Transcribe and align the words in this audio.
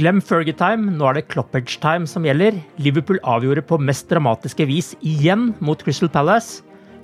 Glem 0.00 0.22
Fergie-time, 0.24 0.94
nå 0.96 1.10
er 1.10 1.18
det 1.18 1.26
Cloppage-time 1.28 2.08
som 2.08 2.24
gjelder. 2.24 2.54
Liverpool 2.80 3.18
avgjorde 3.28 3.60
på 3.68 3.76
mest 3.84 4.06
dramatiske 4.08 4.64
vis 4.64 4.94
igjen 5.04 5.50
mot 5.60 5.82
Crystal 5.84 6.08
Palace. 6.08 6.62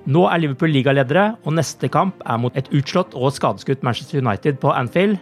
Nå 0.09 0.23
er 0.31 0.41
Liverpool 0.41 0.73
ligaledere, 0.73 1.35
og 1.45 1.59
neste 1.59 1.91
kamp 1.93 2.23
er 2.25 2.39
mot 2.41 2.57
et 2.57 2.71
utslått 2.73 3.13
og 3.13 3.35
skadeskutt 3.37 3.85
Manchester 3.85 4.23
United 4.23 4.57
på 4.63 4.73
Anfield. 4.73 5.19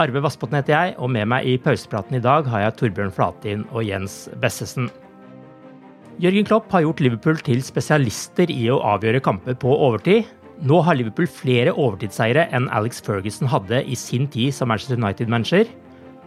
Arve 0.00 0.24
Vassbotn 0.24 0.58
heter 0.58 0.74
jeg, 0.74 0.96
og 0.98 1.12
med 1.14 1.30
meg 1.30 1.46
i 1.46 1.54
pausepraten 1.62 2.18
i 2.18 2.22
dag 2.24 2.50
har 2.50 2.64
jeg 2.64 2.76
Torbjørn 2.80 3.14
Flatin 3.14 3.62
og 3.70 3.86
Jens 3.86 4.24
Bessesen. 4.42 4.90
Jørgen 6.18 6.50
Klopp 6.50 6.66
har 6.74 6.82
gjort 6.82 7.04
Liverpool 7.04 7.38
til 7.46 7.62
spesialister 7.62 8.50
i 8.50 8.66
å 8.74 8.80
avgjøre 8.96 9.22
kamper 9.22 9.54
på 9.54 9.70
overtid. 9.70 10.26
Nå 10.66 10.82
har 10.82 10.98
Liverpool 10.98 11.30
flere 11.30 11.78
overtidsseiere 11.78 12.48
enn 12.50 12.66
Alex 12.74 12.98
Ferguson 13.06 13.54
hadde 13.54 13.84
i 13.86 13.94
sin 13.98 14.26
tid 14.26 14.50
som 14.58 14.74
Manchester 14.74 14.98
United-manager. 14.98 15.70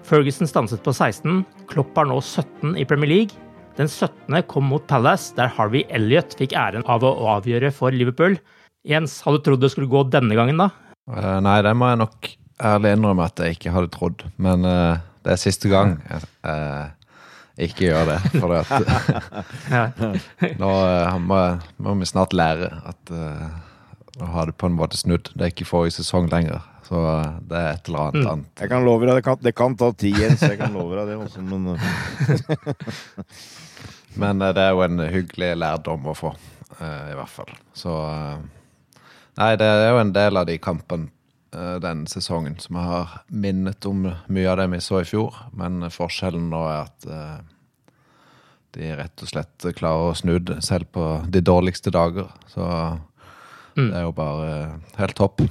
Ferguson 0.07 0.47
stanset 0.47 0.79
på 0.85 0.94
16, 0.95 1.41
Klopp 1.68 1.97
har 2.00 2.07
nå 2.07 2.22
17 2.22 2.78
i 2.79 2.85
Premier 2.88 3.09
League. 3.12 3.44
Den 3.78 3.90
17. 3.91 4.40
kom 4.47 4.69
mot 4.72 4.85
Palace, 4.88 5.34
der 5.35 5.51
Harvey 5.51 5.84
Elliot 5.94 6.34
fikk 6.40 6.56
æren 6.56 6.85
av 6.90 7.03
å 7.06 7.12
avgjøre 7.35 7.73
for 7.75 7.91
Liverpool. 7.91 8.38
Jens, 8.88 9.19
hadde 9.25 9.41
du 9.41 9.50
trodd 9.50 9.66
det 9.66 9.72
skulle 9.73 9.91
gå 9.91 10.06
denne 10.07 10.38
gangen, 10.38 10.63
da? 10.63 10.69
Uh, 11.12 11.38
nei, 11.44 11.59
det 11.66 11.75
må 11.75 11.91
jeg 11.91 12.00
nok 12.00 12.29
ærlig 12.72 12.94
innrømme 12.95 13.28
at 13.28 13.44
jeg 13.44 13.57
ikke 13.57 13.73
hadde 13.75 13.91
trodd. 13.94 14.23
Men 14.41 14.63
uh, 14.63 15.03
det 15.28 15.35
er 15.35 15.41
siste 15.44 15.72
gang 15.72 15.97
jeg 16.07 16.24
uh, 16.47 16.88
ikke 17.68 17.89
gjør 17.89 18.13
det. 18.13 18.18
For 18.38 18.56
at 18.62 18.72
nå 20.63 20.72
må, 21.28 21.44
må, 21.84 21.97
vi 22.00 22.09
snart 22.09 22.38
lære 22.38 22.72
at 22.94 23.12
nå 23.12 24.31
har 24.34 24.50
det 24.50 24.56
på 24.57 24.72
en 24.72 24.79
måte 24.79 24.97
snudd. 24.97 25.34
Det 25.35 25.44
er 25.44 25.51
ikke 25.51 25.68
forrige 25.68 26.00
sesong 26.00 26.31
lenger. 26.31 26.63
Så 26.87 26.99
det 27.43 27.57
er 27.59 27.73
et 27.73 27.89
eller 27.89 28.05
annet 28.05 28.21
mm. 28.23 28.27
annet. 28.31 28.51
Jeg 28.61 28.71
kan 28.71 28.85
love 28.85 29.07
deg, 29.07 29.17
det 29.17 29.23
kan, 29.25 29.39
det 29.43 29.53
kan 29.57 29.75
ta 29.75 29.89
tid, 29.91 30.19
Jens. 30.21 30.45
Jeg 30.45 30.59
kan 30.59 30.75
love 30.75 30.95
deg 30.95 31.09
det 31.11 31.17
også, 31.19 31.43
men 31.43 31.75
Men 34.17 34.39
det 34.41 34.63
er 34.63 34.71
jo 34.73 34.81
en 34.81 35.01
hyggelig 35.11 35.51
lærdom 35.59 36.07
å 36.09 36.15
få, 36.17 36.31
i 36.79 37.13
hvert 37.17 37.29
fall. 37.29 37.51
Så 37.75 37.91
Nei, 39.37 39.51
det 39.59 39.67
er 39.67 39.91
jo 39.91 39.99
en 40.01 40.13
del 40.15 40.39
av 40.39 40.47
de 40.49 40.55
kampene 40.57 41.11
den 41.81 42.07
sesongen 42.09 42.57
som 42.59 42.75
jeg 42.79 42.89
har 42.89 43.11
minnet 43.29 43.85
om 43.87 44.07
mye 44.07 44.49
av 44.49 44.57
det 44.59 44.65
vi 44.71 44.79
så 44.81 45.03
i 45.03 45.07
fjor. 45.07 45.35
Men 45.57 45.85
forskjellen 45.93 46.49
nå 46.49 46.63
er 46.65 46.87
at 46.87 47.05
de 48.77 48.89
rett 48.97 49.23
og 49.23 49.31
slett 49.31 49.67
klarer 49.77 50.11
å 50.11 50.17
snu 50.17 50.37
det 50.43 50.59
selv 50.65 50.89
på 50.93 51.05
de 51.29 51.41
dårligste 51.45 51.93
dager. 51.93 52.29
Så 52.49 52.65
det 53.77 53.91
er 53.93 54.07
jo 54.07 54.17
bare 54.17 54.49
helt 54.97 55.17
topp. 55.17 55.45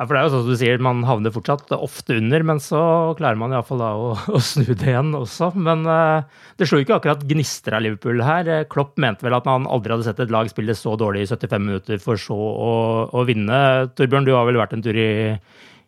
Ja, 0.00 0.06
for 0.08 0.16
det 0.16 0.20
er 0.22 0.24
jo 0.24 0.32
sånn 0.32 0.44
som 0.46 0.54
du 0.54 0.56
sier, 0.56 0.78
Man 0.80 1.02
havner 1.04 1.32
fortsatt 1.34 1.74
ofte 1.76 2.14
under, 2.16 2.44
men 2.48 2.60
så 2.64 2.78
klarer 3.18 3.36
man 3.36 3.52
iallfall 3.52 3.82
da 3.82 3.90
å, 4.00 4.14
å 4.38 4.40
snu 4.40 4.70
det 4.70 4.94
igjen 4.94 5.10
også. 5.18 5.50
Men 5.60 5.84
uh, 5.84 6.24
det 6.56 6.70
slo 6.70 6.80
ikke 6.80 6.96
akkurat 6.96 7.26
gnister 7.28 7.76
av 7.76 7.84
Liverpool 7.84 8.24
her. 8.24 8.48
Klopp 8.72 8.96
mente 8.96 9.28
vel 9.28 9.36
at 9.36 9.50
han 9.50 9.68
aldri 9.68 9.92
hadde 9.92 10.08
sett 10.08 10.24
et 10.24 10.32
lag 10.32 10.48
spille 10.48 10.72
så 10.78 10.96
dårlig 10.96 11.26
i 11.26 11.28
75 11.28 11.66
minutter 11.66 12.00
for 12.00 12.16
så 12.16 12.32
å, 12.38 12.72
å 13.12 13.26
vinne. 13.28 13.60
Torbjørn, 13.92 14.24
du 14.24 14.32
har 14.38 14.48
vel 14.48 14.62
vært 14.62 14.72
en 14.78 14.88
tur 14.88 14.96
i, 14.96 15.36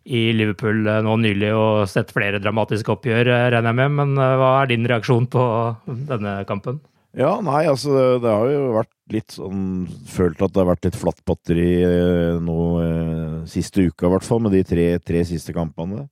i 0.05 0.23
Liverpool 0.37 0.85
nå 1.09 1.17
nylig 1.25 1.57
og 1.57 1.89
sett 1.89 2.13
flere 2.13 2.43
dramatiske 2.45 2.93
oppgjør, 2.93 3.33
regner 3.57 3.73
jeg 3.73 3.81
med. 3.81 3.97
Men 4.03 4.17
uh, 4.21 4.35
hva 4.37 4.55
er 4.59 4.75
din 4.75 4.93
reaksjon 4.93 5.33
på 5.33 5.49
denne 5.89 6.43
kampen? 6.53 6.85
Ja, 7.13 7.35
nei, 7.45 7.67
altså 7.69 8.17
det 8.23 8.31
har 8.33 8.49
jo 8.49 8.61
vært 8.73 8.93
litt 9.13 9.35
sånn 9.35 9.85
Følt 10.09 10.41
at 10.41 10.55
det 10.55 10.63
har 10.63 10.71
vært 10.71 10.87
litt 10.87 10.97
flatt 10.97 11.21
batteri 11.29 11.69
eh, 11.85 12.39
nå 12.41 12.59
eh, 12.81 13.35
siste 13.53 13.85
uka, 13.85 14.09
i 14.09 14.13
hvert 14.15 14.25
fall, 14.25 14.41
med 14.47 14.57
de 14.57 14.63
tre, 14.65 14.87
tre 15.05 15.21
siste 15.29 15.53
kampene. 15.53 16.07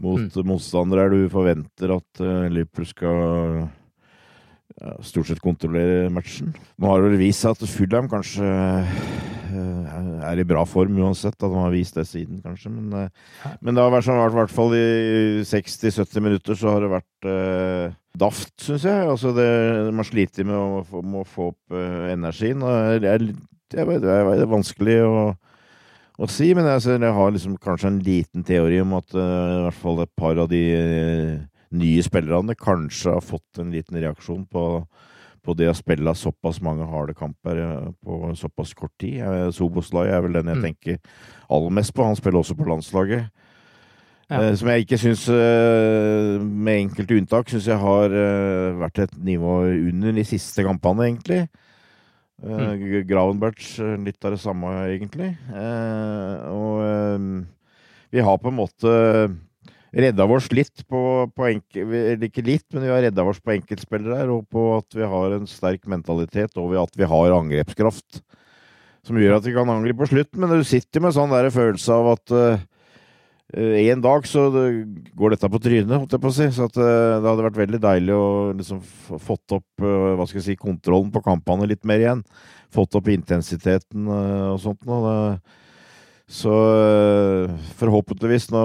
Mot 0.00 0.28
mm. 0.36 0.48
motstandere 0.48 1.08
du 1.12 1.24
forventer 1.32 1.92
at 1.92 2.22
uh, 2.24 2.48
Liverpool 2.48 2.86
skal 2.88 3.18
ja, 4.80 4.94
stort 5.04 5.28
sett 5.28 5.42
kontrollere 5.44 6.08
matchen. 6.12 6.54
Nå 6.80 6.88
har 6.88 7.02
det 7.02 7.10
vel 7.10 7.20
vist 7.20 7.44
seg 7.44 7.52
at 7.52 7.68
Fulham 7.68 8.08
kanskje 8.08 8.48
er 9.50 10.40
i 10.40 10.46
bra 10.46 10.64
form 10.68 10.98
uansett. 11.02 11.38
At 11.38 11.48
han 11.48 11.64
har 11.64 11.74
vist 11.74 11.98
det 11.98 12.06
siden, 12.08 12.42
kanskje. 12.44 12.72
Men, 12.74 13.08
uh, 13.08 13.56
men 13.60 13.76
det 13.76 13.84
har 13.84 13.94
vært 13.94 14.08
sånn, 14.08 14.20
i 14.22 14.36
hvert 14.38 14.54
fall 14.54 14.76
i 14.78 14.86
60-70 15.48 16.24
minutter 16.24 16.58
så 16.58 16.76
har 16.76 16.86
det 16.86 16.94
vært 16.98 17.30
daft, 18.18 18.54
syns 18.62 18.86
jeg. 18.86 19.06
Altså 19.06 19.32
det, 19.36 19.46
man 19.94 20.06
sliter 20.06 20.46
med 20.48 20.56
å, 20.56 20.82
få, 20.86 21.02
med 21.04 21.22
å 21.22 21.28
få 21.28 21.50
opp 21.52 21.76
eh, 21.76 22.10
energien. 22.14 22.64
Og 22.64 23.02
det, 23.02 23.12
er, 23.12 23.26
det, 23.70 23.84
er, 23.84 23.92
det 24.02 24.16
er 24.16 24.50
vanskelig 24.50 24.98
å, 25.06 25.20
å 26.20 26.30
si, 26.30 26.50
men 26.56 26.68
jeg, 26.74 26.86
jeg, 26.96 27.14
har 27.16 27.36
liksom 27.36 27.58
kanskje 27.62 27.92
en 27.92 28.00
liten 28.06 28.46
teori 28.46 28.80
om 28.84 28.96
at 28.98 29.14
eh, 29.14 29.54
i 29.58 29.62
hvert 29.66 29.80
fall 29.84 30.02
et 30.04 30.14
par 30.18 30.40
av 30.42 30.50
de 30.50 30.64
uh, 30.74 31.36
nye 31.80 32.02
spillerne 32.06 32.58
kanskje 32.58 33.14
har 33.14 33.24
fått 33.24 33.62
en 33.62 33.70
liten 33.74 34.00
reaksjon 34.00 34.44
på, 34.50 34.66
på 35.44 35.54
det 35.58 35.70
å 35.70 35.76
spille 35.76 36.14
såpass 36.18 36.60
mange 36.64 36.86
harde 36.88 37.14
kamper 37.16 37.60
på 38.04 38.32
såpass 38.38 38.74
kort 38.76 38.92
tid. 39.00 39.22
Soboslaj 39.56 40.12
er 40.12 40.24
vel 40.24 40.38
den 40.38 40.50
jeg 40.52 40.60
mm. 40.60 40.66
tenker 40.68 40.98
aller 41.48 41.76
mest 41.80 41.94
på. 41.96 42.04
Han 42.04 42.18
spiller 42.18 42.42
også 42.42 42.58
på 42.58 42.68
landslaget. 42.68 43.30
Ja. 44.30 44.44
Eh, 44.44 44.52
som 44.54 44.68
jeg 44.70 44.84
ikke 44.84 44.98
syns, 45.00 45.24
eh, 45.28 46.38
med 46.38 46.84
enkelte 46.84 47.16
unntak, 47.18 47.50
syns 47.50 47.66
jeg 47.66 47.82
har 47.82 48.14
eh, 48.14 48.78
vært 48.78 49.02
et 49.02 49.16
nivå 49.18 49.56
under 49.90 50.14
de 50.14 50.24
siste 50.24 50.62
kampene, 50.62 51.08
egentlig. 51.08 51.42
Mm. 52.40 53.04
Gravenberch 53.04 53.74
litt 54.00 54.24
av 54.24 54.32
det 54.32 54.40
samme, 54.40 54.70
egentlig. 54.88 55.34
Og 56.48 56.78
vi 58.08 58.22
har 58.24 58.38
på 58.40 58.48
en 58.48 58.56
måte 58.56 58.92
redda 59.90 60.26
oss 60.30 60.48
litt 60.54 60.84
på, 60.88 61.02
på 61.34 61.46
enkel, 61.48 61.94
ikke 62.26 62.44
litt, 62.46 62.66
men 62.72 62.86
vi 62.86 62.92
har 62.92 63.02
redda 63.06 63.26
oss 63.26 63.40
på 63.42 63.54
enkeltspillere 63.56 64.22
her, 64.22 64.32
og 64.32 64.46
på 64.50 64.66
at 64.76 64.96
vi 64.96 65.06
har 65.14 65.36
en 65.36 65.48
sterk 65.50 65.86
mentalitet, 65.90 66.54
og 66.60 66.76
at 66.78 66.98
vi 66.98 67.08
har 67.10 67.36
angrepskraft. 67.36 68.22
Som 69.06 69.16
gjør 69.16 69.38
at 69.38 69.46
vi 69.46 69.54
kan 69.56 69.70
angripe 69.72 70.02
på 70.02 70.10
slutten, 70.12 70.42
men 70.42 70.52
du 70.52 70.66
sitter 70.66 71.02
med 71.02 71.16
sånn 71.16 71.32
der 71.32 71.48
følelse 71.54 71.96
av 71.96 72.10
at 72.12 72.34
uh, 72.36 72.66
en 73.56 74.02
dag 74.04 74.28
så 74.28 74.44
går 74.52 75.34
dette 75.34 75.48
på 75.50 75.60
trynet, 75.64 75.96
holdt 75.96 76.12
jeg 76.14 76.22
på 76.22 76.30
å 76.30 76.36
si. 76.36 76.50
Så 76.54 76.68
at, 76.68 76.76
uh, 76.76 77.16
det 77.16 77.26
hadde 77.26 77.46
vært 77.48 77.62
veldig 77.62 77.80
deilig 77.82 78.14
å 78.14 78.28
liksom 78.58 78.84
fått 79.24 79.56
opp 79.56 79.82
uh, 79.82 80.12
hva 80.20 80.28
skal 80.28 80.42
jeg 80.42 80.50
si, 80.50 80.58
kontrollen 80.60 81.10
på 81.14 81.24
kampene 81.24 81.66
litt 81.70 81.82
mer 81.88 82.04
igjen. 82.04 82.22
Fått 82.70 82.94
opp 83.00 83.08
intensiteten 83.10 84.06
og 84.06 84.60
sånt. 84.62 84.84
Og, 84.86 85.56
så 86.30 86.54
forhåpentligvis 87.80 88.52
nå 88.54 88.60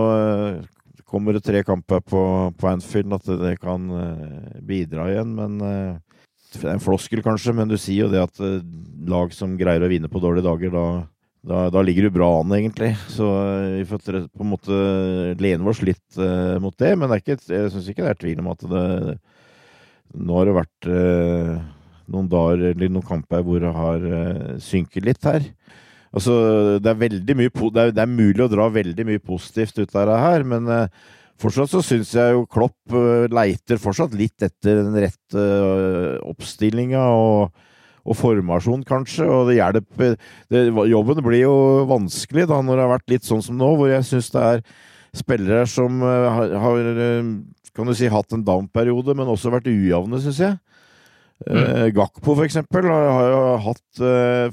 kommer 1.09 1.35
det 1.35 1.43
tre 1.45 1.61
kamper 1.65 2.01
på, 2.01 2.21
på 2.57 2.69
Anfield, 2.69 3.13
at 3.13 3.27
det 3.39 3.55
kan 3.61 3.87
bidra 4.65 5.09
igjen. 5.11 5.35
Men 5.37 5.59
det 6.55 6.63
er 6.63 6.75
en 6.75 6.83
floskel, 6.83 7.21
kanskje, 7.25 7.53
men 7.55 7.69
du 7.69 7.75
sier 7.79 8.05
jo 8.05 8.13
det 8.13 8.23
at 8.23 8.39
uh, 8.43 8.63
lag 9.09 9.33
som 9.35 9.57
greier 9.59 9.83
å 9.83 9.91
vinne 9.91 10.09
på 10.11 10.21
dårlige 10.23 10.47
dager, 10.47 10.73
da, 10.73 10.85
da, 11.45 11.61
da 11.73 11.83
ligger 11.85 12.07
du 12.07 12.15
bra 12.15 12.29
an, 12.39 12.53
egentlig. 12.57 12.93
Så 13.11 13.27
vi 13.77 13.85
får 13.89 14.05
på 14.31 14.45
en 14.45 14.51
måte 14.53 14.81
lene 15.41 15.71
oss 15.71 15.83
litt 15.85 16.19
mot 16.63 16.75
det. 16.81 16.93
Men 16.97 17.11
det 17.11 17.21
ikke, 17.23 17.39
jeg 17.51 17.73
syns 17.73 17.89
ikke 17.91 18.05
det 18.05 18.13
er 18.13 18.21
tvil 18.25 18.43
om 18.43 18.53
at 18.55 18.69
det 18.73 18.85
Nå 20.15 20.35
har 20.37 20.47
det 20.47 20.51
vært 20.55 20.87
noen 22.13 22.27
dager 22.31 22.61
eller 22.69 22.91
noen 22.93 23.03
kamper 23.03 23.41
hvor 23.43 23.59
det 23.59 23.71
har 23.75 24.03
synket 24.63 25.03
litt 25.09 25.27
her. 25.27 25.43
Altså, 26.15 26.33
det 26.79 26.87
er 26.91 27.01
veldig 27.01 27.35
mye 27.35 27.51
det 27.51 27.81
er, 27.81 27.93
det 27.95 28.01
er, 28.05 28.11
mulig 28.11 28.45
å 28.45 28.51
dra 28.51 28.69
veldig 28.71 29.05
mye 29.07 29.21
positivt 29.23 29.81
ut 29.81 29.95
av 29.99 30.07
det 30.07 30.19
her, 30.23 30.45
men 30.47 30.69
Fortsatt 31.41 31.67
så 31.67 31.81
syns 31.83 32.13
jeg 32.15 32.31
jo 32.31 32.45
Klopp 32.47 32.95
uh, 32.95 33.27
leiter 33.27 33.79
fortsatt 33.81 34.13
litt 34.15 34.43
etter 34.45 34.79
den 34.85 34.95
rette 35.03 35.41
uh, 35.41 36.15
oppstillinga 36.31 37.01
og, 37.11 37.65
og 38.05 38.15
formasjon, 38.15 38.85
kanskje. 38.87 39.27
Og 39.27 39.49
det 39.49 39.57
hjelper 39.57 40.15
det, 40.53 40.63
Jobben 40.93 41.19
blir 41.25 41.43
jo 41.43 41.57
vanskelig 41.91 42.47
da 42.51 42.61
når 42.63 42.79
det 42.79 42.85
har 42.85 42.93
vært 42.95 43.15
litt 43.17 43.27
sånn 43.27 43.43
som 43.43 43.59
nå, 43.59 43.73
hvor 43.75 43.91
jeg 43.91 44.07
syns 44.07 44.31
det 44.31 44.45
er 44.53 44.63
spillere 45.15 45.67
som 45.71 46.01
har, 46.03 46.55
har 46.59 46.79
kan 47.75 47.87
du 47.87 47.91
si, 47.95 48.07
hatt 48.11 48.31
en 48.35 48.43
down-periode, 48.47 49.15
men 49.15 49.31
også 49.31 49.51
vært 49.51 49.67
ujevne, 49.67 50.19
syns 50.23 50.39
jeg. 50.39 50.55
Mm. 51.43 51.91
Gakpo, 51.91 52.31
for 52.31 52.45
eksempel, 52.45 52.87
har 52.87 53.25
jo 53.27 53.39
hatt 53.65 54.03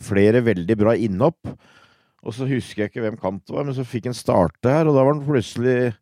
flere 0.03 0.41
veldig 0.43 0.77
bra 0.81 0.97
innhopp. 0.99 1.53
Og 2.23 2.35
så 2.35 2.47
husker 2.47 2.85
jeg 2.85 2.93
ikke 2.93 3.05
hvem 3.05 3.19
kant 3.19 3.43
det 3.47 3.55
var, 3.55 3.67
men 3.67 3.75
så 3.75 3.87
fikk 3.87 4.09
han 4.11 4.17
starte 4.17 4.71
her, 4.71 4.87
og 4.87 4.95
da 4.95 5.03
var 5.03 5.15
han 5.15 5.25
plutselig 5.27 5.93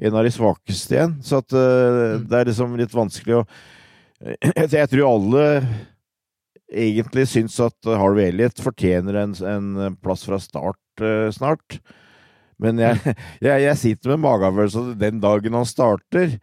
en 0.00 0.16
av 0.16 0.24
de 0.24 0.32
svakeste 0.32 0.96
igjen. 0.96 1.16
Så 1.24 1.40
at 1.42 1.52
uh, 1.52 2.16
det 2.24 2.38
er 2.38 2.48
liksom 2.48 2.76
litt 2.80 2.96
vanskelig 2.96 3.40
å 3.42 3.44
Jeg 4.76 4.88
tror 4.92 5.06
alle 5.08 5.44
egentlig 6.70 7.24
syns 7.26 7.56
at 7.64 7.88
Harvey 7.88 8.28
Elliot 8.28 8.60
fortjener 8.62 9.16
en, 9.22 9.32
en 9.32 9.96
plass 10.00 10.26
fra 10.28 10.38
start 10.40 11.04
uh, 11.04 11.28
snart. 11.34 11.80
Men 12.60 12.80
jeg, 12.80 13.00
jeg, 13.46 13.64
jeg 13.66 13.80
sitter 13.80 14.14
med 14.14 14.24
magefølelsen 14.24 14.92
at 14.94 15.00
den 15.00 15.22
dagen 15.22 15.56
han 15.56 15.68
starter, 15.68 16.36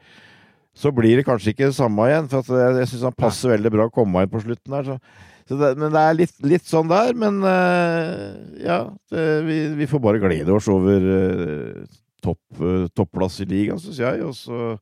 så 0.78 0.92
blir 0.94 1.18
det 1.18 1.26
kanskje 1.26 1.54
ikke 1.54 1.72
det 1.72 1.78
samme 1.78 2.06
igjen. 2.10 2.30
For 2.32 2.60
jeg, 2.62 2.76
jeg 2.82 2.92
syns 2.92 3.08
han 3.10 3.18
passer 3.18 3.56
veldig 3.56 3.74
bra 3.74 3.88
å 3.90 3.94
komme 3.94 4.24
inn 4.24 4.34
på 4.34 4.44
slutten 4.44 4.78
der. 4.78 4.92
Så, 4.92 5.24
så 5.50 5.58
det, 5.62 5.72
men 5.82 5.96
det 5.96 6.04
er 6.04 6.20
litt, 6.20 6.36
litt 6.46 6.70
sånn 6.70 6.92
der. 6.92 7.16
Men 7.18 7.42
uh, 7.42 8.36
ja, 8.62 8.84
det, 9.14 9.26
vi, 9.48 9.64
vi, 9.80 9.90
får 9.90 10.04
bare 10.04 10.22
glede 10.22 10.54
oss 10.54 10.70
over 10.72 11.10
uh, 11.10 11.98
topp, 12.24 12.44
uh, 12.62 12.86
topplass 12.94 13.42
i 13.42 13.50
ligaen, 13.50 13.82
syns 13.82 14.04
jeg. 14.06 14.22
Og 14.28 14.38
så 14.38 14.78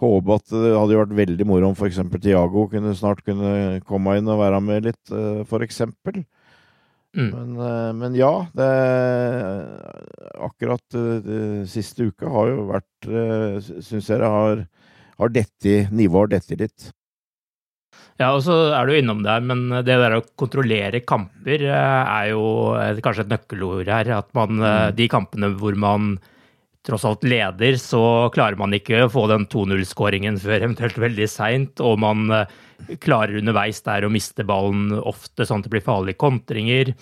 håpe 0.00 0.36
at 0.36 0.52
det 0.52 0.74
hadde 0.74 0.98
vært 1.02 1.16
veldig 1.18 1.46
moro 1.48 1.70
om 1.70 1.76
f.eks. 1.76 2.00
Tiago 2.20 2.66
kunne 2.72 2.96
snart 2.96 3.22
kunne 3.26 3.80
komme 3.88 4.16
inn 4.18 4.28
og 4.30 4.40
være 4.40 4.60
med 4.64 4.88
litt, 4.88 5.02
eh, 5.12 5.42
f.eks. 5.44 5.82
Mm. 7.10 7.26
Men, 7.26 7.54
eh, 7.66 7.90
men, 7.98 8.16
ja, 8.18 8.32
det, 8.56 8.70
akkurat 10.40 10.98
det, 11.26 11.40
siste 11.70 12.06
uka 12.06 12.30
har 12.30 12.52
jo 12.52 12.68
vært 12.70 12.86
Syns 13.00 14.10
jeg 14.12 14.20
det 14.20 14.28
har, 14.28 14.60
har 15.20 15.34
dette 15.34 15.84
nivået 15.94 16.34
dette 16.34 16.58
litt. 16.58 16.88
Ja, 18.20 18.34
og 18.34 18.42
så 18.44 18.54
er 18.76 18.84
du 18.84 18.92
innom 18.98 19.22
der, 19.24 19.40
men 19.40 19.68
det 19.80 19.96
der 19.96 20.18
å 20.18 20.24
kontrollere 20.36 21.00
kamper 21.08 21.62
er 21.70 22.26
jo 22.32 22.42
kanskje 23.00 23.24
et 23.24 23.32
nøkkelord 23.32 23.88
her. 23.88 24.10
At 24.18 24.28
man, 24.36 24.60
mm. 24.60 24.98
de 24.98 25.08
kampene 25.12 25.54
hvor 25.56 25.78
man 25.80 26.18
tross 26.86 27.04
alt 27.04 27.24
leder, 27.28 27.76
så 27.80 28.02
klarer 28.34 28.58
man 28.60 28.74
ikke 28.76 29.04
å 29.04 29.12
få 29.12 29.26
den 29.30 29.46
2-0-skåringen 29.52 30.38
før 30.40 30.62
eventuelt 30.62 31.00
veldig 31.00 31.28
seint, 31.28 31.80
og 31.84 32.00
man 32.00 32.28
eh, 32.32 32.52
klarer 33.02 33.40
underveis 33.40 33.82
der 33.84 34.06
å 34.06 34.12
miste 34.12 34.46
ballen 34.48 34.94
ofte 34.96 35.46
sånn 35.46 35.60
at 35.60 35.68
det 35.68 35.74
blir 35.76 35.84
farlige 35.84 36.20
kontringer. 36.20 36.94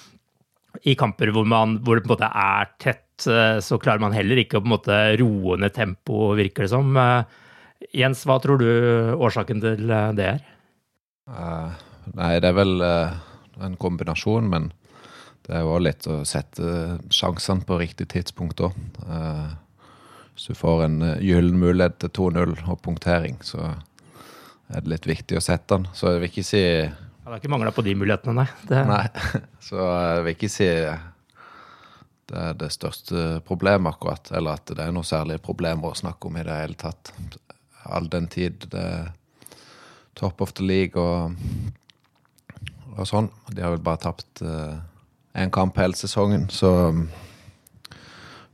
I 0.87 0.94
kamper 0.99 1.31
hvor, 1.35 1.47
man, 1.49 1.79
hvor 1.87 1.99
det 1.99 2.05
på 2.05 2.12
en 2.12 2.17
måte 2.17 2.32
er 2.43 2.73
tett, 2.82 3.29
eh, 3.31 3.59
så 3.65 3.79
klarer 3.82 4.03
man 4.03 4.17
heller 4.17 4.43
ikke 4.43 4.59
å 4.59 4.65
på 4.65 4.70
en 4.70 4.76
måte 4.76 4.99
roe 5.23 5.61
ned 5.62 5.76
tempoet, 5.76 6.41
virker 6.43 6.67
det 6.67 6.73
som. 6.75 6.91
Eh, 6.99 7.44
Jens, 7.94 8.25
hva 8.26 8.38
tror 8.42 8.58
du 8.58 8.69
årsaken 9.14 9.62
til 9.62 9.86
det 10.19 10.26
er? 10.26 10.42
Uh, 11.30 11.70
nei, 12.16 12.34
det 12.42 12.50
er 12.50 12.56
vel 12.56 12.82
uh, 12.82 13.14
en 13.62 13.76
kombinasjon, 13.78 14.48
men 14.50 14.70
det 15.46 15.56
er 15.56 15.64
jo 15.64 15.78
litt 15.80 16.08
å 16.10 16.20
sette 16.28 16.98
sjansene 17.14 17.66
på 17.69 17.78
riktig 17.80 18.08
tidspunkt 18.14 18.64
òg. 18.66 18.76
Uh, 19.06 19.54
hvis 20.34 20.50
du 20.50 20.58
får 20.58 20.84
en 20.86 20.98
gyllen 21.22 21.58
mulighet 21.58 21.98
til 22.02 22.14
2-0 22.19 22.56
og 22.66 22.80
punktering, 22.82 23.38
så 23.46 23.72
er 24.69 24.82
det 24.82 24.92
litt 24.92 25.08
viktig 25.08 25.38
å 25.38 25.44
sette 25.44 25.76
den. 25.76 25.86
Så 25.94 26.12
jeg 26.12 26.22
vil 26.22 26.32
ikke 26.32 26.46
si 26.46 26.62
ja, 26.62 26.90
Det 26.90 27.31
har 27.31 27.40
ikke 27.40 27.52
mangla 27.52 27.72
på 27.74 27.84
de 27.86 27.94
mulighetene, 27.98 28.42
nei. 28.42 28.48
Det... 28.69 28.82
Nei, 28.92 29.44
så 29.64 29.82
jeg 29.86 30.26
vil 30.26 30.36
ikke 30.36 30.52
si 30.52 30.69
det 32.28 32.40
er 32.44 32.56
det 32.60 32.69
største 32.74 33.38
problemet, 33.48 33.94
akkurat. 33.94 34.31
Eller 34.36 34.58
at 34.60 34.74
det 34.74 34.84
er 34.84 34.92
noe 34.92 35.06
særlig 35.06 35.38
problemer 35.44 35.90
å 35.92 35.98
snakke 35.98 36.28
om 36.28 36.36
i 36.36 36.44
det 36.44 36.58
hele 36.60 36.76
tatt. 36.78 37.12
All 37.88 38.08
den 38.11 38.29
tid 38.32 38.69
det 38.73 38.82
er 38.82 39.08
top 40.19 40.40
of 40.43 40.52
the 40.58 40.67
league 40.67 40.99
og, 40.99 41.35
og 42.96 43.08
sånn. 43.08 43.31
De 43.55 43.62
har 43.62 43.75
vel 43.76 43.85
bare 43.85 44.02
tapt 44.08 44.43
én 44.43 45.49
uh, 45.49 45.55
kamp 45.55 45.79
hele 45.79 45.96
sesongen, 45.99 46.49
så 46.50 46.73
um, 46.90 47.05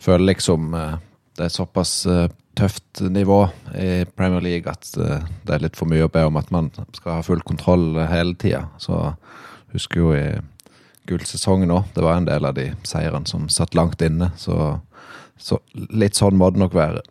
føler 0.03 0.35
liksom 0.35 0.75
uh, 0.77 0.97
det 1.35 1.49
er 1.49 1.55
såpass 1.55 2.05
tøft 2.55 3.01
nivå 3.11 3.41
i 3.75 4.05
Premier 4.15 4.45
League 4.45 4.71
at 4.71 4.87
det 4.95 5.51
er 5.51 5.65
litt 5.65 5.75
for 5.75 5.91
mye 5.91 6.07
å 6.07 6.13
be 6.13 6.23
om 6.29 6.37
at 6.39 6.53
man 6.55 6.69
skal 6.95 7.17
ha 7.17 7.25
full 7.27 7.43
kontroll 7.43 7.97
hele 8.07 8.37
tida. 8.39 8.69
Så 8.79 9.01
husker 9.75 9.99
jo 9.99 10.13
i 10.15 10.29
gullsesongen 11.09 11.73
òg, 11.75 11.89
det 11.95 12.05
var 12.05 12.19
en 12.19 12.29
del 12.29 12.47
av 12.49 12.55
de 12.57 12.71
seirene 12.87 13.29
som 13.29 13.49
satt 13.53 13.75
langt 13.77 14.03
inne. 14.05 14.31
Så, 14.41 14.55
så 15.37 15.59
litt 15.75 16.15
sånn 16.19 16.39
må 16.41 16.53
det 16.55 16.63
nok 16.63 16.77
være. 16.77 17.03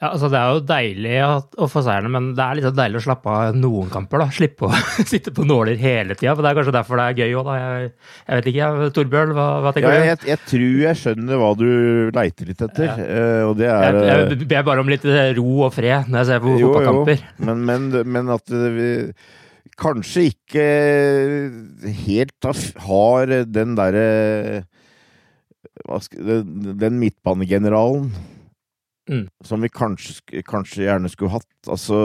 Ja, 0.00 0.14
altså 0.14 0.30
Det 0.32 0.38
er 0.38 0.54
jo 0.54 0.60
deilig 0.64 1.16
å 1.60 1.66
få 1.68 1.82
seierne, 1.84 2.08
men 2.08 2.30
det 2.32 2.40
er 2.40 2.56
litt 2.56 2.76
deilig 2.76 3.02
å 3.02 3.04
slappe 3.04 3.32
av 3.36 3.56
noen 3.56 3.90
kamper. 3.92 4.22
da, 4.22 4.28
Slippe 4.32 4.70
å 4.70 4.78
sitte 5.10 5.32
på 5.36 5.44
nåler 5.44 5.76
hele 5.80 6.16
tida. 6.16 6.32
Det 6.38 6.48
er 6.48 6.56
kanskje 6.56 6.72
derfor 6.78 7.02
det 7.02 7.08
er 7.10 7.18
gøy 7.20 7.34
òg, 7.36 7.50
da. 7.50 7.56
Jeg, 7.60 7.90
jeg, 8.22 8.38
vet 8.38 8.48
ikke, 8.52 8.70
Torbjørn, 8.96 9.34
hva, 9.36 9.48
hva 9.60 9.74
tenker 9.76 9.92
ja, 9.92 9.98
du? 10.00 10.08
Jeg, 10.08 10.20
jeg, 10.30 10.42
tror 10.54 10.78
jeg 10.86 11.00
skjønner 11.02 11.42
hva 11.42 11.50
du 11.60 11.68
leiter 12.16 12.48
litt 12.48 12.64
etter. 12.64 12.88
Ja. 12.88 12.96
Uh, 12.96 13.42
og 13.50 13.54
det 13.60 13.68
er 13.68 14.00
Jeg, 14.00 14.24
jeg 14.38 14.50
ber 14.54 14.64
bare 14.70 14.86
om 14.86 14.94
litt 14.94 15.04
ro 15.36 15.52
og 15.66 15.76
fred 15.76 16.08
når 16.08 16.22
jeg 16.22 16.30
ser 16.30 16.42
på 16.46 16.56
fotballkamper. 16.56 17.28
Men, 17.44 17.62
men, 17.68 17.92
men, 18.16 18.32
at 18.38 18.56
vi 18.80 18.90
kanskje 19.80 20.26
ikke 20.32 20.66
helt 22.06 22.50
har 22.88 23.36
den 23.52 23.76
derre 23.76 24.08
Den 26.80 27.00
midtbanegeneralen 27.00 28.12
Mm. 29.10 29.26
Som 29.44 29.64
vi 29.64 29.72
kanskje, 29.74 30.42
kanskje, 30.46 30.84
gjerne 30.86 31.10
skulle 31.10 31.34
hatt. 31.34 31.50
Altså 31.66 31.98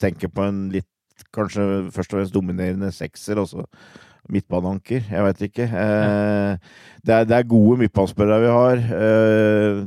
tenke 0.00 0.30
på 0.30 0.46
en 0.48 0.68
litt 0.74 0.88
Kanskje 1.34 1.64
først 1.90 2.12
og 2.12 2.14
fremst 2.14 2.32
dominerende 2.32 2.88
sekser, 2.94 3.40
også 3.42 3.64
midtbaneanker. 4.32 5.08
Jeg 5.10 5.24
veit 5.26 5.40
ikke. 5.48 5.66
Eh, 5.66 6.74
det, 7.02 7.14
er, 7.14 7.24
det, 7.26 7.34
er, 7.36 7.48
gode 7.50 7.80
midtbanespillere 7.82 8.38
vi 8.44 8.52
har. 8.54 8.82
Eh, 8.98 9.80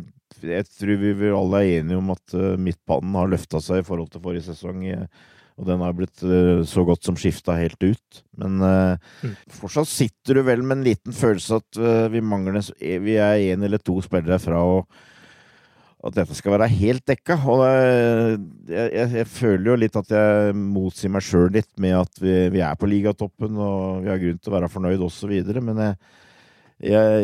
jeg 0.51 0.67
tror 0.67 0.99
vi, 1.01 1.13
vi 1.17 1.31
alle 1.33 1.61
er 1.61 1.79
enige 1.79 2.01
om 2.01 2.11
at 2.13 2.35
uh, 2.35 2.57
midtbanen 2.59 3.13
har 3.19 3.29
løfta 3.31 3.61
seg 3.63 3.81
i 3.81 3.85
forhold 3.85 4.09
til 4.11 4.23
forrige 4.23 4.47
sesong. 4.49 4.83
og 5.61 5.67
den 5.67 5.83
har 5.85 5.93
blitt 5.93 6.23
uh, 6.25 6.63
så 6.67 6.83
godt 6.87 7.05
som 7.05 7.17
skifta 7.19 7.55
helt 7.59 7.79
ut. 7.83 8.21
Men 8.41 8.57
uh, 8.59 9.11
mm. 9.21 9.35
fortsatt 9.59 9.91
sitter 9.91 10.39
du 10.39 10.43
vel 10.47 10.65
med 10.65 10.79
en 10.79 10.87
liten 10.89 11.15
følelse 11.15 11.61
at 11.61 11.81
vi 12.11 12.23
mangler 12.25 12.59
Vi 12.79 13.15
er 13.15 13.53
én 13.53 13.63
eller 13.63 13.79
to 13.79 13.99
spillere 14.01 14.41
fra 14.41 14.59
å 14.65 14.81
at 16.01 16.15
dette 16.17 16.35
skal 16.37 16.55
være 16.55 16.69
helt 16.71 17.03
dekka. 17.07 17.37
Og 17.51 17.61
jeg, 17.65 18.39
jeg, 18.71 19.11
jeg, 19.19 19.27
føler 19.29 19.69
jo 19.69 19.77
litt 19.83 19.99
at 19.99 20.15
jeg 20.15 20.55
motsier 20.57 21.13
meg 21.13 21.25
sjøl 21.25 21.51
litt 21.53 21.69
med 21.81 21.99
at 21.99 22.21
vi, 22.21 22.33
vi, 22.55 22.63
er 22.65 22.79
på 22.79 22.89
ligatoppen 22.89 23.59
og 23.61 24.01
vi 24.05 24.11
har 24.11 24.21
grunn 24.21 24.41
til 24.41 24.51
å 24.51 24.57
være 24.57 24.71
fornøyd 24.73 25.05
osv. 25.05 25.35
Men 25.61 25.83
jeg, 25.85 25.93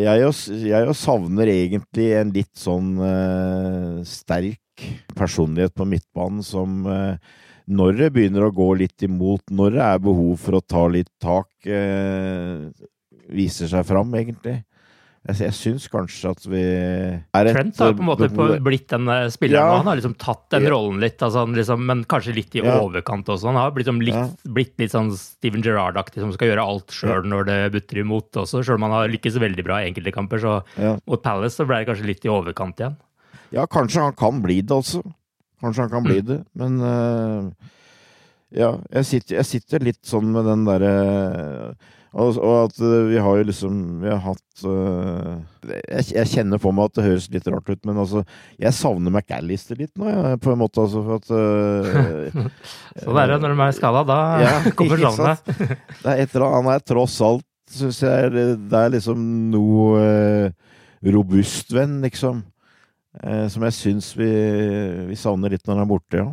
jeg, 0.04 0.30
jeg 0.70 0.96
savner 1.02 1.52
egentlig 1.56 2.12
en 2.20 2.36
litt 2.36 2.54
sånn 2.58 2.94
uh, 3.02 4.06
sterk 4.06 4.86
personlighet 5.18 5.74
på 5.74 5.88
midtbanen 5.90 6.46
som 6.46 6.84
uh, 6.86 7.18
når 7.68 7.98
det 7.98 8.12
begynner 8.16 8.46
å 8.46 8.54
gå 8.56 8.70
litt 8.80 9.04
imot, 9.04 9.50
når 9.52 9.74
det 9.76 9.82
er 9.84 10.06
behov 10.06 10.38
for 10.40 10.60
å 10.60 10.64
ta 10.64 10.86
litt 10.92 11.10
tak, 11.20 11.50
uh, 11.66 12.70
viser 13.34 13.68
seg 13.74 13.84
fram, 13.90 14.14
egentlig. 14.16 14.62
Jeg, 15.28 15.36
jeg 15.44 15.56
syns 15.58 15.86
kanskje 15.92 16.30
at 16.32 16.46
vi 16.48 16.62
er 16.64 17.48
et 17.50 17.56
Trent 17.58 17.80
har 17.84 17.92
på 17.98 18.04
en 18.04 18.08
måte 18.08 18.30
på, 18.32 18.46
blitt 18.64 18.88
den 18.94 19.10
eh, 19.12 19.26
spilleren. 19.34 19.60
Ja. 19.74 19.80
Han 19.82 19.90
har 19.92 20.00
liksom 20.00 20.14
tatt 20.22 20.46
den 20.56 20.68
rollen 20.72 21.02
litt, 21.04 21.20
altså, 21.20 21.44
han 21.44 21.58
liksom, 21.58 21.84
men 21.90 22.06
kanskje 22.08 22.36
litt 22.38 22.56
i 22.56 22.64
Ja. 22.64 22.78
overkant 22.80 23.28
også. 23.28 23.50
Han 23.52 23.60
har 23.60 23.74
blitt, 23.76 23.86
liksom 23.90 24.00
litt, 24.08 24.16
Ja. 24.16 24.54
blitt 24.56 24.74
litt 24.80 24.96
sånn 24.96 25.12
Steven 25.20 25.66
Gerrard-aktig, 25.66 26.22
som 26.24 26.32
skal 26.32 26.54
gjøre 26.54 26.64
alt 26.64 26.96
sjøl 26.96 27.28
når 27.28 27.46
det 27.52 27.60
butter 27.76 28.00
imot 28.06 28.32
også. 28.40 28.64
Sjøl 28.64 28.80
om 28.80 28.88
han 28.88 28.96
har 28.96 29.12
lykkes 29.12 29.36
veldig 29.44 29.68
bra 29.68 29.82
i 29.84 29.90
enkelte 29.92 30.16
kamper, 30.16 30.40
så 30.40 30.56
mot 31.06 31.22
Palace 31.24 31.60
så 31.60 31.68
ble 31.68 31.84
det 31.84 31.90
kanskje 31.92 32.08
litt 32.08 32.24
i 32.24 32.32
overkant 32.32 32.80
igjen. 32.80 32.96
Ja, 33.52 33.66
kanskje 33.68 34.02
han 34.08 34.16
kan 34.16 34.42
bli 34.42 34.62
det, 34.62 34.72
altså. 34.76 35.04
Kanskje 35.60 35.84
han 35.88 35.90
kan 35.92 36.04
bli 36.08 36.22
det, 36.22 36.40
men 36.56 36.80
uh, 36.80 37.52
Ja, 38.56 38.78
jeg 38.94 39.04
sitter, 39.10 39.36
jeg 39.42 39.46
sitter 39.50 39.84
litt 39.84 40.04
sånn 40.08 40.32
med 40.32 40.46
den 40.48 40.64
derre 40.64 41.76
og, 42.16 42.38
og 42.40 42.54
at 42.70 42.78
eh, 42.80 43.08
vi 43.10 43.18
har 43.20 43.40
jo 43.40 43.46
liksom 43.50 43.80
Vi 44.02 44.08
har 44.08 44.22
hatt 44.24 44.64
uh, 44.64 45.36
jeg, 45.68 46.06
jeg 46.16 46.30
kjenner 46.32 46.62
på 46.62 46.72
meg 46.72 46.88
at 46.88 46.96
det 46.96 47.06
høres 47.06 47.28
litt 47.34 47.50
rart 47.52 47.68
ut, 47.68 47.82
men 47.90 48.00
altså 48.00 48.24
Jeg 48.56 48.76
savner 48.78 49.12
McAllister 49.12 49.80
litt 49.80 49.92
nå, 50.00 50.08
jeg, 50.08 50.40
på 50.44 50.54
en 50.54 50.62
måte, 50.62 50.86
altså, 50.86 51.04
for 51.04 51.20
at 51.20 51.28
uh, 51.36 52.48
Sånn 53.04 53.22
er 53.22 53.34
det 53.34 53.40
når 53.44 53.56
de 53.56 53.66
er 53.68 53.78
skada. 53.78 54.04
Da 54.08 54.20
Ja, 54.46 54.56
kommer 54.80 55.04
savnet. 55.04 55.52
Det 55.52 56.14
er 56.14 56.24
et 56.24 56.36
eller 56.36 56.48
annet, 56.48 56.58
han 56.58 56.74
er 56.78 56.86
tross 56.88 57.18
alt, 57.26 57.48
syns 57.76 58.00
jeg, 58.06 58.32
det 58.72 58.80
er 58.80 58.94
liksom 58.96 59.26
noe 59.52 60.02
uh, 60.02 60.78
robust 61.14 61.76
venn, 61.76 62.00
liksom. 62.06 62.46
Uh, 63.18 63.46
som 63.52 63.66
jeg 63.68 63.76
syns 63.76 64.14
vi, 64.18 64.30
vi 65.10 65.18
savner 65.20 65.52
litt 65.54 65.68
når 65.68 65.76
han 65.76 65.84
er 65.84 65.92
borte, 65.92 66.24
ja. 66.24 66.30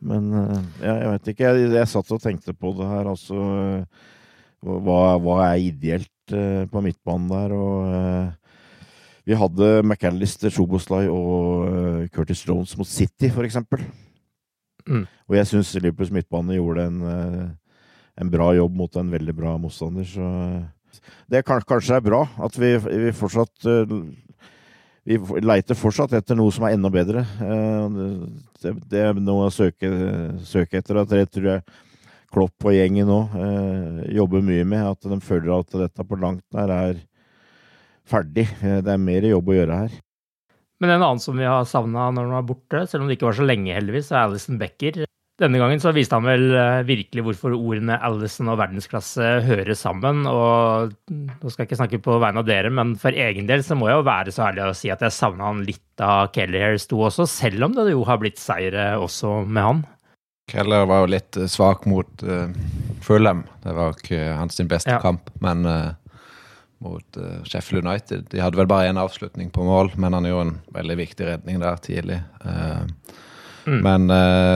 Men 0.00 0.30
ja, 0.80 0.92
jeg 0.94 1.08
vet 1.10 1.26
ikke. 1.32 1.48
Jeg, 1.50 1.72
jeg 1.74 1.88
satt 1.90 2.12
og 2.14 2.20
tenkte 2.22 2.54
på 2.56 2.70
det 2.78 2.86
her, 2.88 3.08
altså. 3.10 3.36
eh, 3.36 4.12
Hva, 4.64 5.00
hva 5.20 5.38
er 5.50 5.60
ideelt 5.66 6.32
eh, 6.32 6.64
på 6.72 6.80
midtbanen 6.84 7.28
der? 7.28 7.52
Og 7.52 7.90
eh, 7.92 8.30
vi 9.28 9.36
hadde 9.40 9.68
McAllister, 9.84 10.52
Szoboslai 10.52 11.04
og 11.12 11.66
eh, 11.68 12.06
Curtis 12.14 12.42
Jones 12.48 12.72
mot 12.80 12.88
City, 12.88 13.28
for 13.32 13.44
eksempel. 13.44 13.84
Mm. 14.88 15.04
Og 15.28 15.36
jeg 15.38 15.48
syns 15.50 15.74
Liverpools 15.80 16.12
midtbane 16.12 16.56
gjorde 16.58 16.88
en, 16.90 16.98
eh, 17.08 17.44
en 18.20 18.32
bra 18.32 18.50
jobb 18.56 18.74
mot 18.80 18.96
en 19.00 19.12
veldig 19.12 19.34
bra 19.36 19.54
motstander, 19.60 20.04
så 20.08 20.28
det 21.28 21.40
er 21.40 21.42
kan- 21.48 21.64
kanskje 21.66 21.96
er 21.96 22.04
bra 22.04 22.20
at 22.44 22.54
vi, 22.60 22.76
vi 22.78 23.10
fortsatt 23.16 23.66
eh, 23.66 23.96
Vi 25.04 25.18
leiter 25.44 25.76
fortsatt 25.76 26.14
etter 26.16 26.36
noe 26.38 26.48
som 26.54 26.64
er 26.64 26.78
enda 26.78 26.88
bedre. 26.88 27.20
Eh, 27.44 27.96
Det, 28.64 28.70
det 28.88 29.00
er 29.04 29.18
noe 29.20 29.50
å 29.50 29.52
søke, 29.52 29.90
søke 30.48 30.78
etter. 30.80 31.02
Det 31.04 31.26
tror 31.34 31.48
jeg 31.50 31.62
Klopp 32.34 32.66
og 32.66 32.74
gjengen 32.74 33.06
nå 33.08 33.20
eh, 33.38 34.00
jobber 34.18 34.42
mye 34.44 34.66
med. 34.66 34.82
At 34.96 35.06
de 35.10 35.20
føler 35.22 35.54
at 35.60 35.76
dette 35.84 36.06
på 36.08 36.18
langt 36.20 36.44
nær 36.56 36.72
er 36.74 37.00
ferdig. 38.10 38.48
Eh, 38.60 38.80
Det 38.84 38.94
er 38.96 39.00
mer 39.00 39.30
jobb 39.30 39.52
å 39.52 39.58
gjøre 39.60 39.80
her. 39.84 39.98
Men 40.82 40.96
en 40.96 41.02
annen 41.06 41.22
som 41.22 41.38
vi 41.38 41.46
har 41.46 41.64
savna 41.70 42.10
når 42.12 42.26
han 42.26 42.38
var 42.40 42.48
borte, 42.48 42.86
selv 42.90 43.04
om 43.04 43.08
det 43.08 43.16
ikke 43.16 43.30
var 43.30 43.38
så 43.38 43.46
lenge, 43.46 43.76
heldigvis, 43.76 44.10
er 44.12 44.24
Alison 44.26 44.58
Becker. 44.60 45.04
Denne 45.40 45.58
gangen 45.58 45.80
så 45.82 45.90
viste 45.90 46.14
han 46.14 46.26
vel 46.26 46.44
eh, 46.54 46.82
virkelig 46.86 47.24
hvorfor 47.26 47.54
ordene 47.56 47.96
Alison 48.06 48.52
og 48.52 48.58
verdensklasse 48.60 49.30
hører 49.46 49.74
sammen. 49.78 50.22
Og 50.30 50.92
nå 51.10 51.50
skal 51.50 51.64
jeg 51.64 51.70
ikke 51.70 51.78
snakke 51.80 52.02
på 52.04 52.18
vegne 52.22 52.42
av 52.42 52.46
dere, 52.50 52.70
men 52.70 52.92
for 53.00 53.14
egen 53.14 53.48
del 53.50 53.64
så 53.66 53.78
må 53.78 53.88
jeg 53.90 53.98
jo 53.98 54.06
være 54.06 54.34
så 54.34 54.44
ærlig 54.50 54.66
å 54.68 54.76
si 54.78 54.92
at 54.94 55.02
jeg 55.02 55.14
savna 55.16 55.48
han 55.50 55.64
litt 55.66 55.82
da 55.98 56.26
Kelleher 56.34 56.78
sto 56.82 57.02
også, 57.08 57.26
selv 57.30 57.66
om 57.66 57.74
det 57.74 57.88
jo 57.90 58.04
har 58.06 58.20
blitt 58.22 58.38
seire 58.42 58.92
også 59.02 59.40
med 59.46 59.66
han. 59.70 59.82
Keller 60.46 60.84
var 60.86 61.04
jo 61.04 61.12
litt 61.14 61.36
eh, 61.40 61.48
svak 61.48 61.86
mot 61.88 62.22
uh, 62.22 62.48
Fulham. 63.04 63.44
Det 63.62 63.72
var 63.76 63.94
ikke 63.96 64.20
hans 64.36 64.60
beste 64.68 64.90
Ja. 64.92 65.00
kamp, 65.00 65.30
men 65.40 65.64
uh, 65.64 65.94
mot 66.84 67.16
uh, 67.16 67.40
Sheffield 67.48 67.86
United 67.86 68.26
De 68.30 68.42
hadde 68.42 68.58
vel 68.60 68.68
bare 68.68 68.90
én 68.90 69.00
avslutning 69.00 69.50
på 69.50 69.64
mål, 69.64 69.94
men 69.96 70.12
han 70.12 70.28
gjorde 70.28 70.48
en 70.50 70.58
veldig 70.76 70.96
viktig 71.00 71.26
redning 71.30 71.60
der 71.64 71.76
tidlig. 71.84 72.22
Uh, 72.44 72.84
Mm. 73.64 73.78
Men 73.80 74.10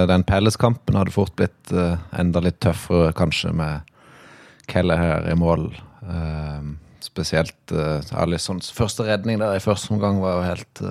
den 0.04 0.22
Pelles-kampen 0.28 0.92
hadde 0.98 1.14
fort 1.14 1.32
blitt 1.40 1.70
enda 2.12 2.42
litt 2.44 2.58
tøffere, 2.60 3.14
kanskje, 3.16 3.54
med 3.56 3.80
Keller 4.68 5.00
her 5.00 5.30
i 5.32 5.36
mål. 5.40 5.62
Spesielt 7.00 7.72
uh, 7.72 8.04
Alissons 8.20 8.68
første 8.68 9.06
redning 9.08 9.40
der 9.40 9.56
i 9.56 9.62
første 9.64 9.94
omgang 9.96 10.20
var 10.20 10.36
jo 10.36 10.44
helt 10.50 10.82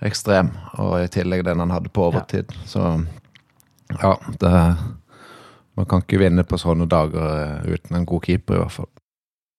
ekstrem. 0.00 0.48
Og 0.80 0.96
i 1.02 1.12
tillegg 1.12 1.44
den 1.44 1.60
han 1.60 1.76
hadde 1.76 1.92
på 1.92 2.08
overtid. 2.08 2.56
Så 2.64 3.04
ja, 4.00 4.16
det 4.40 4.56
Man 5.72 5.86
kan 5.88 6.02
ikke 6.04 6.20
vinne 6.20 6.44
på 6.44 6.58
sånne 6.60 6.84
dager 6.84 7.22
eh, 7.64 7.72
uten 7.72 7.96
en 7.96 8.04
god 8.08 8.26
keeper, 8.26 8.58
i 8.58 8.60
hvert 8.60 8.74
fall. 8.74 8.90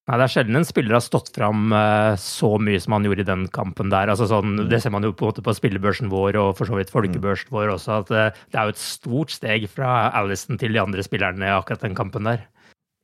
Nei, 0.04 0.18
Det 0.20 0.24
er 0.26 0.32
sjelden 0.34 0.58
en 0.60 0.66
spiller 0.68 0.94
har 0.98 1.02
stått 1.02 1.30
fram 1.32 1.72
eh, 1.72 2.14
så 2.20 2.52
mye 2.60 2.80
som 2.82 2.94
han 2.94 3.06
gjorde 3.08 3.24
i 3.24 3.28
den 3.30 3.46
kampen 3.54 3.90
der. 3.92 4.12
Altså 4.12 4.28
sånn, 4.28 4.58
det 4.68 4.82
ser 4.84 4.92
man 4.94 5.06
jo 5.06 5.14
på 5.16 5.24
en 5.24 5.32
måte 5.32 5.44
på 5.46 5.54
spillebørsen 5.56 6.12
vår 6.12 6.38
og 6.42 6.50
for 6.58 6.68
så 6.68 6.76
vidt 6.76 6.92
folkebørsen 6.92 7.50
vår 7.54 7.72
også. 7.74 7.98
at 8.04 8.12
eh, 8.12 8.42
Det 8.52 8.60
er 8.60 8.68
jo 8.68 8.74
et 8.76 8.82
stort 8.84 9.32
steg 9.34 9.64
fra 9.72 9.94
Alison 10.20 10.60
til 10.60 10.76
de 10.76 10.82
andre 10.82 11.06
spillerne 11.06 11.48
i 11.48 11.54
akkurat 11.56 11.86
den 11.86 11.96
kampen 11.96 12.28
der. 12.28 12.44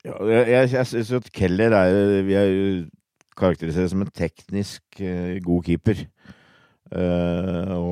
Ja, 0.04 0.16
jeg 0.28 0.46
jeg, 0.52 0.70
jeg 0.76 0.90
syns 0.92 1.14
at 1.18 1.32
Keller 1.36 1.74
er 1.76 2.22
Vi 2.24 2.36
er 2.36 2.46
jo 2.52 2.68
karakterisert 3.40 3.90
som 3.90 4.04
en 4.04 4.12
teknisk 4.12 5.00
god 5.42 5.64
keeper. 5.64 6.04
Uh, 6.90 7.70
og 7.78 7.89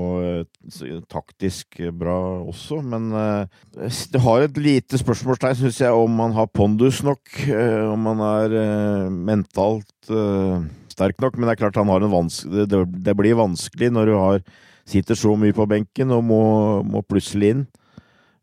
taktisk 1.09 1.79
bra 1.97 2.17
også, 2.49 2.81
men 2.85 3.09
eh, 3.17 3.89
det 4.13 4.21
har 4.25 4.45
et 4.45 4.61
lite 4.61 5.01
spørsmålstegn, 5.01 5.57
syns 5.59 5.81
jeg, 5.81 5.93
om 5.93 6.13
man 6.21 6.35
har 6.37 6.51
pondus 6.53 7.03
nok. 7.07 7.23
eh, 7.49 7.85
om 7.89 8.07
man 8.09 8.23
er 8.25 8.57
eh, 8.61 9.09
mentalt 9.11 10.11
eh, 10.13 10.67
sterk 10.93 11.21
nok. 11.23 11.37
Men 11.37 11.49
det 11.49 11.57
er 11.57 11.63
klart 11.65 11.81
han 11.81 11.93
har 11.93 12.05
en 12.05 12.15
vanskelig 12.15 12.69
det, 12.69 13.17
blir 13.17 13.39
vanskelig 13.39 13.93
når 13.95 14.11
du 14.11 14.17
har 14.19 14.43
sitter 14.89 15.19
så 15.19 15.35
mye 15.37 15.53
på 15.53 15.67
benken 15.69 16.13
og 16.17 16.25
må, 16.25 16.43
må 16.85 17.03
plutselig 17.05 17.55
inn. 17.55 17.67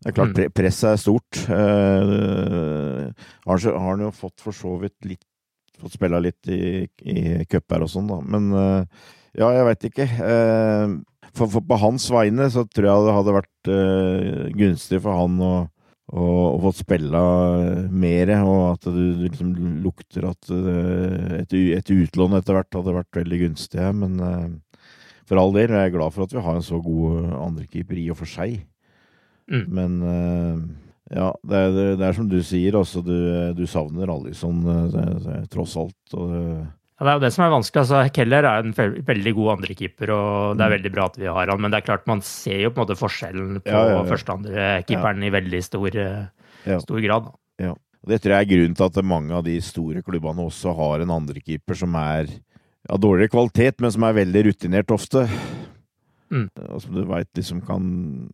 Det 0.05 0.11
er 0.11 0.17
klart 0.19 0.33
Mm. 0.33 0.37
pre 0.37 0.49
presset 0.53 0.91
er 0.91 0.99
stort. 1.01 1.39
Uh, 1.49 3.09
har, 3.47 3.63
han 3.87 4.03
jo 4.05 4.11
fått 4.13 4.43
for 4.43 4.53
så 4.53 4.75
vidt 4.81 4.97
litt 5.05 5.23
Fått 5.75 5.97
spilla 5.97 6.21
litt 6.23 6.47
i, 6.47 6.85
i 7.03 7.43
cuper 7.51 7.83
og 7.83 7.89
sånn, 7.91 8.05
da. 8.07 8.21
Men 8.23 8.45
uh, 8.55 8.85
ja, 9.35 9.49
jeg 9.51 9.65
veit 9.67 9.85
ikke. 9.89 10.05
Eh, 10.23 10.93
for, 11.35 11.51
for 11.51 11.63
på 11.67 11.79
hans 11.81 12.09
vegne 12.13 12.49
så 12.51 12.65
tror 12.67 12.89
jeg 12.89 13.05
det 13.05 13.15
hadde 13.19 13.37
vært 13.39 13.71
uh, 13.71 14.43
gunstig 14.55 15.01
for 15.03 15.23
han 15.23 15.39
å 15.43 15.55
og, 16.13 16.59
fått 16.61 16.83
spille 16.83 17.21
mer, 17.89 18.31
og 18.45 18.59
at 18.75 18.85
du, 18.85 19.01
du 19.17 19.23
liksom 19.25 19.55
lukter 19.81 20.27
at 20.29 20.51
uh, 20.53 21.39
et, 21.39 21.55
et 21.55 21.91
utlån 21.95 22.37
etter 22.37 22.57
hvert 22.57 22.77
hadde 22.77 22.95
vært 22.99 23.19
veldig 23.21 23.41
gunstig. 23.41 23.87
Men 23.97 24.21
uh, 24.21 24.85
for 25.25 25.41
all 25.41 25.55
del 25.55 25.73
er 25.73 25.87
jeg 25.87 25.95
glad 25.97 26.13
for 26.13 26.27
at 26.27 26.35
vi 26.35 26.45
har 26.45 26.59
en 26.59 26.65
så 26.65 26.79
god 26.83 27.33
andrekeeper 27.41 28.01
i 28.03 28.09
og 28.13 28.19
for 28.21 28.29
seg. 28.29 28.59
Mm. 29.49 29.65
Men 29.73 29.97
uh, 30.05 30.61
ja, 31.09 31.31
det 31.45 31.63
er, 31.63 31.75
det, 31.97 32.05
er 32.05 32.17
som 32.17 32.29
du 32.29 32.37
sier, 32.45 32.77
altså. 32.77 33.01
Du, 33.05 33.17
du 33.57 33.65
savner 33.69 34.09
Alison 34.09 34.61
tross 35.53 35.75
alt. 35.77 36.17
Og, 36.17 36.65
Ja, 36.95 37.03
det 37.03 37.11
er 37.11 37.17
jo 37.19 37.23
det 37.25 37.33
som 37.35 37.43
er 37.43 37.51
vanskelig. 37.51 37.81
altså 37.83 38.13
Keller 38.15 38.45
er 38.47 38.59
en 38.63 38.73
veldig 38.73 39.33
god 39.35 39.49
andrekeeper, 39.57 40.09
og 40.15 40.57
det 40.57 40.63
er 40.63 40.69
Mm. 40.69 40.75
veldig 40.77 40.91
bra 40.93 41.05
at 41.05 41.17
vi 41.17 41.25
har 41.25 41.47
han. 41.51 41.61
Men 41.61 41.71
det 41.71 41.77
er 41.83 41.87
klart 41.93 42.07
man 42.07 42.21
ser 42.21 42.61
jo 42.61 42.69
på 42.71 42.79
en 42.81 42.87
måte 42.87 42.97
forskjellen 42.99 43.61
på 43.61 43.67
Ja, 43.71 43.81
ja, 43.89 44.03
ja. 44.03 44.03
første- 44.03 44.29
og 44.31 44.39
andrekeeperen 44.45 45.23
i 45.23 45.29
veldig 45.29 45.63
stor, 45.63 45.87
eh, 45.97 46.79
stor 46.79 47.01
grad. 47.01 47.33
Ja. 47.59 47.71
Og 47.71 48.07
Det 48.07 48.21
tror 48.21 48.31
jeg 48.37 48.47
er 48.47 48.55
grunnen 48.55 48.75
til 48.75 48.85
at 48.85 49.03
mange 49.03 49.31
av 49.31 49.43
de 49.43 49.59
store 49.59 50.01
klubbene 50.03 50.39
også 50.45 50.75
har 50.75 51.01
en 51.01 51.09
andrekeeper 51.09 51.75
som 51.75 51.93
er 51.95 52.27
av 52.87 52.99
dårligere 52.99 53.29
kvalitet, 53.31 53.81
men 53.81 53.91
som 53.91 54.03
er 54.03 54.13
veldig 54.13 54.43
rutinert 54.45 54.87
ofte. 54.91 55.27
Mm. 56.31 56.49
Og 56.69 56.81
som 56.81 56.93
du 56.93 57.03
veit 57.03 57.27
liksom 57.33 57.65
kan 57.65 58.29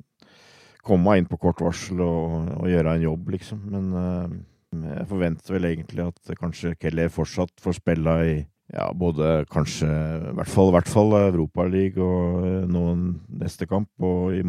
komme 0.83 1.17
inn 1.17 1.25
på 1.25 1.39
kort 1.39 1.57
varsel 1.57 1.99
og, 2.01 2.61
og 2.61 2.67
gjøre 2.67 2.95
en 2.95 3.01
jobb, 3.01 3.29
liksom. 3.29 3.59
Men 3.71 3.93
uh, 3.93 4.97
jeg 4.97 5.07
forventer 5.07 5.53
vel 5.57 5.63
egentlig 5.75 6.07
at 6.07 6.35
kanskje 6.37 6.75
Keller 6.79 7.09
fortsatt 7.09 7.51
får 7.61 7.73
spille 7.79 8.15
i 8.25 8.45
ja, 8.71 8.89
både 8.95 9.43
kanskje 9.51 9.87
i 9.87 10.33
hvert 10.37 10.51
fall, 10.51 10.71
hvert 10.75 10.89
fall 10.89 11.15
Europaliga 11.19 12.03
og 12.05 12.43
eh, 12.47 12.67
noen 12.71 13.05
neste 13.41 13.67
kamp 13.69 13.89
og 14.05 14.35
i, 14.37 14.43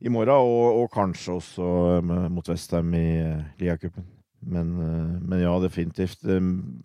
i 0.00 0.12
morgen, 0.12 0.34
og, 0.36 0.80
og 0.82 0.88
kanskje 0.94 1.36
også 1.38 1.68
eh, 1.98 2.10
mot 2.32 2.50
Westham 2.52 2.92
i 2.96 3.06
eh, 3.24 3.44
ligacupen. 3.62 4.06
Men, 4.40 4.72
men 5.20 5.42
ja, 5.42 5.52
definitivt. 5.60 6.22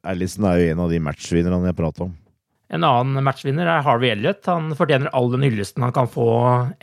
Allison 0.04 0.44
er 0.50 0.58
jo 0.60 0.72
en 0.74 0.82
av 0.84 0.90
de 0.92 0.98
matchvinnerne 1.00 1.70
jeg 1.70 1.78
prata 1.78 2.04
om. 2.04 2.10
En 2.76 2.84
annen 2.84 3.24
matchvinner 3.24 3.70
er 3.72 3.86
Harvey 3.86 4.12
Elliot. 4.12 4.42
Han 4.52 4.74
fortjener 4.76 5.08
all 5.16 5.30
den 5.32 5.46
hyllesten 5.46 5.86
han 5.86 5.94
kan 5.96 6.10
få 6.12 6.28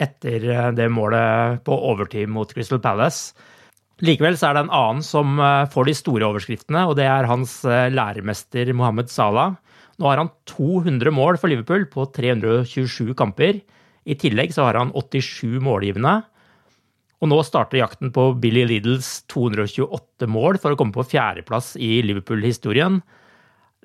etter 0.01 0.73
det 0.73 0.87
målet 0.89 1.61
på 1.67 1.77
overtid 1.77 2.33
mot 2.33 2.49
Crystal 2.57 2.81
Palace. 2.81 3.37
Likevel 4.03 4.35
så 4.39 4.49
er 4.49 4.57
det 4.57 4.65
en 4.65 4.75
annen 4.75 5.05
som 5.07 5.37
eh, 5.39 5.69
får 5.71 5.87
de 5.87 5.95
store 5.95 6.27
overskriftene, 6.27 6.87
og 6.91 6.97
det 6.99 7.07
er 7.07 7.29
hans 7.31 7.61
eh, 7.69 7.87
læremester 7.95 8.73
Mohammed 8.75 9.13
Salah. 9.13 9.55
Nå 10.03 10.09
har 10.11 10.19
han 10.19 10.33
200 10.51 11.13
mål 11.15 11.39
for 11.39 11.53
Liverpool 11.53 11.87
på 11.93 12.09
327 12.17 13.15
kamper. 13.19 13.61
I 14.03 14.19
tillegg 14.19 14.55
så 14.57 14.67
har 14.67 14.81
han 14.81 14.91
87 14.91 15.61
målgivende. 15.63 16.17
Og 17.23 17.31
nå 17.31 17.39
starter 17.47 17.79
jakten 17.79 18.11
på 18.11 18.33
Billy 18.43 18.65
Liddles 18.67 19.21
228 19.31 20.27
mål 20.27 20.59
for 20.59 20.75
å 20.75 20.81
komme 20.81 20.97
på 20.97 21.07
fjerdeplass 21.07 21.77
i 21.79 22.01
Liverpool-historien. 22.03 22.99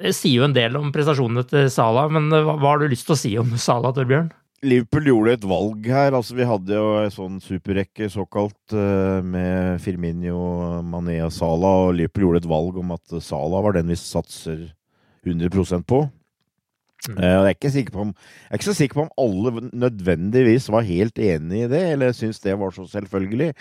Det 0.02 0.16
sier 0.18 0.42
jo 0.42 0.48
en 0.48 0.58
del 0.58 0.78
om 0.80 0.90
prestasjonene 0.94 1.46
til 1.46 1.70
Salah, 1.74 2.10
men 2.10 2.32
hva, 2.34 2.58
hva 2.58 2.74
har 2.74 2.82
du 2.82 2.90
lyst 2.90 3.06
til 3.06 3.14
å 3.14 3.22
si 3.22 3.36
om 3.38 3.54
Salah, 3.62 3.94
Torbjørn? 3.94 4.34
Liverpool 4.68 5.08
gjorde 5.08 5.34
et 5.38 5.48
valg 5.48 5.88
her. 5.90 6.16
altså 6.18 6.36
Vi 6.38 6.48
hadde 6.48 6.76
jo 6.76 6.88
en 7.02 7.14
sånn 7.14 7.40
superrekke 7.44 8.10
såkalt 8.12 8.76
eh, 8.76 9.20
med 9.24 9.82
Firminio, 9.84 10.38
Mané 10.86 11.20
og 11.26 11.34
Salah. 11.36 11.88
Og 11.88 11.98
Liverpool 11.98 12.28
gjorde 12.28 12.44
et 12.44 12.52
valg 12.52 12.80
om 12.82 12.94
at 12.96 13.18
Salah 13.24 13.64
var 13.66 13.78
den 13.78 13.92
vi 13.92 14.00
satser 14.00 14.68
100% 15.28 15.88
på. 15.88 16.04
Mm. 17.08 17.20
Jeg, 17.22 17.34
er 17.38 17.78
ikke 17.84 17.94
på 17.94 18.06
om, 18.08 18.12
jeg 18.12 18.50
er 18.50 18.60
ikke 18.60 18.68
så 18.68 18.76
sikker 18.76 18.98
på 18.98 19.06
om 19.06 19.14
alle 19.22 19.68
nødvendigvis 19.70 20.66
var 20.74 20.88
helt 20.88 21.20
enig 21.22 21.62
i 21.64 21.70
det, 21.72 21.84
eller 21.94 22.16
syntes 22.16 22.42
det 22.44 22.58
var 22.60 22.74
så 22.76 22.88
selvfølgelig. 22.90 23.54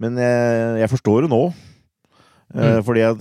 Men 0.00 0.20
jeg, 0.20 0.78
jeg 0.84 0.92
forstår 0.92 1.26
det 1.26 1.32
nå. 1.32 1.42
Mm. 2.54 2.78
Fordi 2.86 3.02
at 3.02 3.20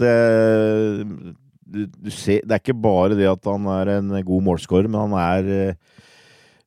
du, 1.66 1.88
du 1.90 2.12
ser, 2.14 2.44
Det 2.46 2.54
er 2.54 2.62
ikke 2.62 2.78
bare 2.78 3.18
det 3.18 3.26
at 3.26 3.48
han 3.50 3.66
er 3.74 3.96
en 3.98 4.14
god 4.24 4.44
målskårer, 4.46 4.88
men 4.88 5.08
han 5.08 5.16
er 5.18 5.76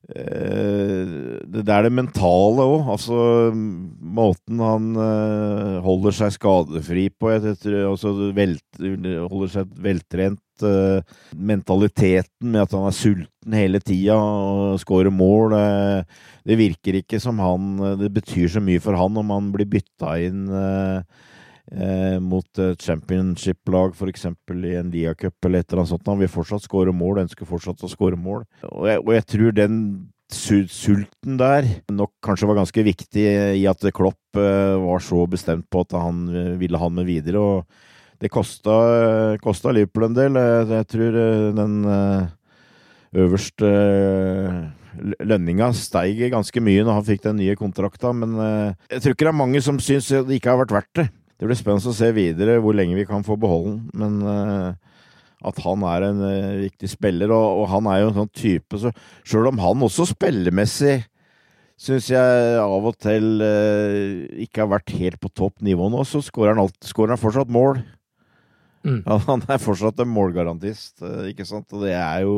Eh, 0.09 1.09
det 1.45 1.69
er 1.69 1.85
det 1.85 1.93
mentale 1.93 2.65
òg. 2.65 2.89
Altså 2.95 3.17
måten 3.53 4.61
han 4.63 4.91
uh, 4.97 5.79
holder 5.85 6.15
seg 6.17 6.35
skadefri 6.35 7.07
på. 7.13 7.31
Altså, 7.35 8.13
velt, 8.35 8.65
holder 8.79 9.53
seg 9.53 9.73
veltrent. 9.85 10.43
Uh, 10.59 10.99
mentaliteten 11.39 12.49
med 12.51 12.65
at 12.65 12.73
han 12.75 12.89
er 12.89 12.95
sulten 12.97 13.53
hele 13.55 13.79
tida 13.79 14.17
og 14.17 14.81
skårer 14.81 15.13
mål. 15.13 15.55
Uh, 15.55 16.25
det 16.49 16.57
virker 16.59 16.99
ikke 16.99 17.19
som 17.21 17.39
han 17.43 17.77
Det 17.99 18.09
betyr 18.15 18.49
så 18.55 18.61
mye 18.63 18.81
for 18.81 18.97
han 18.97 19.17
om 19.21 19.33
han 19.35 19.51
blir 19.53 19.69
bytta 19.69 20.15
inn 20.25 20.47
mot 22.21 22.61
et 22.61 22.81
championship-lag, 22.81 23.93
f.eks. 23.93 24.25
i 24.25 24.77
en 24.79 24.93
Lia-cup 24.93 25.45
eller 25.45 25.61
et 25.61 25.69
eller 25.69 25.83
annet 25.83 25.91
sånt. 25.91 26.07
Han 26.09 26.21
vil 26.21 26.31
fortsatt 26.31 26.65
skåre 26.65 26.93
mål, 26.95 27.21
ønsker 27.25 27.49
fortsatt 27.49 27.83
å 27.85 27.91
skåre 27.91 28.17
mål. 28.17 28.45
Og 28.71 28.87
jeg, 28.89 29.03
og 29.03 29.11
jeg, 29.13 29.25
tror 29.35 29.53
den 29.57 29.75
sulten 30.29 31.37
der 31.39 31.67
nok 31.93 32.11
kanskje 32.25 32.49
var 32.49 32.59
ganske 32.59 32.85
viktig 32.85 33.27
i 33.57 33.63
at 33.69 33.85
Klopp 33.97 34.37
uh, 34.37 34.77
var 34.81 35.01
så 35.01 35.23
bestemt 35.29 35.65
på 35.69 35.85
at 35.85 35.95
han 35.97 36.25
ville 36.61 36.81
ha 36.81 36.89
med 36.93 37.09
videre. 37.09 37.39
og 37.41 38.19
Det 38.21 38.31
kosta, 38.33 39.37
kosta 39.41 39.73
Liverpool 39.73 40.09
en 40.09 40.17
del. 40.17 40.41
Jeg, 40.73 40.89
tror 40.89 41.21
den 41.57 41.79
øverste 43.13 43.69
lønninga 44.99 45.69
steig 45.77 46.19
ganske 46.33 46.61
mye 46.61 46.83
når 46.83 46.97
han 46.97 47.07
fikk 47.07 47.23
den 47.23 47.39
nye 47.39 47.55
kontrakta, 47.57 48.11
men 48.13 48.35
jeg 48.89 49.01
tror 49.01 49.15
ikke 49.15 49.25
det 49.25 49.31
er 49.31 49.41
mange 49.45 49.61
som 49.63 49.79
syns 49.81 50.09
det 50.11 50.37
ikke 50.37 50.51
har 50.51 50.61
vært 50.65 50.75
verdt 50.75 50.93
det. 50.99 51.09
Det 51.39 51.47
blir 51.47 51.57
spennende 51.57 51.93
å 51.93 51.95
se 51.95 52.11
videre 52.11 52.57
hvor 52.59 52.75
lenge 52.75 52.97
vi 52.97 53.07
kan 53.07 53.23
få 53.23 53.37
beholde 53.39 53.77
den, 53.79 54.19
men 54.19 54.75
at 55.45 55.61
han 55.63 55.85
er 55.87 56.07
en 56.09 56.19
uh, 56.23 56.57
viktig 56.65 56.89
spiller, 56.91 57.31
og, 57.31 57.61
og, 57.61 57.69
han 57.71 57.87
er 57.87 58.01
jo 58.01 58.09
en 58.09 58.17
sånn 58.17 58.33
type 58.35 58.79
så 58.81 58.91
Sjøl 59.23 59.47
om 59.53 59.61
han 59.63 59.85
også 59.87 60.09
spillemessig 60.11 60.97
syns 61.79 62.09
jeg 62.11 62.57
av 62.59 62.89
og 62.89 62.97
til 62.99 63.39
uh, 63.39 64.25
ikke 64.43 64.65
har 64.65 64.73
vært 64.73 64.91
helt 64.99 65.19
på 65.23 65.31
topp 65.31 65.63
nivå 65.63 65.87
nå, 65.93 66.03
så 66.03 66.19
skårer 66.23 66.59
han, 66.59 66.67
han, 66.67 67.21
fortsatt 67.21 67.53
mål. 67.55 67.79
Mm. 68.83 69.01
Han 69.27 69.41
er 69.51 69.59
fortsatt 69.59 69.99
en 69.99 70.11
målgarantist, 70.11 71.01
uh, 71.03 71.27
ikke 71.31 71.47
sant? 71.47 71.67
Og 71.75 71.87
det 71.87 71.95
er 71.95 72.23
jo 72.23 72.35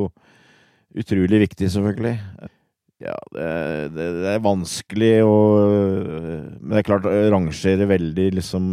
utrolig 0.98 1.42
viktig, 1.48 1.70
selvfølgelig. 1.74 2.16
Ja, 3.02 3.16
det, 3.34 3.48
det, 3.96 4.08
det, 4.20 4.34
er 4.36 4.44
vanskelig 4.46 5.14
å 5.26 5.38
Men 5.66 6.70
det 6.70 6.84
er 6.84 6.86
klart, 6.86 7.08
rangere 7.34 7.88
veldig 7.90 8.28
liksom 8.38 8.70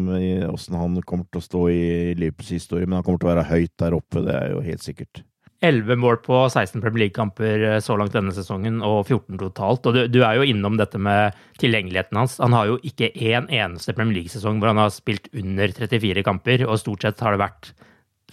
åssen 0.51 0.77
han 0.77 1.01
kommer 1.09 1.25
til 1.33 1.41
å 1.41 1.47
stå 1.47 1.63
i 1.73 1.83
Liverpools 2.19 2.53
historie. 2.59 2.85
Men 2.85 3.01
han 3.01 3.07
kommer 3.07 3.23
til 3.23 3.31
å 3.31 3.33
være 3.33 3.49
høyt 3.49 3.75
der 3.81 3.97
oppe, 3.97 4.25
det 4.27 4.37
er 4.37 4.53
jo 4.53 4.63
helt 4.67 4.85
sikkert. 4.85 5.25
11 5.61 5.99
mål 5.99 6.21
på 6.23 6.39
16 6.47 6.79
Premier 6.81 7.07
League-kamper 7.07 7.65
eh, 7.67 7.81
så 7.83 7.97
langt 7.99 8.15
denne 8.15 8.35
sesongen, 8.35 8.79
og 8.87 9.09
14 9.09 9.41
totalt. 9.41 9.89
Og 9.91 9.97
du, 9.97 10.01
du, 10.11 10.21
er 10.23 10.39
jo 10.39 10.47
innom 10.47 10.79
dette 10.79 11.01
med 11.03 11.35
tilgjengeligheten 11.59 12.21
hans. 12.21 12.37
Han 12.43 12.55
har 12.55 12.71
jo 12.71 12.79
ikke 12.87 13.11
én 13.11 13.49
eneste 13.51 13.95
Premier 13.97 14.21
League-sesong 14.21 14.61
hvor 14.61 14.73
han 14.73 14.83
har 14.85 14.95
spilt 14.95 15.27
under 15.35 15.75
34 15.75 16.25
kamper, 16.27 16.67
og 16.69 16.79
stort 16.83 17.07
sett 17.07 17.25
har 17.27 17.35
det 17.35 17.43
vært 17.43 17.73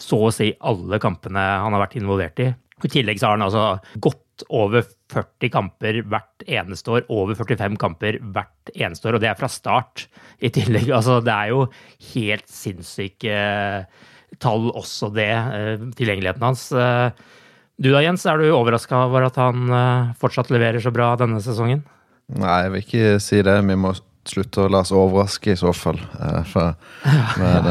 så 0.01 0.25
å 0.27 0.34
si 0.34 0.51
alle 0.67 0.99
kampene 1.01 1.41
han 1.63 1.73
har 1.73 1.86
vært 1.86 1.97
involvert 1.97 2.43
i. 2.43 2.51
I 2.84 2.91
tillegg 2.91 3.17
så 3.21 3.29
har 3.29 3.38
han 3.38 3.47
altså 3.47 3.99
gått 4.03 4.21
over 4.49 4.83
40 5.13 5.51
kamper 5.53 6.01
hvert 6.09 6.45
eneste 6.47 6.91
år, 6.91 7.05
over 7.13 7.37
45 7.37 7.77
kamper 7.81 8.17
hvert 8.19 8.73
eneste 8.73 9.09
år, 9.09 9.17
og 9.17 9.23
det 9.23 9.29
er 9.31 9.39
fra 9.39 9.49
start 9.51 10.07
i 10.43 10.51
tillegg. 10.53 10.89
Altså, 10.97 11.19
det 11.23 11.33
er 11.33 11.53
jo 11.53 11.65
helt 12.13 12.47
sinnssyke 12.51 13.31
eh, 13.31 14.05
tall 14.41 14.69
også, 14.71 15.11
det, 15.15 15.29
eh, 15.31 15.85
tilgjengeligheten 15.97 16.45
hans. 16.45 16.67
Eh, 16.71 17.11
du 17.75 17.91
da, 17.91 18.01
Jens, 18.03 18.25
er 18.27 18.39
du 18.39 18.47
overraska 18.55 19.05
over 19.09 19.27
at 19.27 19.37
han 19.39 19.67
fortsatt 20.19 20.51
leverer 20.53 20.79
så 20.79 20.93
bra 20.95 21.09
denne 21.19 21.41
sesongen? 21.43 21.81
Nei, 22.31 22.53
jeg 22.63 22.71
vil 22.71 22.85
ikke 22.85 23.09
si 23.23 23.41
det. 23.43 23.55
Vi 23.67 23.75
må 23.77 23.91
slutte 24.25 24.63
å 24.63 24.71
la 24.71 24.79
oss 24.85 24.93
overraske 24.95 25.51
i 25.51 25.59
så 25.59 25.73
fall. 25.75 25.99
For, 26.47 26.71
men 27.41 27.67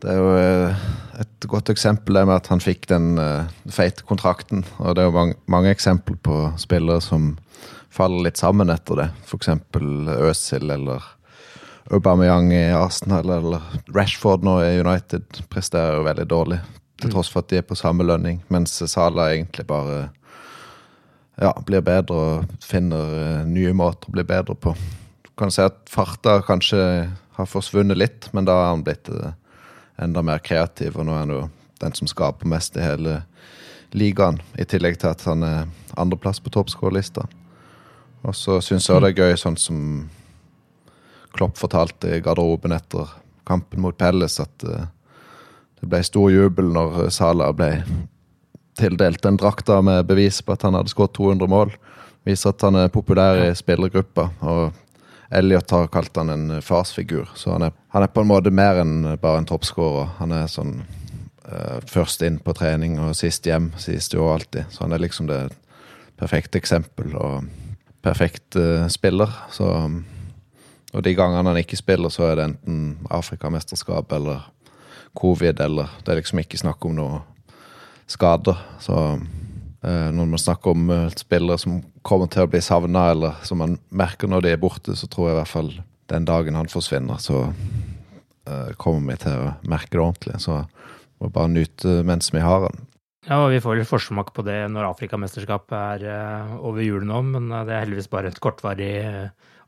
det 0.00 0.14
er 0.14 0.22
jo 0.22 0.32
et 1.44 1.50
godt 1.50 1.68
eksempel 1.72 2.16
er 2.16 2.28
med 2.28 2.38
at 2.38 2.48
han 2.48 2.62
fikk 2.62 2.86
den 2.88 3.18
uh, 3.20 3.50
feite 3.72 4.04
kontrakten. 4.08 4.64
Og 4.80 4.96
det 4.96 5.04
er 5.04 5.10
jo 5.10 5.16
mange, 5.16 5.36
mange 5.50 5.72
eksempler 5.74 6.16
på 6.24 6.38
spillere 6.60 7.02
som 7.04 7.34
faller 7.92 8.24
litt 8.26 8.40
sammen 8.40 8.72
etter 8.72 9.02
det. 9.02 9.08
F.eks. 9.28 9.50
Øzil 10.24 10.72
eller 10.72 11.04
Aubameyang 11.92 12.48
i 12.54 12.64
Arsenal 12.72 13.28
eller 13.36 13.66
Rashford 13.92 14.46
nå 14.46 14.56
i 14.64 14.78
United 14.80 15.44
presterer 15.52 15.98
jo 15.98 16.08
veldig 16.08 16.26
dårlig. 16.32 16.60
Til 17.02 17.12
tross 17.12 17.28
for 17.28 17.44
at 17.44 17.52
de 17.52 17.60
er 17.60 17.68
på 17.68 17.76
samme 17.76 18.06
lønning, 18.06 18.40
mens 18.48 18.78
Salah 18.88 19.34
egentlig 19.34 19.66
bare 19.68 20.08
ja, 21.42 21.50
blir 21.66 21.84
bedre 21.84 22.16
og 22.16 22.58
finner 22.64 23.14
uh, 23.18 23.44
nye 23.44 23.74
måter 23.76 24.08
å 24.08 24.16
bli 24.16 24.24
bedre 24.24 24.56
på. 24.56 24.72
Du 25.26 25.32
kan 25.38 25.52
si 25.52 25.60
at 25.64 25.82
farta 25.90 26.38
kanskje 26.46 26.80
har 27.34 27.50
forsvunnet 27.50 27.98
litt, 27.98 28.28
men 28.32 28.46
da 28.46 28.56
har 28.56 28.70
han 28.72 28.84
blitt 28.86 29.10
uh, 29.12 29.34
enda 30.00 30.22
mer 30.22 30.42
kreativ, 30.42 30.98
og 30.98 31.06
nå 31.06 31.14
er 31.14 31.22
han 31.24 31.34
jo 31.34 31.44
den 31.82 31.94
som 31.94 32.10
skaper 32.10 32.48
mest 32.50 32.76
i 32.76 32.84
hele 32.84 33.20
ligaen. 33.94 34.40
I 34.58 34.66
tillegg 34.68 34.98
til 35.00 35.12
at 35.12 35.24
han 35.28 35.44
er 35.46 35.66
andreplass 36.00 36.40
på 36.42 36.52
toppskårerlista. 36.54 37.26
Og 38.24 38.34
så 38.36 38.58
syns 38.64 38.88
jeg 38.88 39.02
det 39.04 39.12
er 39.12 39.20
gøy, 39.20 39.36
sånn 39.38 39.58
som 39.60 39.78
Klopp 41.34 41.58
fortalte 41.58 42.12
i 42.14 42.22
garderoben 42.22 42.72
etter 42.76 43.10
kampen 43.46 43.82
mot 43.82 43.96
Pelles, 43.98 44.38
at 44.40 44.66
uh, 44.66 44.86
det 45.80 45.90
ble 45.90 46.00
stor 46.06 46.30
jubel 46.30 46.70
når 46.72 47.08
Salah 47.12 47.50
ble 47.56 47.82
tildelt 48.78 49.22
den 49.22 49.38
drakta 49.38 49.80
med 49.84 50.06
bevis 50.08 50.40
på 50.42 50.54
at 50.54 50.64
han 50.66 50.78
hadde 50.78 50.92
skåret 50.92 51.14
200 51.18 51.50
mål. 51.50 51.74
Viser 52.24 52.54
at 52.54 52.62
han 52.64 52.78
er 52.80 52.92
populær 52.94 53.42
i 53.42 53.50
spillergruppa. 53.58 54.30
og 54.40 54.83
Elliot 55.30 55.70
har 55.70 55.86
kalt 55.86 56.16
han 56.16 56.30
en 56.30 56.62
farsfigur. 56.62 57.28
Så 57.34 57.52
han 57.52 57.62
er, 57.62 57.72
han 57.88 58.02
er 58.02 58.12
på 58.12 58.22
en 58.22 58.28
måte 58.28 58.52
mer 58.54 58.80
enn 58.82 59.16
bare 59.20 59.40
en 59.40 59.48
toppskårer. 59.48 60.16
Han 60.20 60.34
er 60.36 60.50
sånn 60.50 60.78
uh, 61.48 61.80
først 61.90 62.22
inn 62.26 62.38
på 62.42 62.54
trening 62.56 62.98
og 63.02 63.16
sist 63.18 63.46
hjem, 63.48 63.72
det 64.08 64.18
jo 64.18 64.30
alltid. 64.32 64.70
Så 64.70 64.84
han 64.84 64.92
er 64.92 65.02
liksom 65.02 65.28
det 65.30 65.46
perfekte 66.20 66.60
eksempel 66.60 67.16
og 67.16 67.48
perfekt 68.04 68.58
uh, 68.60 68.86
spiller. 68.92 69.32
Så 69.50 69.70
Og 70.94 71.02
de 71.02 71.14
gangene 71.14 71.50
han 71.50 71.58
ikke 71.58 71.76
spiller, 71.76 72.08
så 72.08 72.28
er 72.28 72.36
det 72.36 72.44
enten 72.44 72.98
Afrikamesterskap 73.10 74.12
eller 74.12 74.44
covid, 75.14 75.60
eller 75.60 75.88
Det 76.04 76.12
er 76.12 76.16
liksom 76.16 76.38
ikke 76.38 76.58
snakk 76.58 76.84
om 76.84 76.94
noe 76.94 77.22
skader. 78.06 78.54
Så 78.78 79.18
uh, 79.18 80.10
når 80.12 80.24
man 80.26 80.38
snakker 80.38 80.70
om 80.70 81.10
spillere 81.16 81.58
som 81.58 81.82
kommer 82.04 82.28
til 82.30 82.44
å 82.44 82.50
bli 82.52 82.60
savna, 82.64 83.08
eller 83.14 83.40
som 83.46 83.60
man 83.62 83.78
merker 83.94 84.30
når 84.30 84.44
de 84.44 84.54
er 84.54 84.60
borte, 84.60 84.94
så 84.98 85.08
tror 85.10 85.30
jeg 85.30 85.36
i 85.36 85.40
hvert 85.40 85.54
fall 85.54 85.70
den 86.12 86.26
dagen 86.28 86.58
han 86.58 86.68
forsvinner, 86.68 87.20
så 87.22 87.46
uh, 87.48 88.72
kommer 88.80 89.14
vi 89.14 89.22
til 89.24 89.38
å 89.40 89.54
merke 89.70 89.96
det 89.96 90.02
ordentlig. 90.02 90.40
Så 90.44 90.60
må 91.22 91.30
bare 91.32 91.52
nyte 91.52 92.02
mens 92.06 92.28
vi 92.34 92.44
har 92.44 92.68
han. 92.68 92.84
Ja, 93.24 93.38
og 93.40 93.54
Vi 93.54 93.62
får 93.64 93.78
vel 93.78 93.88
forsmak 93.88 94.34
på 94.36 94.44
det 94.44 94.58
når 94.68 94.90
Afrikamesterskapet 94.90 96.04
er 96.04 96.06
uh, 96.12 96.56
over 96.60 96.84
jul 96.84 97.06
nå, 97.08 97.22
men 97.32 97.48
uh, 97.48 97.62
det 97.64 97.72
er 97.72 97.86
heldigvis 97.86 98.12
bare 98.12 98.32
et 98.32 98.42
kortvarig 98.44 98.94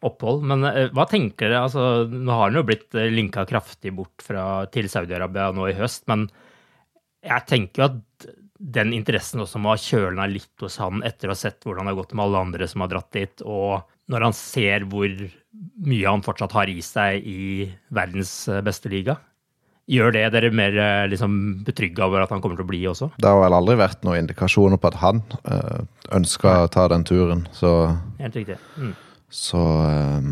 opphold. 0.05 0.45
Men 0.45 0.67
hva 0.93 1.07
tenker 1.09 1.49
dere? 1.49 1.63
Altså, 1.65 2.05
nå 2.05 2.35
har 2.37 2.51
han 2.51 2.61
jo 2.61 2.67
blitt 2.69 2.93
linka 3.17 3.47
kraftig 3.49 3.95
bort 3.97 4.21
fra, 4.23 4.67
til 4.69 4.91
Saudi-Arabia 4.93 5.55
nå 5.57 5.71
i 5.71 5.79
høst, 5.79 6.05
men 6.13 6.29
jeg 7.25 7.49
tenker 7.49 7.81
jo 7.81 7.89
at 7.89 8.29
den 8.59 8.93
interessen 8.97 9.43
også 9.45 9.61
må 9.63 9.75
ha 9.75 9.81
kjølna 9.81 10.27
litt 10.31 10.65
hos 10.65 10.79
han 10.83 11.03
etter 11.07 11.29
å 11.29 11.35
ha 11.35 11.39
sett 11.39 11.65
hvordan 11.67 11.87
det 11.87 11.95
har 11.95 12.01
gått 12.01 12.17
med 12.17 12.27
alle 12.27 12.43
andre 12.49 12.69
som 12.71 12.85
har 12.85 12.93
dratt 12.93 13.11
dit, 13.17 13.45
og 13.45 13.87
når 14.13 14.29
han 14.29 14.37
ser 14.37 14.87
hvor 14.91 15.11
mye 15.87 16.07
han 16.07 16.25
fortsatt 16.25 16.55
har 16.57 16.71
i 16.71 16.79
seg 16.85 17.25
i 17.27 17.67
verdens 17.95 18.33
beste 18.65 18.93
liga? 18.93 19.17
Gjør 19.87 20.15
det 20.17 20.25
dere 20.35 20.51
mer 20.51 20.77
liksom, 21.07 21.63
betrygga 21.67 22.09
over 22.09 22.25
at 22.25 22.33
han 22.35 22.41
kommer 22.43 22.59
til 22.59 22.67
å 22.67 22.71
bli 22.71 22.81
også? 22.91 23.13
Det 23.23 23.31
har 23.31 23.39
vel 23.39 23.55
aldri 23.55 23.77
vært 23.79 24.03
noen 24.07 24.25
indikasjoner 24.25 24.81
på 24.83 24.91
at 24.91 24.99
han 24.99 25.21
øh, 25.47 25.85
ønsker 26.17 26.65
å 26.65 26.71
ta 26.75 26.89
den 26.91 27.07
turen, 27.07 27.45
så 27.55 27.93
Helt 28.19 28.39
riktig. 28.39 28.59
Mm. 28.75 28.95
Så 29.31 29.59
øh, 29.59 30.27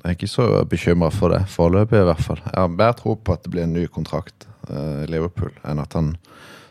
jeg 0.00 0.06
er 0.06 0.16
ikke 0.16 0.30
så 0.32 0.48
bekymra 0.68 1.10
for 1.12 1.32
det, 1.32 1.42
foreløpig 1.52 2.00
i 2.00 2.08
hvert 2.08 2.24
fall. 2.24 2.40
Jeg 2.44 2.56
har 2.56 2.72
mer 2.72 2.96
tro 2.96 3.16
på 3.16 3.36
at 3.36 3.44
det 3.44 3.52
blir 3.52 3.66
en 3.66 3.76
ny 3.76 3.86
kontrakt 3.92 4.48
øh, 4.70 5.04
i 5.04 5.10
Liverpool, 5.12 5.52
enn 5.68 5.80
at 5.82 5.96
han 5.96 6.14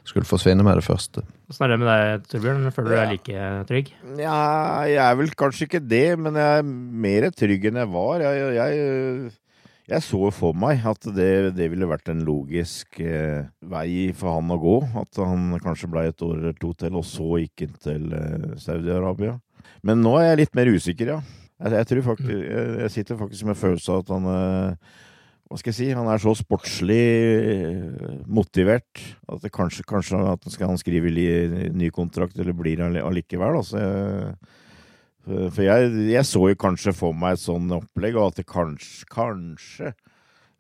skulle 0.06 0.28
forsvinne 0.28 0.64
med 0.66 0.78
det 0.80 0.86
første. 0.86 1.24
Åssen 1.50 1.66
er 1.66 1.74
det 1.74 1.80
med 1.82 1.90
deg, 1.90 2.28
Torbjørn? 2.32 2.68
Føler 2.74 2.92
du 2.92 2.96
deg 2.96 3.14
like 3.16 3.48
trygg? 3.70 3.90
Ja, 4.20 4.42
jeg 4.90 5.02
er 5.02 5.18
vel 5.20 5.34
kanskje 5.38 5.68
ikke 5.68 5.82
det, 5.82 6.06
men 6.22 6.38
jeg 6.40 6.62
er 6.62 6.70
mer 7.06 7.28
trygg 7.34 7.66
enn 7.70 7.82
jeg 7.82 7.92
var. 7.94 8.24
Jeg, 8.26 8.52
jeg, 8.58 9.34
jeg 9.92 10.06
så 10.06 10.30
for 10.34 10.58
meg 10.58 10.86
at 10.90 11.10
det, 11.14 11.32
det 11.58 11.70
ville 11.74 11.90
vært 11.90 12.10
en 12.14 12.24
logisk 12.26 13.00
eh, 13.04 13.46
vei 13.70 14.12
for 14.18 14.38
han 14.38 14.54
å 14.54 14.60
gå. 14.62 14.76
At 15.02 15.22
han 15.22 15.56
kanskje 15.64 15.90
ble 15.94 16.08
et 16.10 16.26
år 16.26 16.38
eller 16.38 16.60
to 16.60 16.74
til, 16.78 16.98
og 16.98 17.06
så 17.06 17.42
gikk 17.44 17.66
han 17.66 17.82
til 17.88 18.14
eh, 18.18 18.54
Saudi-Arabia. 18.62 19.40
Men 19.86 20.02
nå 20.02 20.16
er 20.20 20.32
jeg 20.32 20.44
litt 20.44 20.58
mer 20.58 20.72
usikker, 20.74 21.16
ja. 21.16 21.20
Jeg, 21.56 21.72
jeg, 21.80 21.90
tror 21.92 22.08
faktisk, 22.12 22.32
jeg, 22.36 22.72
jeg 22.84 22.94
sitter 22.98 23.20
faktisk 23.20 23.48
med 23.48 23.60
følelse 23.60 23.94
av 23.94 24.02
at 24.04 24.10
han 24.16 24.32
eh, 24.34 24.96
hva 25.46 25.60
skal 25.60 25.70
jeg 25.72 25.78
si, 25.78 25.88
han 25.94 26.08
er 26.10 26.22
så 26.22 26.34
sportslig 26.38 27.02
eh, 27.06 28.06
motivert 28.26 29.02
at 29.30 29.44
det 29.44 29.52
kanskje, 29.54 29.86
kanskje 29.88 30.22
at 30.32 30.48
skal 30.50 30.72
han 30.72 30.80
skrive 30.82 31.12
ny 31.76 31.92
kontrakt, 31.94 32.40
eller 32.42 32.58
blir 32.58 32.82
han 32.82 32.98
allikevel. 32.98 33.60
Altså, 33.62 33.84
for 35.26 35.62
jeg, 35.66 35.92
jeg, 36.10 36.26
så 36.26 36.42
jo 36.50 36.58
kanskje 36.62 36.94
for 36.98 37.18
meg 37.18 37.38
et 37.38 37.44
sånn 37.44 37.70
opplegg, 37.78 38.18
og 38.18 38.34
at 38.34 38.42
det 38.42 38.50
kanskje, 38.50 39.06
kanskje 39.14 39.94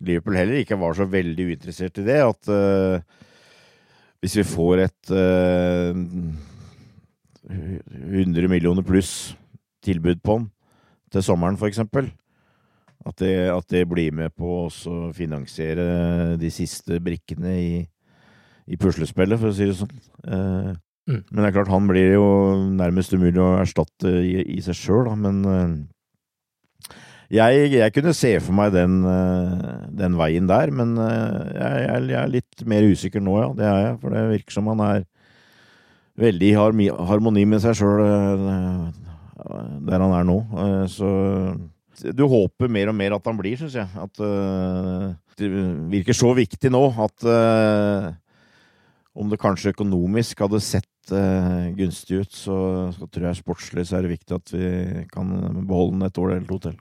Liverpool 0.03 0.37
heller 0.37 0.59
ikke 0.59 0.77
var 0.79 0.95
så 0.97 1.07
veldig 1.07 1.47
uinteressert 1.51 2.01
i 2.01 2.05
det. 2.07 2.19
At 2.25 2.49
uh, 2.51 2.99
hvis 4.23 4.37
vi 4.41 4.47
får 4.47 4.83
et 4.87 5.13
uh, 5.13 5.95
eh, 7.49 7.79
100 8.25 8.49
millioner 8.51 8.85
pluss 8.85 9.35
tilbud 9.85 10.21
på 10.25 10.39
han 10.39 10.49
til 11.13 11.23
sommeren, 11.23 11.57
for 11.59 11.69
eksempel, 11.69 12.09
at 13.05 13.21
det, 13.21 13.33
at 13.53 13.67
det, 13.69 13.85
blir 13.89 14.13
med 14.15 14.33
på 14.33 14.65
å 14.65 14.95
finansiere 15.13 16.37
de 16.41 16.49
siste 16.53 16.97
brikkene 17.03 17.53
i, 17.53 17.73
i 18.65 18.79
puslespillet, 18.81 19.37
for 19.41 19.51
å 19.51 19.55
si 19.55 19.67
det 19.69 19.77
sånn. 19.77 19.91
Eh, 20.25 20.71
mm. 21.11 21.19
Men 21.29 21.41
det 21.41 21.49
er 21.49 21.57
klart, 21.59 21.73
han 21.73 21.89
blir 21.89 22.15
jo 22.15 22.29
nærmest 22.73 23.13
umulig 23.13 23.41
å 23.41 23.59
erstatte 23.59 24.09
i, 24.25 24.39
i 24.57 24.63
seg 24.65 24.79
sjøl, 24.79 25.03
da. 25.11 25.13
Men 25.21 25.43
eh, 25.51 25.75
jeg, 27.37 27.67
jeg, 27.75 27.93
kunne 27.93 28.15
se 28.17 28.33
for 28.41 28.57
meg 28.57 28.73
den, 28.73 28.99
uh, 29.05 29.85
den 29.97 30.17
veien 30.17 30.49
der, 30.49 30.69
men 30.73 30.93
jeg, 30.97 31.85
jeg, 31.85 32.17
er 32.21 32.29
litt 32.29 32.65
mer 32.69 32.85
usikker 32.85 33.21
nå, 33.21 33.37
ja. 33.41 33.51
Det 33.57 33.69
er 33.69 33.79
jeg. 33.83 33.95
For 34.01 34.17
det 34.17 34.25
virker 34.33 34.57
som 34.57 34.73
han 34.73 34.83
er 34.85 35.07
veldig 36.25 36.51
i 36.53 36.57
harmoni 36.57 37.45
med 37.49 37.61
seg 37.61 37.77
sjøl 37.77 38.03
der 39.85 40.01
han 40.01 40.13
er 40.15 40.25
nå. 40.25 40.37
Så 40.89 41.09
du 42.01 42.25
håper 42.29 42.71
mer 42.71 42.91
og 42.91 42.97
mer 42.97 43.15
at 43.17 43.29
han 43.29 43.37
blir, 43.39 43.57
syns 43.59 43.77
jeg. 43.77 43.87
At 44.01 44.21
uh, 44.21 45.13
det 45.39 45.49
virker 45.91 46.17
så 46.17 46.33
viktig 46.37 46.71
nå 46.73 46.83
at 47.05 47.27
uh, 47.27 48.09
om 49.15 49.31
det 49.31 49.39
kanskje 49.39 49.71
økonomisk 49.75 50.43
hadde 50.43 50.63
sett 50.63 51.13
uh, 51.15 51.71
gunstig 51.77 52.25
ut, 52.25 52.33
så, 52.33 52.57
så, 52.95 53.07
tror 53.07 53.29
jeg 53.29 53.41
sportslig 53.43 53.87
så 53.87 53.99
er 53.99 54.05
det 54.05 54.17
viktig 54.17 54.35
at 54.35 54.53
vi 54.55 55.05
kan 55.13 55.31
beholde 55.63 55.95
den 55.95 56.09
et 56.09 56.21
år 56.21 56.35
eller 56.35 56.49
to 56.51 56.59
til. 56.67 56.77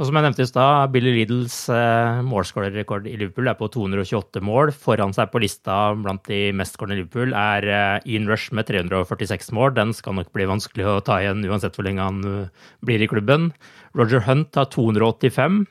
Og 0.00 0.06
som 0.08 0.16
jeg 0.16 0.24
nevnte 0.24 0.46
i 0.46 0.48
stad, 0.48 0.92
Billy 0.94 1.10
Riddles 1.12 1.54
eh, 1.68 2.20
målskårerrekord 2.24 3.04
i 3.04 3.18
Liverpool 3.20 3.50
er 3.50 3.56
på 3.58 3.66
228 3.68 4.40
mål. 4.48 4.70
Foran 4.72 5.12
seg 5.12 5.28
på 5.28 5.42
lista 5.44 5.74
blant 5.92 6.24
de 6.24 6.38
mestskårende 6.56 6.96
i 6.96 7.00
Liverpool 7.02 7.34
er 7.36 7.66
eh, 7.68 8.06
Ian 8.08 8.30
Rush 8.30 8.54
med 8.56 8.64
346 8.70 9.52
mål. 9.52 9.74
Den 9.76 9.92
skal 9.92 10.16
nok 10.16 10.30
bli 10.32 10.46
vanskelig 10.48 10.86
å 10.88 11.02
ta 11.04 11.18
igjen 11.20 11.44
uansett 11.44 11.76
hvor 11.76 11.84
lenge 11.84 12.06
han 12.06 12.24
uh, 12.24 12.70
blir 12.80 13.04
i 13.04 13.10
klubben. 13.12 13.50
Roger 13.98 14.22
Hunt 14.22 14.54
har 14.54 14.68
285. 14.70 15.64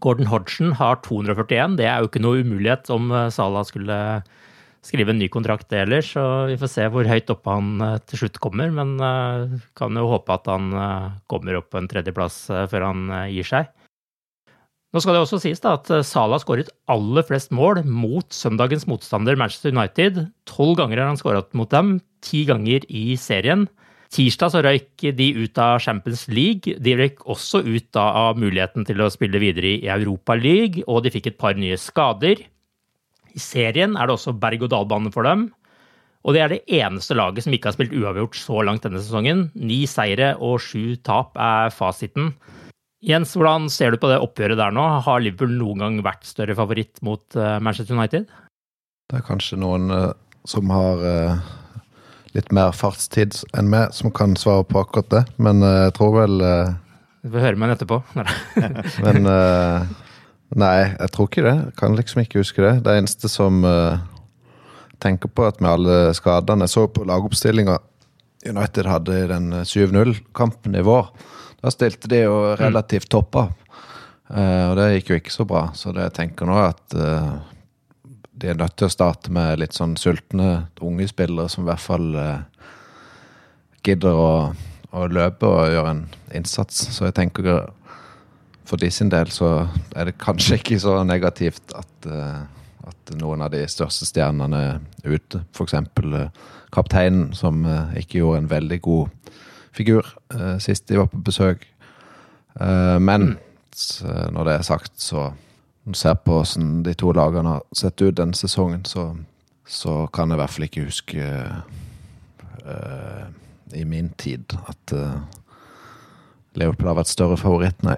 Gordon 0.00 0.28
Hodgson 0.30 0.74
har 0.76 1.00
241. 1.04 1.78
Det 1.80 1.88
er 1.88 2.00
jo 2.00 2.10
ikke 2.10 2.22
noe 2.22 2.44
umulighet 2.44 2.90
om 2.92 3.10
uh, 3.12 3.28
Salah 3.32 3.64
skulle 3.68 3.96
skrive 4.84 5.12
en 5.12 5.20
ny 5.20 5.28
kontrakt, 5.32 5.72
heller. 5.72 6.04
Så 6.04 6.22
vi 6.48 6.58
får 6.60 6.72
se 6.72 6.86
hvor 6.92 7.08
høyt 7.08 7.32
oppe 7.32 7.56
han 7.56 7.82
uh, 7.82 7.98
til 8.08 8.24
slutt 8.24 8.40
kommer. 8.44 8.72
Men 8.74 8.96
uh, 9.00 9.58
kan 9.78 9.96
jo 9.96 10.08
håpe 10.12 10.36
at 10.36 10.48
han 10.52 10.72
kommer 11.30 11.60
opp 11.60 11.72
på 11.72 11.80
en 11.80 11.90
tredjeplass 11.90 12.42
før 12.72 12.90
han 12.90 13.06
gir 13.32 13.48
seg. 13.48 13.72
Nå 14.90 14.98
skal 14.98 15.14
det 15.14 15.20
også 15.22 15.38
sies 15.38 15.60
da 15.62 15.76
at 15.76 15.86
Salah 16.02 16.40
skåret 16.42 16.72
aller 16.90 17.22
flest 17.22 17.52
mål 17.54 17.84
mot 17.86 18.26
søndagens 18.34 18.88
motstander 18.90 19.38
Manchester 19.38 19.70
United. 19.70 20.24
Tolv 20.50 20.80
ganger 20.80 20.98
har 20.98 21.12
han 21.12 21.20
skåret 21.20 21.54
mot 21.54 21.70
dem, 21.70 22.00
ti 22.26 22.42
ganger 22.48 22.82
i 22.90 23.14
serien. 23.20 23.68
Tirsdag 24.10 24.50
så 24.50 24.60
røyk 24.66 25.04
de 25.14 25.26
ut 25.38 25.58
av 25.62 25.78
Champions 25.84 26.24
League. 26.32 26.74
De 26.82 26.94
røyk 26.98 27.22
også 27.30 27.60
ut 27.62 27.98
av 28.00 28.40
muligheten 28.42 28.86
til 28.88 29.02
å 29.04 29.10
spille 29.12 29.38
videre 29.38 29.76
i 29.76 29.90
Europa 29.92 30.34
League, 30.34 30.82
og 30.90 31.04
de 31.04 31.12
fikk 31.14 31.30
et 31.30 31.38
par 31.38 31.54
nye 31.54 31.78
skader. 31.78 32.42
I 33.30 33.40
serien 33.42 33.94
er 33.94 34.10
det 34.10 34.16
også 34.16 34.34
berg-og-dal-bane 34.42 35.12
for 35.14 35.28
dem. 35.28 35.46
Og 36.26 36.34
det 36.34 36.42
er 36.42 36.52
det 36.52 36.64
eneste 36.80 37.14
laget 37.16 37.46
som 37.46 37.54
ikke 37.54 37.70
har 37.70 37.76
spilt 37.76 37.94
uavgjort 37.96 38.34
så 38.36 38.64
langt 38.66 38.82
denne 38.84 39.00
sesongen. 39.00 39.46
Ni 39.54 39.84
seire 39.88 40.34
og 40.42 40.58
sju 40.64 40.98
tap 41.06 41.38
er 41.40 41.70
fasiten. 41.72 42.34
Jens, 43.06 43.32
hvordan 43.32 43.70
ser 43.72 43.94
du 43.94 44.00
på 44.02 44.10
det 44.10 44.18
oppgjøret 44.20 44.58
der 44.60 44.74
nå? 44.76 44.82
Har 45.06 45.22
Liverpool 45.22 45.54
noen 45.56 45.80
gang 45.80 46.02
vært 46.04 46.26
større 46.28 46.58
favoritt 46.58 47.00
mot 47.06 47.38
eh, 47.38 47.56
Manchester 47.62 47.96
United? 47.96 48.26
Det 49.08 49.22
er 49.22 49.24
kanskje 49.24 49.56
noen 49.62 49.88
uh, 49.88 50.10
som 50.50 50.68
har 50.74 51.00
uh, 51.00 51.48
litt 52.36 52.52
mer 52.54 52.74
fartstid 52.76 53.40
enn 53.58 53.70
meg, 53.72 53.94
som 53.96 54.12
kan 54.14 54.36
svare 54.38 54.66
på 54.68 54.82
akkurat 54.82 55.10
det, 55.12 55.24
men 55.42 55.64
uh, 55.66 55.86
jeg 55.88 55.96
tror 55.98 56.14
vel 56.20 56.38
Du 57.20 57.32
får 57.32 57.44
høre 57.48 57.60
meg 57.60 57.74
etterpå. 57.74 58.00
men 59.06 59.26
Nei, 60.58 60.96
jeg 60.96 61.10
tror 61.14 61.28
ikke 61.28 61.44
det. 61.46 61.52
Jeg 61.68 61.76
kan 61.78 61.94
liksom 61.94 62.22
ikke 62.24 62.40
huske 62.42 62.62
det. 62.64 62.72
Det 62.86 62.96
eneste 62.98 63.30
som 63.30 63.62
uh, 63.62 64.00
tenker 65.02 65.30
på, 65.30 65.46
at 65.46 65.60
med 65.62 65.70
alle 65.70 65.98
skadene 66.16 66.66
Jeg 66.66 66.74
så 66.74 66.86
på 66.90 67.06
lagoppstillinga 67.06 67.78
United 68.48 68.88
hadde 68.88 69.18
i 69.20 69.28
den 69.30 69.52
7-0-kampen 69.62 70.74
i 70.74 70.82
vår. 70.82 71.12
Da 71.60 71.70
stilte 71.70 72.10
de 72.10 72.24
jo 72.24 72.40
mm. 72.48 72.56
relativt 72.64 73.10
toppa. 73.12 73.46
Uh, 74.30 74.72
og 74.72 74.74
det 74.80 74.88
gikk 74.96 75.12
jo 75.12 75.20
ikke 75.20 75.36
så 75.36 75.46
bra. 75.46 75.64
Så 75.76 75.94
det 75.94 76.08
jeg 76.08 76.16
tenker 76.18 76.50
nå, 76.50 76.58
er 76.58 76.74
at 76.74 76.98
de 78.40 78.48
er 78.48 78.56
nødt 78.56 78.76
til 78.78 78.88
å 78.88 78.92
starte 78.92 79.32
med 79.34 79.60
litt 79.60 79.76
sånn 79.76 79.96
sultne 80.00 80.70
unge 80.80 81.08
spillere 81.10 81.50
som 81.52 81.64
i 81.64 81.68
hvert 81.68 81.84
fall 81.84 82.06
eh, 82.16 82.70
gidder 83.84 84.16
å, 84.16 84.30
å, 84.96 85.02
løpe 85.12 85.48
og 85.48 85.74
gjøre 85.74 85.92
en 85.92 86.06
innsats. 86.36 86.86
Så 86.94 87.08
jeg 87.08 87.16
tenker 87.18 87.50
for 88.68 88.80
de 88.80 88.90
sin 88.94 89.10
del 89.12 89.32
så 89.34 89.66
er 89.98 90.08
det 90.08 90.20
kanskje 90.22 90.60
ikke 90.60 90.78
så 90.80 91.00
negativt 91.04 91.74
at, 91.76 92.08
eh, 92.08 92.40
at 92.88 93.14
noen 93.20 93.44
av 93.44 93.52
de 93.52 93.60
største 93.68 94.08
stjernene 94.08 94.62
er 94.62 95.16
ute. 95.18 95.42
F.eks. 95.52 95.76
Eh, 95.76 96.48
kapteinen, 96.70 97.32
som 97.34 97.64
uh, 97.66 97.90
ikke 97.98 98.20
gjorde 98.20 98.44
en 98.44 98.50
veldig 98.52 98.76
god 98.84 99.38
figur 99.74 100.06
uh, 100.36 100.54
sist 100.62 100.84
de 100.86 101.00
var 101.00 101.08
på 101.10 101.18
besøk. 101.26 101.66
men 103.00 103.36
når 104.34 104.44
det 104.44 104.54
er 104.54 104.64
sagt, 104.66 104.92
så 105.00 105.30
når 105.84 105.96
du 105.96 105.98
ser 105.98 106.16
på 106.20 106.38
hvordan 106.38 106.70
de 106.86 106.94
to 106.98 107.12
lagene 107.16 107.56
har 107.56 107.62
sett 107.76 108.02
ut 108.02 108.16
denne 108.16 108.36
sesongen, 108.36 108.84
så, 108.84 109.10
så 109.64 110.04
kan 110.12 110.30
jeg 110.30 110.38
i 110.38 110.42
hvert 110.42 110.54
fall 110.56 110.68
ikke 110.68 110.86
huske 110.88 111.28
i 113.74 113.84
min 113.88 114.10
tid 114.20 114.52
at 114.68 114.92
Leopold 116.58 116.90
har 116.90 116.98
vært 116.98 117.10
større 117.10 117.38
favoritt, 117.38 117.82
nei. 117.86 117.96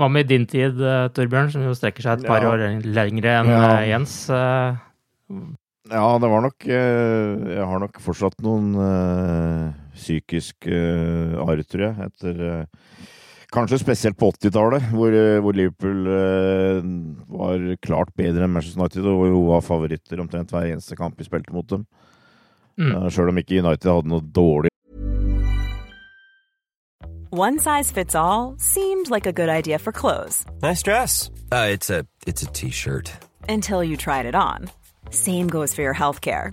Hva 0.00 0.08
med 0.10 0.30
din 0.30 0.46
tid, 0.48 0.78
eh, 0.80 1.08
Torbjørn, 1.12 1.50
som 1.52 1.64
jo 1.66 1.74
strekker 1.76 2.04
seg 2.04 2.22
et 2.22 2.30
par 2.30 2.42
ja. 2.42 2.52
år 2.52 2.80
lengre 2.82 3.34
enn 3.42 3.50
ja. 3.52 3.60
Eh, 3.76 3.88
Jens? 3.90 4.14
Eh? 4.32 4.78
Ja, 5.92 6.06
det 6.22 6.30
var 6.30 6.40
nok 6.40 6.64
Jeg 6.64 7.64
har 7.68 7.80
nok 7.82 7.98
fortsatt 8.00 8.38
noen 8.40 8.70
psykiske 9.92 10.78
arr, 11.42 11.62
tror 11.68 11.84
jeg, 11.84 12.06
etter 12.08 12.64
Kanskje 13.52 13.82
spesielt 13.82 14.16
på 14.16 14.30
80-tallet, 14.32 14.86
hvor, 14.96 15.12
hvor, 15.44 15.52
Liverpool 15.52 16.06
var 17.28 17.66
klart 17.84 18.14
bedre 18.16 18.46
enn 18.46 18.54
Manchester 18.54 18.80
United, 18.80 19.04
og 19.04 19.26
jo 19.28 19.42
var 19.50 19.66
favoritter 19.66 20.22
omtrent 20.24 20.54
hver 20.54 20.70
eneste 20.70 20.96
kamp 20.96 21.20
vi 21.20 21.28
spilte 21.28 21.52
mot 21.52 21.68
dem. 21.68 21.84
Mm. 22.80 23.10
Sjøl 23.12 23.28
om 23.28 23.40
ikke 23.42 23.60
United 23.60 23.90
hadde 23.92 24.08
noe 24.08 24.24
dårlig 24.24 24.72
One 27.32 27.58
size 27.58 27.90
fits 27.90 28.14
all 28.14 28.56
seemed 28.58 29.08
like 29.08 29.26
a 29.26 29.32
good 29.32 29.48
idea 29.48 29.78
for 29.78 29.90
clothes. 29.90 30.44
Nice 30.62 30.82
dress. 30.82 31.30
Uh, 31.50 31.68
it's 31.70 31.88
a 31.88 32.04
it's 32.26 32.42
a 32.42 32.46
t-shirt. 32.46 33.10
Until 33.48 33.82
you 33.82 33.96
tried 33.96 34.26
it 34.26 34.34
on. 34.34 34.68
Same 35.08 35.48
goes 35.48 35.74
for 35.74 35.80
your 35.80 35.94
healthcare. 35.94 36.52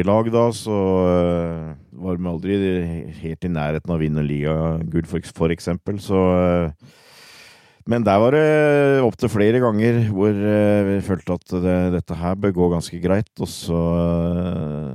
Lag 0.00 0.28
da, 0.32 0.46
så 0.56 0.72
uh, 1.04 1.72
var 2.00 2.16
de 2.16 2.28
aldri 2.30 2.56
helt 3.20 3.44
i 3.44 3.50
nærheten 3.52 3.92
av 3.92 3.98
å 3.98 4.00
vinne 4.00 4.24
ligagull, 4.24 5.04
for, 5.08 5.32
for 5.36 5.52
eksempel. 5.52 5.98
Så 6.00 6.16
uh, 6.16 6.72
Men 7.84 8.06
der 8.06 8.18
var 8.22 8.32
det 8.32 9.02
opptil 9.04 9.28
flere 9.28 9.60
ganger 9.60 10.08
hvor 10.08 10.32
uh, 10.32 10.80
vi 10.88 10.96
følte 11.04 11.36
at 11.36 11.54
det, 11.66 11.76
dette 11.98 12.16
her 12.16 12.40
bør 12.40 12.56
gå 12.56 12.70
ganske 12.72 13.02
greit. 13.04 13.32
Og 13.38 13.50
så 13.50 13.82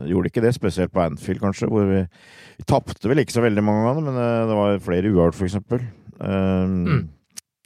gjorde 0.10 0.25
det 0.25 0.33
ikke 0.33 0.45
det, 0.47 0.55
spesielt 0.57 0.95
på 0.95 1.05
Anfield, 1.05 1.43
kanskje, 1.45 1.69
hvor 1.69 1.86
vi, 1.86 2.01
vi 2.57 2.67
tapte 2.67 3.12
vel 3.12 3.21
ikke 3.21 3.38
så 3.38 3.45
veldig 3.45 3.63
mange 3.63 3.86
ganger, 3.86 4.07
men 4.10 4.17
det 4.49 4.57
var 4.63 4.81
flere 4.88 5.13
uavgjort, 5.13 5.38
for 5.38 5.49
eksempel. 5.51 5.86
Mm. 6.17 7.05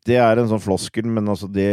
Det 0.08 0.18
er 0.18 0.40
en 0.40 0.48
sånn 0.50 0.62
floskel, 0.64 1.06
men 1.06 1.30
altså 1.30 1.46
det 1.52 1.70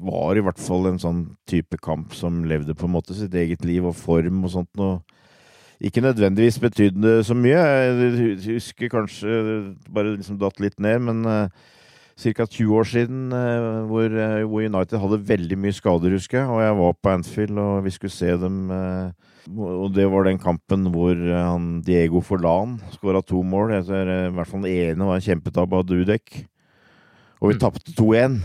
var 0.00 0.38
i 0.38 0.44
hvert 0.44 0.60
fall 0.60 0.88
en 0.88 1.00
sånn 1.00 1.24
type 1.48 1.76
kamp 1.84 2.14
som 2.16 2.46
levde 2.48 2.72
på 2.72 2.86
en 2.88 2.94
måte 2.94 3.16
sitt 3.16 3.34
eget 3.36 3.66
liv 3.68 3.84
og 3.90 3.98
form 3.98 4.46
og 4.46 4.54
sånt. 4.54 4.70
noe. 4.80 5.02
ikke 5.82 6.00
nødvendigvis 6.00 6.58
betydde 6.62 7.18
så 7.26 7.34
mye. 7.36 7.60
Jeg 7.60 8.38
husker 8.54 8.88
kanskje 8.88 9.34
bare 9.92 10.14
liksom 10.16 10.38
datt 10.40 10.62
litt 10.64 10.80
ned, 10.80 11.02
men 11.04 11.26
uh, 11.28 11.50
ca. 12.16 12.46
20 12.46 12.72
år 12.72 12.88
siden 12.88 13.34
uh, 13.36 13.84
hvor, 13.90 14.08
United 14.62 14.96
hadde 15.02 15.18
veldig 15.28 15.58
mye 15.58 15.76
skader, 15.76 16.14
husker 16.16 16.38
jeg. 16.40 16.48
Og 16.48 16.62
jeg 16.62 16.78
var 16.78 16.96
på 16.96 17.12
Anfield, 17.12 17.60
og 17.60 17.84
vi 17.84 17.92
skulle 17.92 18.14
se 18.14 18.32
dem. 18.32 18.72
og 19.58 19.92
det 19.92 20.08
var 20.08 20.24
den 20.24 20.40
kampen 20.40 20.88
hvor 20.94 21.20
Diego 21.84 22.24
Forlan 22.24 22.78
skåra 22.96 23.20
to 23.20 23.42
mål. 23.42 23.76
I 23.76 23.82
hvert 24.32 24.48
fall 24.48 24.64
den 24.64 24.72
ene 24.72 25.04
var 25.10 25.20
en 25.20 25.28
kjempetabbe 25.28 25.82
av 25.82 25.84
Dudek. 25.84 26.46
Og 27.42 27.50
vi 27.50 27.58
mm. 27.58 27.62
tapte 27.62 27.94
2-1. 27.98 28.40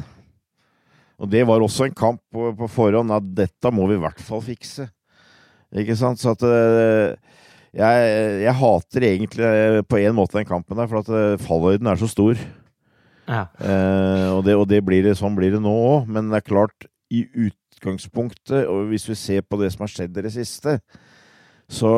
Og 1.22 1.30
det 1.30 1.44
var 1.50 1.62
også 1.62 1.88
en 1.88 1.98
kamp 1.98 2.22
på, 2.34 2.52
på, 2.58 2.70
forhånd 2.70 3.14
at 3.14 3.26
dette 3.38 3.74
må 3.74 3.88
vi 3.90 3.98
i 3.98 4.02
hvert 4.02 4.22
fall 4.26 4.42
fikse. 4.46 4.90
Ikke 5.78 5.98
sant? 5.98 6.22
Så 6.22 6.34
at 6.34 6.46
uh, 6.46 7.14
jeg, 7.78 8.06
jeg 8.42 8.56
hater 8.58 9.06
egentlig 9.06 9.46
eh, 9.46 9.82
på 9.86 10.00
en 10.02 10.16
måte 10.18 10.40
den 10.40 10.48
kampen 10.48 10.80
der, 10.80 10.88
for 10.90 11.04
at 11.04 11.12
eh, 11.12 11.42
fallhøyden 11.44 11.90
er 11.92 12.00
så 12.00 12.10
stor. 12.10 12.40
Ja. 13.28 13.44
Eh, 13.60 14.30
og, 14.32 14.46
det, 14.48 14.56
og 14.56 14.66
det 14.72 14.82
blir 14.88 15.04
det, 15.06 15.18
sånn 15.20 15.36
blir 15.38 15.54
det 15.54 15.62
nå 15.62 15.74
òg. 15.74 16.08
Men 16.10 16.32
det 16.32 16.42
er 16.42 16.48
klart, 16.48 16.88
i 17.14 17.26
utgangspunktet, 17.28 18.66
og 18.66 18.90
hvis 18.92 19.08
vi 19.10 19.18
ser 19.20 19.46
på 19.46 19.60
det 19.62 19.72
som 19.74 19.86
har 19.86 19.94
skjedd 19.94 20.18
i 20.18 20.26
det 20.26 20.34
siste, 20.34 20.80
så, 21.68 21.92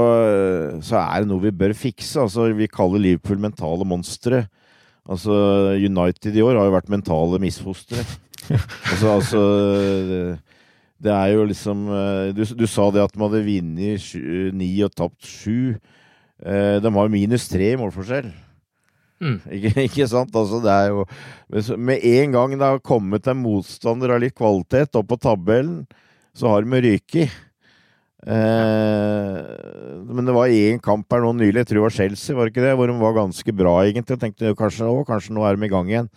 så 0.81 0.97
er 0.99 1.21
det 1.21 1.29
noe 1.29 1.45
vi 1.45 1.53
bør 1.53 1.75
fikse. 1.77 2.17
Altså, 2.25 2.49
vi 2.57 2.67
kaller 2.71 3.01
Liverpool 3.01 3.39
mentale 3.41 3.85
monstre. 3.87 4.47
Altså, 5.07 5.33
United 5.79 6.35
i 6.35 6.43
år 6.43 6.59
har 6.59 6.67
jo 6.67 6.75
vært 6.75 6.91
mentale 6.91 7.39
misfostre. 7.41 8.03
altså, 8.91 9.13
altså 9.13 9.41
Det 10.99 11.13
er 11.13 11.31
jo 11.35 11.47
liksom 11.47 11.87
eh, 11.93 12.29
du, 12.35 12.43
du, 12.43 12.65
sa 12.67 12.89
det 12.91 13.03
at 13.03 13.15
de 13.15 13.23
hadde 13.23 13.45
vunnet 13.45 14.13
ni 14.57 14.69
og 14.85 14.93
tapt 14.97 15.25
sju. 15.25 15.77
Eh, 16.39 16.77
de 16.83 16.93
har 16.95 17.07
jo 17.07 17.13
minus 17.13 17.47
tre 17.51 17.73
i 17.73 17.79
målforskjell. 17.79 18.31
Mm. 19.19 19.39
Ikke, 19.51 19.73
ikke, 19.83 20.07
sant? 20.07 20.35
Altså, 20.35 20.61
det 20.63 20.71
er 20.71 20.93
jo 20.93 21.75
Med 21.75 21.99
en 22.07 22.31
gang 22.31 22.53
det 22.55 22.63
har 22.63 22.79
kommet 22.79 23.27
en 23.27 23.41
motstander 23.41 24.13
av 24.15 24.21
litt 24.23 24.37
kvalitet 24.37 24.95
opp 24.95 25.09
på 25.11 25.19
tabellen, 25.19 25.83
så 26.31 26.53
har 26.53 26.63
de 26.63 26.79
ryket. 26.85 27.33
Eh, 28.27 29.37
men 30.11 30.27
det 30.27 30.35
var 30.35 30.51
én 30.51 30.81
kamp 30.83 31.07
her 31.13 31.23
nå 31.23 31.31
nylig, 31.37 31.61
jeg 31.61 31.69
tror 31.69 31.79
det 31.79 31.85
var 31.85 31.95
Chelsea, 31.95 32.35
var 32.35 32.47
det 32.47 32.53
ikke 32.53 32.65
det? 32.65 32.75
Hvor 32.75 32.91
de 32.91 32.97
var 32.99 33.15
ganske 33.15 33.55
bra, 33.55 33.77
egentlig. 33.85 34.17
Jeg 34.17 34.23
tenkte 34.25 34.57
kanskje, 34.59 34.89
å, 34.91 35.05
kanskje 35.07 35.35
nå 35.35 35.45
er 35.47 35.55
de 35.55 35.67
i 35.69 35.71
gang 35.71 35.91
igjen. 35.91 36.09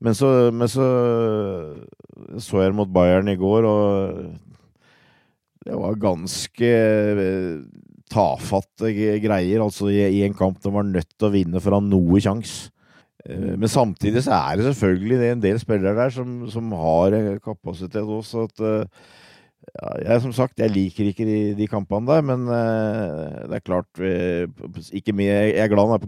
Men 0.00 0.16
så, 0.16 0.28
men 0.52 0.68
så 0.68 0.86
så 2.40 2.62
jeg 2.62 2.76
mot 2.76 2.90
Bayern 2.92 3.28
i 3.32 3.38
går, 3.40 3.66
og 3.68 4.18
det 5.66 5.76
var 5.76 6.00
ganske 6.00 6.70
eh, 6.70 7.62
tafatte 8.12 8.92
greier. 9.22 9.64
Altså 9.64 9.90
i, 9.92 10.22
en 10.24 10.36
kamp 10.36 10.60
de 10.62 10.72
var 10.72 10.86
nødt 10.88 11.10
til 11.16 11.28
å 11.28 11.32
vinne 11.34 11.62
for 11.62 11.72
å 11.72 11.80
ha 11.80 11.86
noe 11.86 12.20
sjanse. 12.22 12.70
Eh, 13.24 13.56
men 13.56 13.68
samtidig 13.70 14.24
så 14.26 14.36
er 14.38 14.60
det 14.60 14.68
selvfølgelig 14.70 15.32
en 15.34 15.44
del 15.44 15.60
spillere 15.62 15.96
der 15.98 16.14
som, 16.14 16.44
som 16.52 16.72
har 16.80 17.16
kapasitet 17.44 18.04
også. 18.04 18.48
at 18.48 18.64
jeg, 19.78 20.20
som 20.24 20.32
sagt, 20.34 20.58
jeg 20.58 20.72
liker 20.74 21.10
ikke 21.10 21.26
de, 21.26 21.38
de 21.58 21.68
kampene 21.70 22.08
der, 22.08 22.24
men 22.26 22.46
uh, 22.50 23.48
det 23.50 23.60
er 23.60 23.64
klart 23.64 24.02
uh, 24.02 24.78
ikke 24.92 25.14
mye, 25.16 25.30
Jeg 25.30 25.64
er 25.64 25.72
glad 25.72 25.94
når 25.94 26.06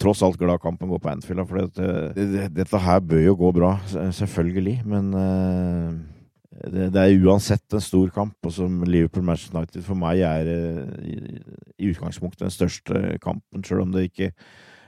tross 0.00 0.22
alt 0.26 0.38
glad 0.40 0.58
kampen 0.62 0.90
går 0.90 1.00
på 1.02 1.10
Anfield. 1.12 1.44
For 1.48 1.66
det, 1.76 1.88
det, 2.16 2.46
dette 2.56 2.80
her 2.82 3.02
bør 3.04 3.20
jo 3.22 3.34
gå 3.38 3.52
bra, 3.60 3.74
selvfølgelig. 4.12 4.80
Men 4.88 5.12
uh, 5.14 5.92
det, 6.64 6.88
det, 6.94 7.02
er 7.02 7.28
uansett 7.28 7.76
en 7.76 7.84
stor 7.84 8.10
kamp. 8.14 8.34
Og 8.42 8.54
som 8.56 8.82
Liverpool-Manchester 8.86 9.60
United 9.60 9.84
for 9.86 10.00
meg 10.00 10.24
er 10.26 10.48
i, 10.48 11.20
i, 11.76 11.92
utgangspunktet 11.92 12.48
den 12.48 12.56
største 12.56 13.04
kampen, 13.22 13.64
selv 13.64 13.86
om 13.86 13.94
det 13.94 14.08
ikke 14.08 14.32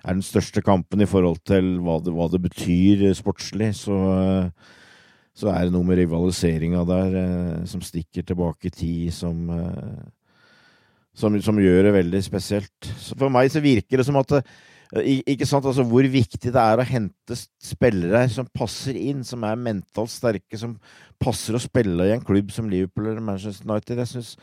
er 0.01 0.17
den 0.17 0.25
største 0.25 0.63
kampen 0.65 1.05
i 1.05 1.09
forhold 1.09 1.43
til 1.47 1.77
hva 1.85 2.01
det, 2.03 2.15
hva 2.17 2.27
det 2.33 2.41
betyr 2.49 3.11
sportslig, 3.19 3.75
så, 3.77 3.99
så 5.40 5.50
er 5.53 5.66
det 5.66 5.74
noe 5.74 5.87
med 5.88 5.98
rivaliseringa 6.03 6.85
der 6.88 7.14
som 7.70 7.81
stikker 7.85 8.26
tilbake 8.29 8.68
i 8.68 8.74
tid, 8.74 9.07
som, 9.16 9.46
som, 11.16 11.38
som 11.40 11.61
gjør 11.61 11.88
det 11.88 11.94
veldig 11.96 12.20
spesielt. 12.26 12.90
Så 13.00 13.16
for 13.16 13.33
meg 13.33 13.48
så 13.53 13.62
virker 13.64 14.03
det 14.03 14.07
som 14.09 14.20
at 14.20 14.37
ikke 14.90 15.46
sant, 15.46 15.66
altså 15.66 15.85
Hvor 15.87 16.03
viktig 16.03 16.50
det 16.50 16.59
er 16.59 16.81
å 16.81 16.87
hente 16.87 17.37
spillere 17.62 18.24
som 18.33 18.48
passer 18.50 18.96
inn, 18.98 19.22
som 19.24 19.44
er 19.46 19.61
mentalt 19.61 20.11
sterke, 20.11 20.59
som 20.59 20.74
passer 21.20 21.55
å 21.55 21.62
spille 21.62 22.09
i 22.09 22.14
en 22.16 22.24
klubb 22.24 22.50
som 22.50 22.68
Liverpool 22.70 23.07
eller 23.07 23.22
Manchester 23.22 23.68
United. 23.68 24.03
Jeg 24.03 24.11
synes, 24.11 24.37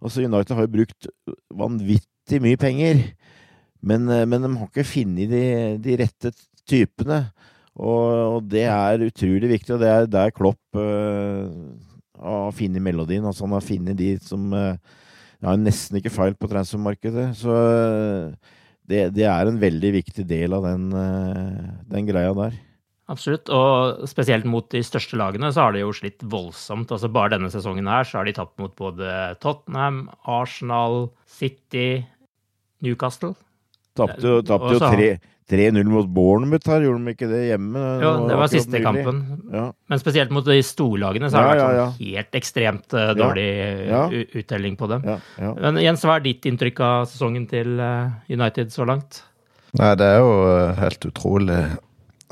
altså 0.00 0.22
United 0.22 0.54
har 0.54 0.68
jo 0.68 0.74
brukt 0.76 1.10
vanvittig 1.50 2.40
mye 2.44 2.60
penger, 2.60 3.02
men, 3.82 4.08
eh, 4.08 4.26
men 4.26 4.42
de 4.42 4.52
har 4.54 4.70
ikke 4.70 4.86
funnet 4.86 5.30
de, 5.30 5.42
de 5.82 5.98
rette 5.98 6.32
typene. 6.68 7.24
Og, 7.78 8.36
og, 8.36 8.46
det 8.50 8.64
er 8.66 9.06
utrolig 9.06 9.52
viktig, 9.54 9.76
og 9.76 9.82
det 9.82 9.90
er 9.90 10.08
der 10.10 10.34
Klopp 10.34 10.78
uh, 10.78 11.46
har 12.18 12.54
funnet 12.58 12.82
melodien. 12.82 13.26
Altså 13.26 13.46
han 13.46 13.54
har 13.54 13.64
funnet 13.64 13.98
de 13.98 14.16
som 14.26 14.48
øh, 14.50 14.74
har 15.46 15.58
nesten 15.60 16.00
ikke 16.00 16.10
feil 16.10 16.34
på 16.34 16.50
transfermarkedet. 16.50 17.28
Så 17.38 17.54
øh, 17.54 18.32
det, 18.90 19.04
det, 19.14 19.28
er 19.30 19.46
en 19.46 19.60
veldig 19.62 19.92
viktig 20.00 20.24
del 20.26 20.56
av 20.56 20.66
den, 20.66 20.88
den, 21.86 22.08
greia 22.08 22.32
der. 22.34 22.56
Absolutt, 23.08 23.52
og 23.54 24.02
spesielt 24.10 24.48
mot 24.48 24.66
de 24.74 24.82
største 24.84 25.16
lagene 25.20 25.52
så 25.54 25.68
har 25.68 25.76
de 25.76 25.84
jo 25.84 25.94
slitt 25.94 26.24
voldsomt. 26.26 26.90
Altså 26.90 27.12
Bare 27.12 27.36
denne 27.36 27.52
sesongen 27.52 27.86
her 27.88 28.08
så 28.08 28.18
har 28.18 28.26
de 28.26 28.34
tapt 28.36 28.58
mot 28.58 28.74
både 28.76 29.36
Tottenham, 29.44 30.08
Arsenal, 30.26 31.06
City, 31.38 32.02
Newcastle. 32.82 33.36
Tapte 33.96 34.26
jo, 34.26 34.42
tapt 34.46 34.74
jo 34.74 34.82
tre, 34.82 35.12
3-0 35.48 35.88
mot 35.88 36.08
Bournemouth 36.12 36.68
her, 36.68 36.84
gjorde 36.84 37.00
de 37.06 37.14
ikke 37.14 37.28
det 37.30 37.40
hjemme? 37.46 37.84
Jo, 38.02 38.10
det 38.28 38.36
var 38.36 38.50
siste 38.52 38.74
nylig. 38.74 38.84
kampen. 38.84 39.20
Ja. 39.54 39.64
Men 39.88 40.02
spesielt 40.02 40.32
mot 40.34 40.44
de 40.44 40.58
storlagene 40.66 41.30
så 41.32 41.40
har 41.40 41.48
det 41.48 41.54
ja, 41.56 41.68
vært 41.68 41.80
sånn 41.80 42.02
helt 42.02 42.38
ekstremt 42.42 42.96
uh, 42.98 43.06
dårlig 43.16 43.48
uttelling 44.42 44.76
på 44.80 44.90
dem. 44.92 45.08
Men 45.38 45.80
Jens, 45.80 46.04
hva 46.04 46.18
er 46.18 46.26
ditt 46.26 46.48
inntrykk 46.50 46.84
av 46.84 47.08
sesongen 47.08 47.48
til 47.48 47.80
uh, 47.80 48.12
United 48.28 48.74
så 48.74 48.84
langt? 48.88 49.22
Nei, 49.78 49.94
Det 50.00 50.10
er 50.12 50.20
jo 50.20 50.34
uh, 50.44 50.76
helt 50.82 51.08
utrolig 51.08 51.60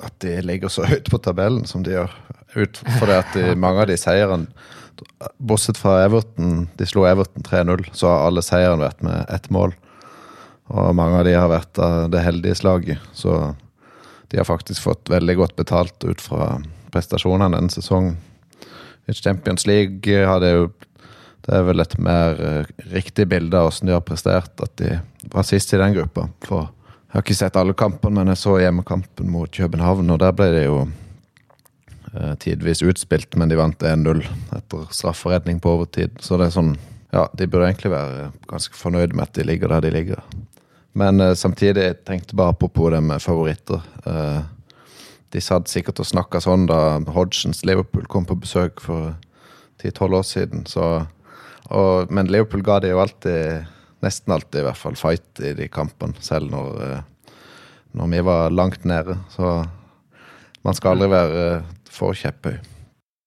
at 0.04 0.18
de 0.20 0.36
ligger 0.44 0.72
så 0.72 0.84
høyt 0.88 1.08
på 1.08 1.20
tabellen 1.24 1.64
som 1.68 1.84
de 1.86 1.96
gjør. 1.96 2.12
Ut, 2.56 2.80
fordi 3.00 3.16
at 3.16 3.32
de, 3.36 3.48
mange 3.64 3.84
av 3.84 3.90
de 3.90 3.96
seirene 4.00 4.48
Bortsett 5.36 5.76
fra 5.76 5.98
Everton, 6.06 6.70
de 6.78 6.86
slo 6.88 7.02
Everton 7.04 7.44
3-0, 7.44 7.82
så 7.92 8.08
har 8.08 8.30
alle 8.30 8.44
seirene 8.44 8.86
vært 8.86 9.02
med 9.04 9.26
ett 9.28 9.50
mål. 9.52 9.74
Og 10.74 10.94
mange 10.98 11.20
av 11.20 11.26
de 11.26 11.34
har 11.36 11.50
vært 11.50 11.78
av 11.78 12.08
det 12.10 12.24
heldige 12.24 12.58
slaget. 12.58 13.02
Så 13.14 13.54
de 14.28 14.40
har 14.40 14.48
faktisk 14.48 14.82
fått 14.82 15.10
veldig 15.10 15.36
godt 15.38 15.56
betalt 15.56 16.04
ut 16.04 16.22
fra 16.22 16.56
prestasjonene 16.94 17.54
denne 17.54 17.72
sesongen. 17.72 18.16
I 19.06 19.14
Champions 19.14 19.66
League 19.66 20.26
har 20.26 20.40
det 20.42 20.52
jo 20.52 20.66
Det 21.46 21.54
er 21.54 21.62
vel 21.62 21.78
et 21.78 21.92
mer 22.02 22.40
uh, 22.42 22.70
riktig 22.90 23.28
bilde 23.30 23.54
av 23.54 23.68
hvordan 23.68 23.86
de 23.86 23.92
har 23.94 24.02
prestert, 24.02 24.56
at 24.58 24.72
de 24.80 24.96
var 25.30 25.44
sist 25.46 25.70
i 25.70 25.78
den 25.78 25.92
gruppa. 25.94 26.24
For 26.42 26.64
jeg 26.64 27.12
har 27.14 27.22
ikke 27.22 27.36
sett 27.38 27.58
alle 27.60 27.76
kampene, 27.78 28.16
men 28.18 28.32
jeg 28.32 28.40
så 28.40 28.56
hjemmekampen 28.58 29.30
mot 29.30 29.52
København, 29.54 30.10
og 30.10 30.18
der 30.18 30.34
ble 30.34 30.48
det 30.50 30.64
jo 30.64 30.80
uh, 30.88 32.32
tidvis 32.42 32.82
utspilt, 32.82 33.38
men 33.38 33.46
de 33.52 33.60
vant 33.60 33.78
1-0 33.78 34.24
etter 34.58 34.90
strafferedning 34.90 35.62
på 35.62 35.76
overtid. 35.76 36.18
Så 36.18 36.34
det 36.34 36.48
er 36.48 36.56
sånn 36.58 36.74
Ja, 37.14 37.28
de 37.30 37.46
burde 37.46 37.70
egentlig 37.70 37.94
være 37.94 38.32
ganske 38.50 38.74
fornøyd 38.74 39.14
med 39.14 39.28
at 39.28 39.38
de 39.38 39.46
ligger 39.46 39.70
der 39.70 39.86
de 39.86 39.94
ligger. 39.94 40.24
Men 40.96 41.20
uh, 41.20 41.34
samtidig 41.36 41.84
jeg 41.84 41.98
tenkte 42.08 42.36
bare 42.38 42.54
apropos 42.54 42.90
det 42.94 43.02
med 43.04 43.22
favoritter. 43.22 43.82
Uh, 44.06 44.42
de 45.34 45.42
satt 45.42 45.68
sikkert 45.68 46.00
og 46.00 46.08
snakka 46.08 46.40
sånn 46.40 46.68
da 46.70 46.98
Hodgsons 47.12 47.64
Liverpool 47.68 48.06
kom 48.08 48.24
på 48.28 48.38
besøk 48.40 48.80
for 48.80 49.12
10-12 49.82 50.18
år 50.20 50.26
siden. 50.26 50.66
Så, 50.70 50.86
og, 51.68 52.12
men 52.14 52.30
Liverpool 52.32 52.64
ga 52.64 52.78
det 52.80 52.94
jo 52.94 53.02
alltid, 53.02 53.66
nesten 54.06 54.36
alltid 54.36 54.62
i 54.62 54.68
hvert 54.68 54.80
fall, 54.80 54.96
fight 54.96 55.42
i 55.44 55.52
de 55.58 55.68
kampene. 55.72 56.16
Selv 56.24 56.48
når, 56.54 56.80
uh, 56.80 57.34
når 57.96 58.14
vi 58.14 58.22
var 58.30 58.54
langt 58.54 58.88
nede. 58.88 59.18
Så 59.34 59.58
man 60.64 60.78
skal 60.78 60.96
aldri 60.96 61.12
være 61.12 61.44
for 61.92 62.16
kjepphøy. 62.16 62.75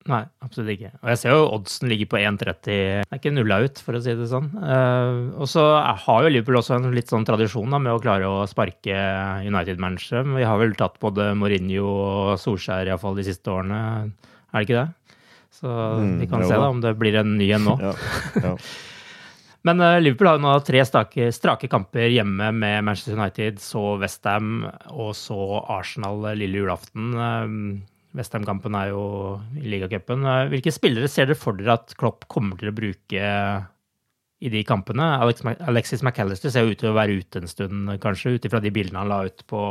Nei, 0.09 0.23
absolutt 0.41 0.71
ikke. 0.73 0.89
Og 1.03 1.09
jeg 1.11 1.19
ser 1.21 1.35
jo 1.35 1.41
oddsen 1.53 1.91
ligger 1.91 2.07
på 2.09 2.17
1,30. 2.17 2.61
Det 2.65 2.77
er 3.05 3.19
ikke 3.19 3.33
nulla 3.35 3.59
ut, 3.61 3.81
for 3.85 3.97
å 3.97 4.01
si 4.01 4.15
det 4.17 4.29
sånn. 4.31 4.47
Uh, 4.57 5.37
og 5.37 5.49
så 5.51 5.65
har 5.85 6.23
jo 6.25 6.31
Liverpool 6.33 6.57
også 6.61 6.79
en 6.79 6.89
litt 6.95 7.11
sånn 7.11 7.27
tradisjon 7.27 7.69
da, 7.69 7.81
med 7.83 7.93
å 7.93 8.01
klare 8.01 8.29
å 8.29 8.47
sparke 8.49 8.95
United-managere. 9.45 10.23
Vi 10.39 10.47
har 10.49 10.61
vel 10.61 10.73
tatt 10.79 10.97
både 11.03 11.31
Mourinho 11.37 11.85
og 11.85 12.31
Solskjær 12.41 12.89
iallfall 12.89 13.19
de 13.19 13.27
siste 13.27 13.53
årene, 13.53 13.81
er 14.49 14.57
det 14.57 14.65
ikke 14.65 14.79
det? 14.79 15.17
Så 15.59 15.69
mm, 15.69 16.15
vi 16.23 16.29
kan 16.31 16.45
se 16.45 16.57
da 16.57 16.71
om 16.71 16.81
det 16.81 16.95
blir 16.97 17.19
en 17.19 17.35
ny 17.37 17.51
en 17.57 17.67
nå. 17.69 17.77
ja, 17.83 17.93
ja. 18.47 18.55
Men 19.67 19.83
uh, 19.83 19.99
Liverpool 20.01 20.31
har 20.31 20.39
jo 20.39 20.45
nå 20.47 20.55
tre 20.65 20.81
strake, 20.87 21.29
strake, 21.35 21.69
kamper 21.69 22.09
hjemme 22.09 22.49
med 22.55 22.81
Manchester 22.87 23.17
United, 23.19 23.61
så 23.61 23.99
Westham 24.01 24.63
og 24.89 25.13
så 25.19 25.37
Arsenal 25.77 26.31
lille 26.39 26.63
julaften. 26.63 27.13
Westham-kampen 28.17 28.75
er 28.79 28.93
jo 28.93 29.03
i 29.59 29.67
ligacupen. 29.69 30.25
Hvilke 30.49 30.73
spillere 30.73 31.09
ser 31.11 31.29
dere 31.29 31.37
for 31.37 31.57
dere 31.57 31.75
at 31.77 31.93
Klopp 31.99 32.25
kommer 32.31 32.57
til 32.57 32.71
å 32.71 32.75
bruke 32.75 33.33
i 34.39 34.49
de 34.49 34.63
kampene? 34.65 35.05
Alex, 35.21 35.43
Alexis 35.67 36.01
McAllister 36.01 36.53
ser 36.53 36.65
jo 36.65 36.73
ut 36.73 36.81
til 36.81 36.89
å 36.89 36.95
være 36.97 37.19
ute 37.21 37.43
en 37.43 37.51
stund, 37.51 37.91
kanskje, 38.01 38.33
ut 38.37 38.47
ifra 38.49 38.61
de 38.63 38.73
bildene 38.73 39.03
han 39.03 39.11
la 39.11 39.21
ut 39.27 39.45
på 39.49 39.61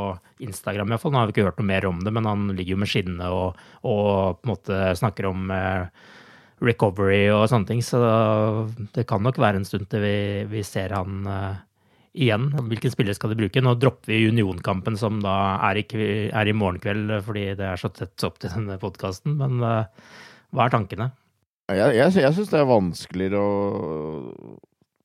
Instagram. 0.45 0.87
I 0.87 0.95
hvert 0.95 1.05
fall. 1.05 1.17
Nå 1.17 1.23
har 1.23 1.31
vi 1.31 1.37
ikke 1.37 1.49
hørt 1.49 1.59
noe 1.59 1.71
mer 1.73 1.89
om 1.91 1.99
det, 2.05 2.15
men 2.15 2.31
han 2.31 2.47
ligger 2.53 2.77
jo 2.77 2.83
med 2.85 2.93
skinnene 2.93 3.33
og, 3.35 3.59
og, 3.83 4.39
på 4.39 4.47
en 4.47 4.55
måte 4.55 4.83
snakker 5.03 5.31
om 5.33 5.51
eh, 5.55 6.07
recovery 6.69 7.25
og 7.35 7.49
sånne 7.51 7.73
ting. 7.73 7.83
Så 7.83 7.99
det 8.95 9.09
kan 9.11 9.25
nok 9.25 9.41
være 9.43 9.63
en 9.63 9.67
stund 9.67 9.91
til 9.91 10.05
vi, 10.05 10.19
vi 10.53 10.63
ser 10.67 10.95
han 10.95 11.27
eh, 11.27 11.65
igjen. 12.17 12.49
Hvilken 12.71 12.93
spiller 12.93 13.17
skal 13.17 13.33
de 13.33 13.39
bruke? 13.43 13.63
Nå 13.63 13.75
dropper 13.81 14.13
vi 14.13 14.29
Unionkampen, 14.31 14.97
som 15.01 15.21
da 15.25 15.35
er 15.71 15.83
i, 15.83 15.87
er 16.29 16.51
i 16.51 16.57
morgen 16.57 16.81
kveld 16.83 17.13
fordi 17.27 17.51
det 17.59 17.69
er 17.69 17.81
så 17.81 17.91
tett 17.95 18.27
opp 18.27 18.41
til 18.43 18.53
denne 18.55 18.79
podkasten. 18.81 19.37
Men 19.41 19.63
uh, 19.63 20.17
hva 20.55 20.67
er 20.67 20.75
tankene? 20.75 21.11
Jeg, 21.69 21.99
jeg, 21.99 22.15
jeg 22.25 22.37
syns 22.37 22.53
det 22.53 22.61
er 22.63 22.71
vanskeligere 22.71 23.45
å 23.45 24.57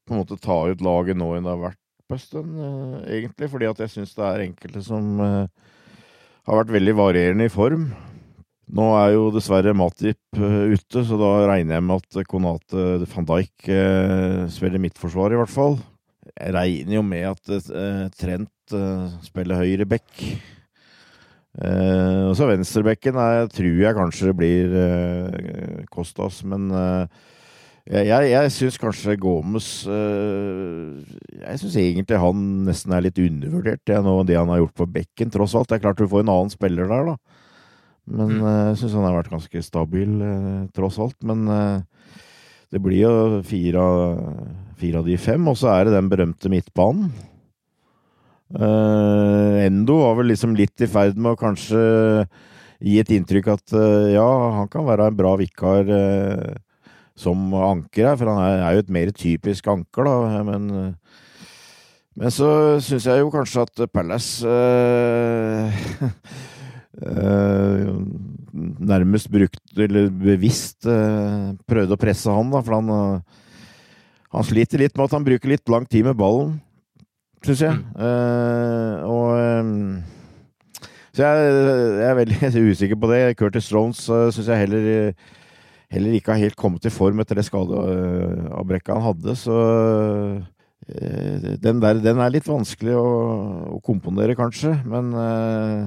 på 0.03 0.15
en 0.15 0.19
måte 0.19 0.39
ta 0.43 0.57
ut 0.67 0.81
laget 0.83 1.15
nå 1.19 1.29
enn 1.35 1.45
det 1.45 1.51
har 1.53 1.61
vært 1.61 1.79
på 2.11 2.17
en 2.39 2.55
uh, 2.59 2.97
egentlig. 3.07 3.51
Fordi 3.51 3.69
at 3.69 3.85
jeg 3.85 3.95
syns 3.97 4.17
det 4.17 4.25
er 4.29 4.47
enkelte 4.47 4.83
som 4.85 5.13
uh, 5.21 5.45
har 6.47 6.63
vært 6.63 6.75
veldig 6.79 6.97
varierende 6.99 7.47
i 7.47 7.53
form. 7.53 7.91
Nå 8.73 8.85
er 8.97 9.13
jo 9.13 9.27
dessverre 9.35 9.75
Matip 9.75 10.17
ute, 10.39 11.01
så 11.03 11.17
da 11.19 11.31
regner 11.51 11.77
jeg 11.77 11.83
med 11.85 11.99
at 11.99 12.29
Konate 12.31 12.85
van 13.11 13.27
Dijk 13.27 13.67
spiller 14.49 14.81
midtforsvar, 14.81 15.35
i 15.35 15.37
hvert 15.37 15.51
fall. 15.51 15.75
Jeg 16.33 16.53
regner 16.55 16.95
jo 16.97 17.03
med 17.05 17.27
at 17.29 17.51
uh, 17.53 18.07
Trent 18.17 18.73
uh, 18.73 19.11
spiller 19.25 19.59
høyre 19.61 19.85
back. 19.85 20.09
Uh, 21.53 22.31
og 22.31 22.33
så 22.39 22.47
venstrebekken 22.49 23.19
tror 23.53 23.83
jeg 23.83 23.97
kanskje 23.99 24.31
det 24.31 24.37
blir 24.39 24.73
uh, 24.73 25.83
Kostas, 25.93 26.41
men 26.49 26.71
jeg, 27.85 28.07
jeg, 28.07 28.31
jeg 28.31 28.51
syns 28.55 28.79
kanskje 28.79 29.17
Gomes 29.19 29.67
Jeg 29.85 31.59
syns 31.59 31.75
egentlig 31.77 32.17
han 32.17 32.43
nesten 32.65 32.95
er 32.95 33.03
litt 33.05 33.19
undervurdert, 33.21 33.83
det, 33.85 33.99
nå, 34.01 34.15
det 34.25 34.39
han 34.39 34.49
har 34.49 34.63
gjort 34.63 34.77
på 34.81 34.89
bekken, 34.97 35.33
tross 35.35 35.53
alt. 35.59 35.69
Det 35.69 35.77
er 35.77 35.85
klart 35.85 36.01
du 36.01 36.07
får 36.09 36.23
en 36.23 36.33
annen 36.33 36.53
spiller 36.53 36.89
der, 36.89 37.11
da. 37.11 37.39
Men 38.09 38.37
mm. 38.39 38.45
jeg 38.71 38.79
syns 38.81 38.95
han 38.97 39.05
har 39.05 39.17
vært 39.19 39.33
ganske 39.35 39.65
stabil, 39.67 40.15
tross 40.75 40.97
alt. 41.03 41.19
Men 41.27 41.45
det 42.71 42.81
blir 42.81 43.03
jo 43.03 43.43
fire 43.45 43.83
av 43.83 44.07
fire 44.79 45.01
av 45.01 45.07
de 45.07 45.17
fem, 45.21 45.47
og 45.49 45.57
så 45.59 45.71
er 45.73 45.87
det 45.87 45.95
den 45.95 46.09
berømte 46.11 46.51
midtbanen. 46.51 47.11
Uh, 48.53 49.63
Endo 49.63 49.95
var 50.03 50.19
vel 50.19 50.27
liksom 50.29 50.53
litt 50.53 50.81
i 50.85 50.89
ferd 50.89 51.17
med 51.17 51.33
å 51.33 51.39
kanskje 51.39 51.79
gi 52.83 52.99
et 53.01 53.09
inntrykk 53.15 53.47
at 53.55 53.73
uh, 53.73 54.11
ja, 54.13 54.27
han 54.59 54.69
kan 54.69 54.85
være 54.85 55.07
en 55.09 55.17
bra 55.17 55.31
vikar 55.39 55.89
uh, 55.89 56.51
som 57.17 57.53
anker 57.57 58.11
her, 58.11 58.19
for 58.19 58.29
han 58.29 58.43
er, 58.43 58.59
er, 58.59 58.75
jo 58.75 58.83
et 58.83 58.93
mer 58.93 59.13
typisk 59.17 59.69
anker, 59.73 60.09
da, 60.09 60.43
men 60.45 60.93
men 62.13 62.29
så 62.29 62.77
syns 62.85 63.07
jeg 63.09 63.23
jo 63.23 63.31
kanskje 63.33 63.63
at 63.65 63.79
Palace 63.89 64.45
nærmest 68.93 69.31
brukte, 69.33 69.81
eller 69.81 70.11
bevisst 70.13 70.85
prøvde 70.85 71.97
å 71.97 71.97
presse 71.97 72.29
han, 72.29 72.53
da, 72.53 72.61
for 72.61 72.77
han 72.77 73.23
han 74.33 74.47
sliter 74.47 74.81
litt 74.81 74.95
med 74.97 75.05
at 75.05 75.15
han 75.17 75.25
bruker 75.27 75.53
litt 75.53 75.69
lang 75.71 75.85
tid 75.89 76.07
med 76.07 76.17
ballen, 76.17 76.57
syns 77.45 77.63
jeg. 77.65 77.77
Mm. 77.77 77.93
Uh, 77.99 78.95
og 79.09 79.29
um, 79.37 79.71
Så 81.13 81.21
jeg, 81.21 81.53
jeg, 81.99 82.07
er 82.09 82.19
veldig 82.21 82.51
usikker 82.73 82.99
på 82.99 83.11
det. 83.13 83.21
Curtis 83.39 83.69
Jones 83.71 84.01
uh, 84.09 84.31
syns 84.33 84.49
jeg 84.49 84.65
heller, 84.65 85.13
heller 85.93 86.17
ikke 86.17 86.33
har 86.33 86.41
helt 86.47 86.57
kommet 86.59 86.89
i 86.89 86.93
form 86.93 87.21
etter 87.21 87.37
det 87.37 87.45
skadeavbrekket 87.49 88.95
han 88.95 89.07
hadde. 89.11 89.37
Så 89.37 89.59
uh, 89.61 90.41
den 90.87 91.81
der 91.81 92.01
den 92.01 92.19
er 92.19 92.33
litt 92.33 92.47
vanskelig 92.49 92.95
å, 92.99 93.09
å 93.77 93.79
komponere, 93.85 94.35
kanskje. 94.35 94.75
Men 94.89 95.13
eh, 95.15 95.83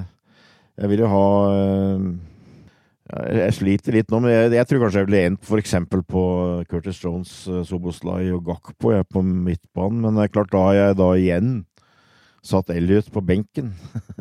jeg 0.80 0.92
vil 0.92 1.02
jo 1.04 1.10
ha 1.10 1.26
eh, 1.52 2.06
jeg 3.06 3.54
sliter 3.54 3.94
litt 3.94 4.10
nå, 4.10 4.18
men 4.24 4.32
jeg, 4.32 4.50
jeg 4.56 4.66
tror 4.66 4.80
kanskje 4.82 5.02
jeg 5.02 5.08
ville 5.08 5.22
endt 5.28 5.46
f.eks. 5.46 5.74
på 6.10 6.22
Curtis 6.70 6.98
Jones, 7.04 7.34
Soboslai 7.68 8.32
og 8.34 8.48
Gakpo 8.48 8.90
jeg, 8.96 9.06
på 9.06 9.22
midtbanen. 9.22 10.02
Men 10.02 10.18
det 10.18 10.26
er 10.26 10.32
klart, 10.34 10.50
da 10.50 10.64
har 10.64 10.78
jeg 10.80 10.98
da 10.98 11.10
igjen 11.14 11.52
satt 12.46 12.72
Elliot 12.74 13.08
på 13.14 13.22
benken. 13.26 13.72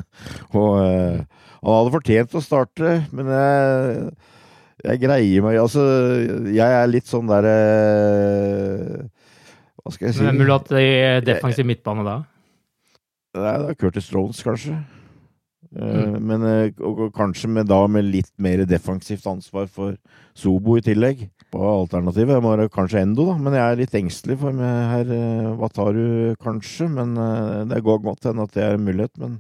og 0.58 0.70
uh, 0.78 1.22
han 1.26 1.78
hadde 1.80 1.94
fortjent 1.96 2.38
å 2.38 2.44
starte, 2.44 2.94
men 3.16 3.30
jeg, 3.34 4.06
jeg 4.86 5.02
greier 5.02 5.46
meg 5.46 5.60
Altså, 5.62 5.84
jeg 6.54 6.78
er 6.80 6.92
litt 6.92 7.10
sånn 7.10 7.30
derre 7.30 7.56
uh, 7.56 9.00
Hva 9.82 9.94
skal 9.94 10.10
jeg 10.10 10.18
si? 10.18 10.26
Hvem 10.26 10.42
mulig 10.42 10.52
du 10.52 10.56
hatt 10.56 10.74
i 10.78 10.90
defensiv 11.26 11.70
midtbane 11.70 12.06
da? 12.06 12.20
Nei, 13.36 13.56
det 13.62 13.74
er 13.74 13.80
Curtis 13.82 14.08
Jones, 14.14 14.40
kanskje. 14.46 14.78
Mm. 15.76 16.14
Men 16.24 16.46
og, 16.80 17.00
og 17.06 17.16
kanskje 17.16 17.50
med, 17.52 17.68
da 17.68 17.82
med 17.92 18.08
litt 18.08 18.32
mer 18.42 18.64
defensivt 18.70 19.26
ansvar 19.28 19.68
for 19.72 19.98
Sobo 20.36 20.78
i 20.80 20.84
tillegg. 20.86 21.26
På 21.52 21.64
alternativet 21.70 22.40
må 22.44 22.54
det 22.60 22.70
kanskje 22.74 23.04
Endo, 23.04 23.28
da. 23.30 23.36
Men 23.40 23.58
jeg 23.58 23.66
er 23.66 23.82
litt 23.82 23.98
engstelig 24.00 24.40
for 24.42 24.56
med 24.56 24.78
her 24.92 25.12
Wataru, 25.60 26.36
kanskje. 26.44 26.88
Men 26.96 27.14
det 27.72 27.84
går 27.84 28.02
godt 28.08 28.30
hende 28.30 28.48
at 28.48 28.56
det 28.56 28.64
er 28.64 28.80
en 28.80 28.88
mulighet, 28.88 29.14
men 29.22 29.38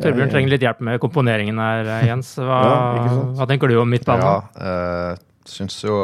Torbjørn 0.00 0.32
trenger 0.32 0.54
litt 0.54 0.64
hjelp 0.64 0.80
med 0.86 1.00
komponeringen 1.02 1.60
her, 1.60 1.88
Jens. 2.08 2.32
Hva, 2.38 2.58
ja, 2.70 3.20
hva 3.36 3.46
tenker 3.50 3.70
du 3.70 3.76
om 3.80 3.90
midtbanen? 3.90 4.24
Ja, 4.24 5.14
uh, 5.14 5.48
syns 5.48 5.80
jo 5.82 6.00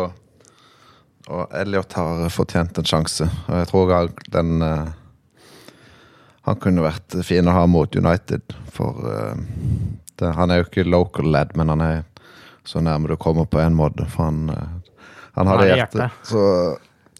Og 1.26 1.54
Elliot 1.58 1.96
har 1.98 2.26
fortjent 2.34 2.78
en 2.78 2.86
sjanse. 2.86 3.28
Og 3.48 3.60
jeg 3.60 3.68
tror 3.70 4.10
den 4.34 4.62
uh, 4.62 4.90
han 6.46 6.58
kunne 6.62 6.84
vært 6.84 7.18
fin 7.26 7.48
å 7.48 7.54
ha 7.56 7.64
mot 7.66 7.96
United, 7.98 8.54
for 8.72 9.02
uh, 9.02 9.34
det, 10.16 10.32
han 10.36 10.52
er 10.52 10.60
jo 10.60 10.68
ikke 10.68 10.86
local 10.86 11.30
lad, 11.34 11.56
men 11.58 11.72
han 11.74 11.82
er 11.82 12.04
så 12.66 12.82
nærme 12.82 13.10
du 13.10 13.16
kommer 13.18 13.48
på 13.50 13.60
en 13.62 13.74
måte, 13.78 14.06
for 14.10 14.28
han, 14.28 14.50
uh, 14.50 15.00
han 15.38 15.50
har 15.50 15.62
det 15.62 15.72
hjertet. 15.72 16.20
Så, 16.26 16.44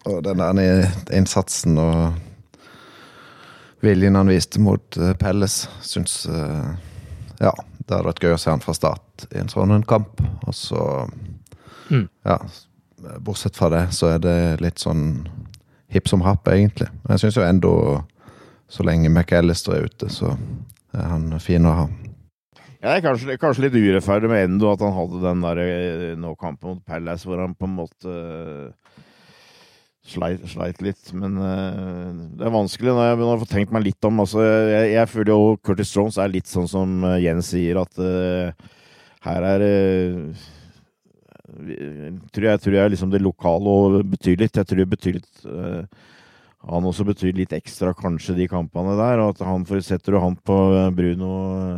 og 0.06 0.22
den 0.22 0.38
der 0.38 0.86
innsatsen 1.18 1.78
og 1.82 2.22
viljen 3.82 4.18
han 4.18 4.30
viste 4.30 4.62
mot 4.62 5.00
uh, 5.02 5.12
Pelles, 5.18 5.64
syns 5.82 6.22
Ja, 7.36 7.50
det 7.50 7.92
hadde 7.92 8.06
vært 8.06 8.22
gøy 8.22 8.32
å 8.34 8.40
se 8.40 8.50
han 8.54 8.62
fra 8.62 8.74
start 8.74 9.26
i 9.34 9.42
en 9.42 9.50
sånn 9.50 9.74
en 9.74 9.84
kamp. 9.86 10.22
Og 10.46 10.54
så 10.56 10.80
mm. 11.90 12.06
Ja, 12.26 12.38
bortsett 13.20 13.58
fra 13.58 13.68
det, 13.74 13.88
så 13.94 14.14
er 14.14 14.22
det 14.22 14.38
litt 14.62 14.80
sånn 14.82 15.26
hipp 15.92 16.08
som 16.10 16.24
happ, 16.26 16.48
egentlig. 16.50 16.88
Men 17.02 17.14
jeg 17.14 17.26
syns 17.26 17.38
jo 17.38 17.44
enda 17.46 17.74
så 18.68 18.86
lenge 18.86 19.10
McAllister 19.12 19.76
er 19.76 19.86
ute, 19.86 20.10
så 20.10 20.34
er 20.96 21.08
han 21.10 21.30
fin 21.42 21.66
å 21.68 21.74
ha. 21.80 21.86
Ja, 22.86 22.92
det 22.92 22.96
er 22.98 23.04
kanskje, 23.06 23.36
kanskje 23.40 23.66
litt 23.66 23.76
urettferdig 23.78 24.28
med 24.30 24.44
Endo 24.46 24.68
at 24.70 24.82
han 24.84 24.94
hadde 24.94 25.22
den 25.22 25.44
der 25.44 25.60
eh, 25.62 26.10
nå 26.20 26.34
kampen 26.38 26.76
mot 26.76 26.82
Palace 26.86 27.26
hvor 27.26 27.40
han 27.42 27.56
på 27.56 27.66
en 27.66 27.76
måte 27.78 28.12
uh, 28.12 29.00
sleit, 30.06 30.44
sleit, 30.50 30.82
litt. 30.84 31.08
Men 31.16 31.38
uh, 31.40 32.12
det 32.36 32.46
er 32.46 32.54
vanskelig 32.54 32.92
når 32.92 33.08
jeg 33.08 33.18
har 33.22 33.40
få 33.42 33.48
tenkt 33.50 33.74
meg 33.74 33.86
litt 33.88 34.06
om 34.06 34.22
altså, 34.22 34.44
jeg, 34.44 34.92
jeg, 34.92 35.10
føler 35.14 35.32
jo 35.32 35.56
Curtis 35.66 35.94
Jones 35.96 36.20
er 36.20 36.30
litt 36.34 36.52
sånn 36.52 36.68
som 36.70 37.08
Jens 37.22 37.50
sier, 37.54 37.80
at 37.80 37.98
uh, 37.98 38.68
her 39.26 39.48
er 39.48 39.66
tror 42.34 42.46
jeg, 42.50 42.60
tror 42.60 42.76
jeg 42.76 42.92
liksom 42.92 43.10
det 43.10 43.22
lokale 43.24 43.72
og 43.72 43.98
betyr 44.12 44.38
litt. 44.44 44.58
Jeg 44.60 44.68
tror 44.68 44.82
det 44.82 44.90
betyr 44.92 45.18
litt 45.18 45.46
han 46.66 46.86
også 46.88 47.06
betyr 47.06 47.36
litt 47.36 47.52
ekstra, 47.54 47.92
kanskje, 47.94 48.34
de 48.40 48.48
kampene 48.50 48.96
der. 48.98 49.22
Og 49.22 49.34
at 49.34 49.44
han 49.46 49.66
for, 49.68 49.82
setter 49.84 50.16
du 50.16 50.22
han 50.22 50.34
på 50.42 50.56
Bruno 50.96 51.30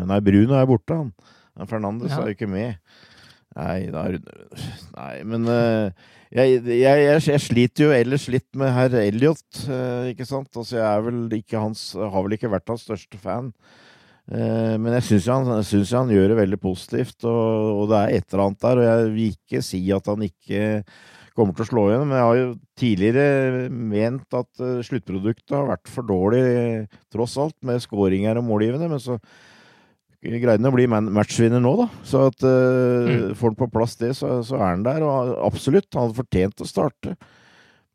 Nei, 0.08 0.20
Bruno 0.24 0.56
er 0.56 0.68
borte, 0.68 0.96
han. 0.96 1.12
Fernandes 1.68 2.14
ja. 2.14 2.22
er 2.22 2.30
jo 2.30 2.38
ikke 2.38 2.50
med. 2.50 2.78
Nei, 3.58 3.88
da 3.90 4.04
Nei, 4.12 5.14
men 5.26 5.48
uh, 5.50 5.88
jeg, 6.30 6.60
jeg, 6.60 6.78
jeg, 6.78 7.20
jeg, 7.24 7.42
sliter 7.42 7.88
jo 7.88 7.96
ellers 7.96 8.28
litt 8.30 8.46
med 8.58 8.72
herr 8.74 8.94
Elliot, 9.00 9.46
uh, 9.66 10.06
ikke 10.12 10.26
sant? 10.28 10.50
Altså, 10.52 10.78
jeg 10.78 10.86
er 10.86 11.04
vel 11.06 11.20
ikke 11.40 11.62
hans 11.62 11.90
Har 11.98 12.24
vel 12.26 12.36
ikke 12.36 12.52
vært 12.52 12.68
hans 12.70 12.84
største 12.86 13.20
fan. 13.20 13.50
Uh, 14.28 14.76
men 14.76 14.92
jeg 14.98 15.06
syns 15.08 15.30
han, 15.32 15.48
han, 15.48 16.12
gjør 16.12 16.34
det 16.34 16.40
veldig 16.42 16.60
positivt, 16.60 17.16
og, 17.24 17.70
og, 17.72 17.84
det 17.90 18.00
er 18.00 18.18
et 18.18 18.28
eller 18.28 18.44
annet 18.46 18.66
der. 18.66 18.82
Og 18.82 18.88
jeg 18.88 19.14
vil 19.14 19.38
ikke 19.38 19.64
si 19.64 19.82
at 19.96 20.12
han 20.12 20.26
ikke 20.28 20.66
kommer 21.38 21.54
til 21.54 21.64
å 21.64 21.68
slå 21.68 21.84
igjen. 21.88 22.06
Men 22.08 22.18
jeg 22.18 22.26
har 22.26 22.38
jo 22.40 22.48
tidligere 22.78 23.68
ment 23.70 24.38
at 24.38 24.64
uh, 24.64 24.80
sluttproduktet 24.86 25.54
har 25.54 25.70
vært 25.70 25.92
for 25.92 26.08
dårlig, 26.08 26.42
tross 27.14 27.38
alt, 27.40 27.56
med 27.66 27.82
skåringer 27.84 28.40
og 28.40 28.48
målgivende. 28.48 28.90
Men 28.90 29.02
så 29.02 29.18
greide 30.18 30.58
han 30.58 30.70
å 30.70 30.74
bli 30.74 30.88
matchvinner 30.90 31.62
nå, 31.62 31.74
da. 31.78 31.88
Så 32.06 32.26
at 32.32 32.46
uh, 32.46 33.08
mm. 33.08 33.34
får 33.38 33.52
han 33.52 33.58
på 33.62 33.72
plass 33.74 33.98
det, 34.00 34.12
så, 34.18 34.38
så, 34.46 34.58
er 34.58 34.72
han 34.74 34.86
der. 34.86 35.04
Og 35.06 35.34
absolutt, 35.46 35.90
han 35.94 36.08
hadde 36.08 36.18
fortjent 36.18 36.64
å 36.64 36.68
starte. 36.68 37.16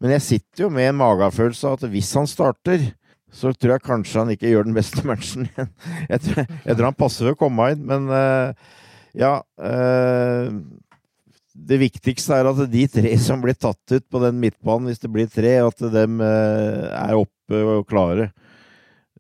Men 0.04 0.16
jeg 0.18 0.28
sitter 0.28 0.66
jo 0.66 0.74
med 0.74 0.92
en 0.92 1.00
magefølelse 1.00 1.70
av 1.70 1.80
at 1.80 1.92
hvis 1.92 2.12
han 2.20 2.30
starter, 2.30 2.90
så 3.34 3.50
tror 3.56 3.76
jeg 3.76 3.88
kanskje 3.88 4.22
han 4.22 4.32
ikke 4.36 4.52
gjør 4.52 4.68
den 4.68 4.78
beste 4.78 5.04
matchen 5.10 5.50
igjen. 5.50 5.74
Jeg 6.10 6.26
tror, 6.28 6.48
jeg 6.54 6.78
tror 6.78 6.90
han 6.90 7.04
passer 7.04 7.28
ved 7.28 7.38
å 7.38 7.44
komme 7.44 7.70
inn, 7.74 7.86
men 7.90 8.10
uh, 8.12 8.80
ja 9.14 9.36
det 11.54 11.78
viktigste 11.78 12.40
er 12.40 12.50
at 12.50 12.62
de 12.70 12.86
tre 12.90 13.12
som 13.22 13.42
blir 13.42 13.56
tatt 13.58 13.94
ut 13.94 14.06
på 14.10 14.22
den 14.24 14.40
midtbanen, 14.42 14.90
hvis 14.90 15.02
det 15.04 15.12
blir 15.14 15.30
tre, 15.30 15.60
at 15.62 15.84
de 15.94 16.06
eh, 16.26 16.88
er 16.98 17.20
oppe 17.20 17.60
og 17.76 17.86
klare. 17.90 18.32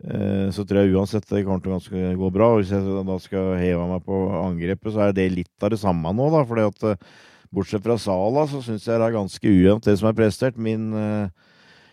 Eh, 0.04 0.50
så 0.54 0.66
tror 0.66 0.82
jeg 0.82 0.96
uansett 0.98 1.28
det 1.30 1.44
kommer 1.46 1.62
til 1.64 1.76
å 1.78 2.16
gå 2.24 2.32
bra. 2.34 2.50
Hvis 2.58 2.74
jeg 2.74 3.06
da 3.08 3.18
skal 3.22 3.54
heve 3.62 3.86
meg 3.92 4.06
på 4.08 4.24
angrepet, 4.42 4.96
så 4.96 5.08
er 5.08 5.16
det 5.16 5.30
litt 5.36 5.66
av 5.66 5.76
det 5.76 5.82
samme 5.82 6.14
nå, 6.16 6.32
da. 6.34 6.42
fordi 6.50 6.66
at 6.72 6.88
eh, 6.90 7.12
bortsett 7.54 7.86
fra 7.86 8.00
Sala, 8.02 8.48
så 8.50 8.64
syns 8.66 8.88
jeg 8.90 8.98
det 8.98 9.08
er 9.08 9.18
ganske 9.20 9.54
ujevnt, 9.54 9.86
det 9.86 10.00
som 10.02 10.10
er 10.10 10.18
prestert. 10.18 10.58
Min, 10.58 10.90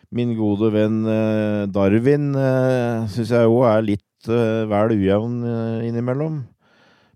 min 0.08 0.30
gode 0.38 0.70
venn 0.72 1.02
Darwin 1.68 2.30
syns 3.12 3.28
jeg 3.28 3.50
òg 3.50 3.66
er 3.68 3.84
litt 3.84 4.30
vel 4.72 4.94
ujevn 4.96 5.36
innimellom. 5.84 6.40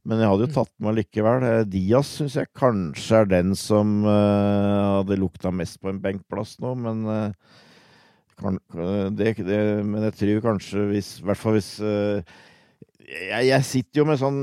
Men 0.04 0.20
jeg 0.20 0.28
hadde 0.28 0.44
jo 0.44 0.50
mm. 0.50 0.54
tatt 0.58 0.72
med 0.84 0.96
likevel. 0.98 1.44
Eh, 1.48 1.66
Diaz 1.72 2.10
syns 2.18 2.36
jeg 2.36 2.52
kanskje 2.56 3.22
er 3.22 3.30
den 3.30 3.54
som 3.56 4.02
uh, 4.04 5.00
hadde 5.00 5.16
lukta 5.20 5.52
mest 5.54 5.80
på 5.80 5.88
en 5.90 6.00
benkplass 6.02 6.58
nå, 6.60 6.74
men 6.76 7.04
uh, 7.08 7.60
kan, 8.40 8.58
det, 9.16 9.36
det, 9.46 9.60
Men 9.86 10.04
jeg 10.10 10.16
tror 10.18 10.42
kanskje 10.50 10.88
hvis 10.90 11.10
I 11.20 11.28
hvert 11.28 11.40
fall 11.40 11.56
hvis 11.56 11.70
uh, 11.80 12.20
jeg, 13.04 13.46
jeg, 13.46 13.68
sitter 13.68 14.00
jo 14.00 14.06
med 14.08 14.20
sånn 14.20 14.38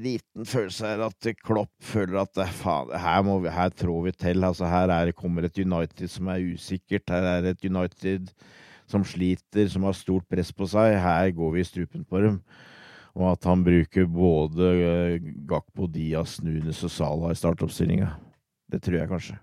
liten 0.00 0.48
følelse 0.48 0.88
her 0.90 1.04
at 1.08 1.28
Klopp 1.40 1.72
føler 1.84 2.20
at 2.22 2.42
faen, 2.60 2.92
her, 2.92 3.22
må 3.24 3.38
vi, 3.40 3.52
her 3.52 3.72
trår 3.72 4.02
vi 4.04 4.12
til. 4.16 4.44
Altså, 4.44 4.68
her 4.68 4.92
er, 4.92 5.14
kommer 5.16 5.48
et 5.48 5.56
United 5.56 6.12
som 6.12 6.28
er 6.28 6.44
usikkert. 6.44 7.08
Her 7.08 7.28
er 7.38 7.48
et 7.54 7.64
United 7.64 8.28
som 8.92 9.04
sliter, 9.08 9.64
som 9.72 9.88
har 9.88 9.96
stort 9.96 10.28
press 10.28 10.52
på 10.52 10.68
seg. 10.68 10.98
Her 11.00 11.32
går 11.36 11.56
vi 11.56 11.64
i 11.64 11.68
strupen 11.72 12.04
på 12.04 12.20
dem 12.20 12.36
og 13.18 13.32
at 13.34 13.48
han 13.48 13.62
bruker 13.64 14.08
både 14.08 14.68
eh, 14.72 15.30
Gakpo, 15.48 15.88
Diaz, 15.92 16.38
Nunes 16.44 16.80
og 16.86 16.92
Salah 16.92 17.32
i 17.32 17.38
startoppstillinga. 17.38 18.08
Det 18.72 18.80
tror 18.84 19.02
jeg 19.02 19.10
kanskje. 19.10 19.38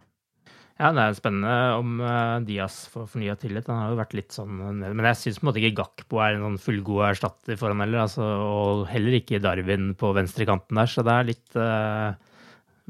Ja, 0.79 0.93
det 0.95 1.03
er 1.03 1.17
spennende 1.17 1.55
om 1.75 1.97
uh, 1.99 2.39
Diaz 2.47 2.85
får 2.89 3.09
fornya 3.11 3.35
tillit. 3.37 3.67
Han 3.67 3.81
har 3.81 3.91
jo 3.91 3.99
vært 3.99 4.13
litt 4.15 4.31
sånn 4.31 4.61
Men 4.79 5.07
jeg 5.09 5.17
syns 5.19 5.39
på 5.41 5.43
en 5.43 5.49
måte 5.49 5.59
ikke 5.59 5.81
Gakpo 5.81 6.21
er 6.23 6.37
en 6.37 6.45
sånn 6.45 6.61
fullgod 6.63 7.03
erstatter 7.09 7.59
for 7.59 7.73
han 7.73 7.83
heller. 7.83 8.05
Altså, 8.05 8.23
og 8.23 8.85
heller 8.87 9.17
ikke 9.19 9.41
Darwin 9.43 9.91
på 9.99 10.13
venstrekanten 10.15 10.79
der, 10.79 10.89
så 10.89 11.03
det 11.03 11.17
er 11.17 11.27
litt 11.27 11.59
uh, 11.59 12.15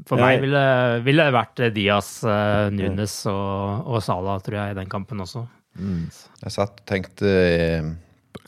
For 0.06 0.22
meg 0.22 0.38
ville, 0.46 0.62
ville 1.04 1.26
det 1.26 1.34
vært 1.34 1.64
Diaz, 1.74 2.12
uh, 2.22 2.70
Nunes 2.72 3.18
og, 3.28 3.90
og 3.90 4.06
Salah, 4.06 4.38
tror 4.46 4.60
jeg, 4.62 4.76
i 4.76 4.78
den 4.78 4.94
kampen 4.94 5.26
også. 5.26 5.42
Mm. 5.74 6.06
Jeg 6.44 6.54
satt 6.54 6.78
og 6.78 6.86
tenkte 6.88 7.26
i 7.26 7.60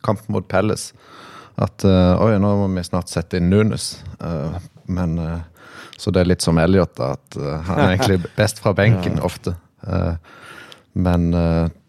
kampen 0.07 0.39
mot 0.39 0.47
Palace 0.47 0.95
at 1.63 1.87
uh, 1.87 2.21
oi, 2.23 2.37
nå 2.41 2.53
må 2.61 2.69
vi 2.75 2.85
snart 2.87 3.11
sette 3.13 3.39
inn 3.39 3.51
Nunes. 3.53 3.95
Uh, 4.21 4.59
men 4.93 5.17
uh, 5.19 5.41
Så 6.01 6.11
det 6.11 6.23
er 6.23 6.31
litt 6.33 6.45
som 6.45 6.59
Elliot, 6.59 6.99
at 6.99 7.37
han 7.39 7.79
er 7.79 7.93
egentlig 7.93 8.23
best 8.41 8.59
fra 8.63 8.73
benken 8.75 9.21
ofte. 9.23 9.55
men 10.93 11.29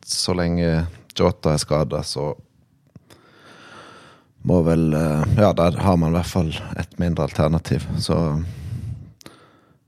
så 0.05 0.33
lenge 0.37 0.85
Jota 1.17 1.53
er 1.53 1.61
skada, 1.61 2.03
så 2.03 2.27
må 4.43 4.59
vel 4.67 4.93
Ja, 4.93 5.49
der 5.57 5.79
har 5.81 5.97
man 5.97 6.11
i 6.13 6.17
hvert 6.19 6.29
fall 6.29 6.51
et 6.77 6.93
mindre 6.99 7.25
alternativ. 7.25 7.87
Så 7.97 8.19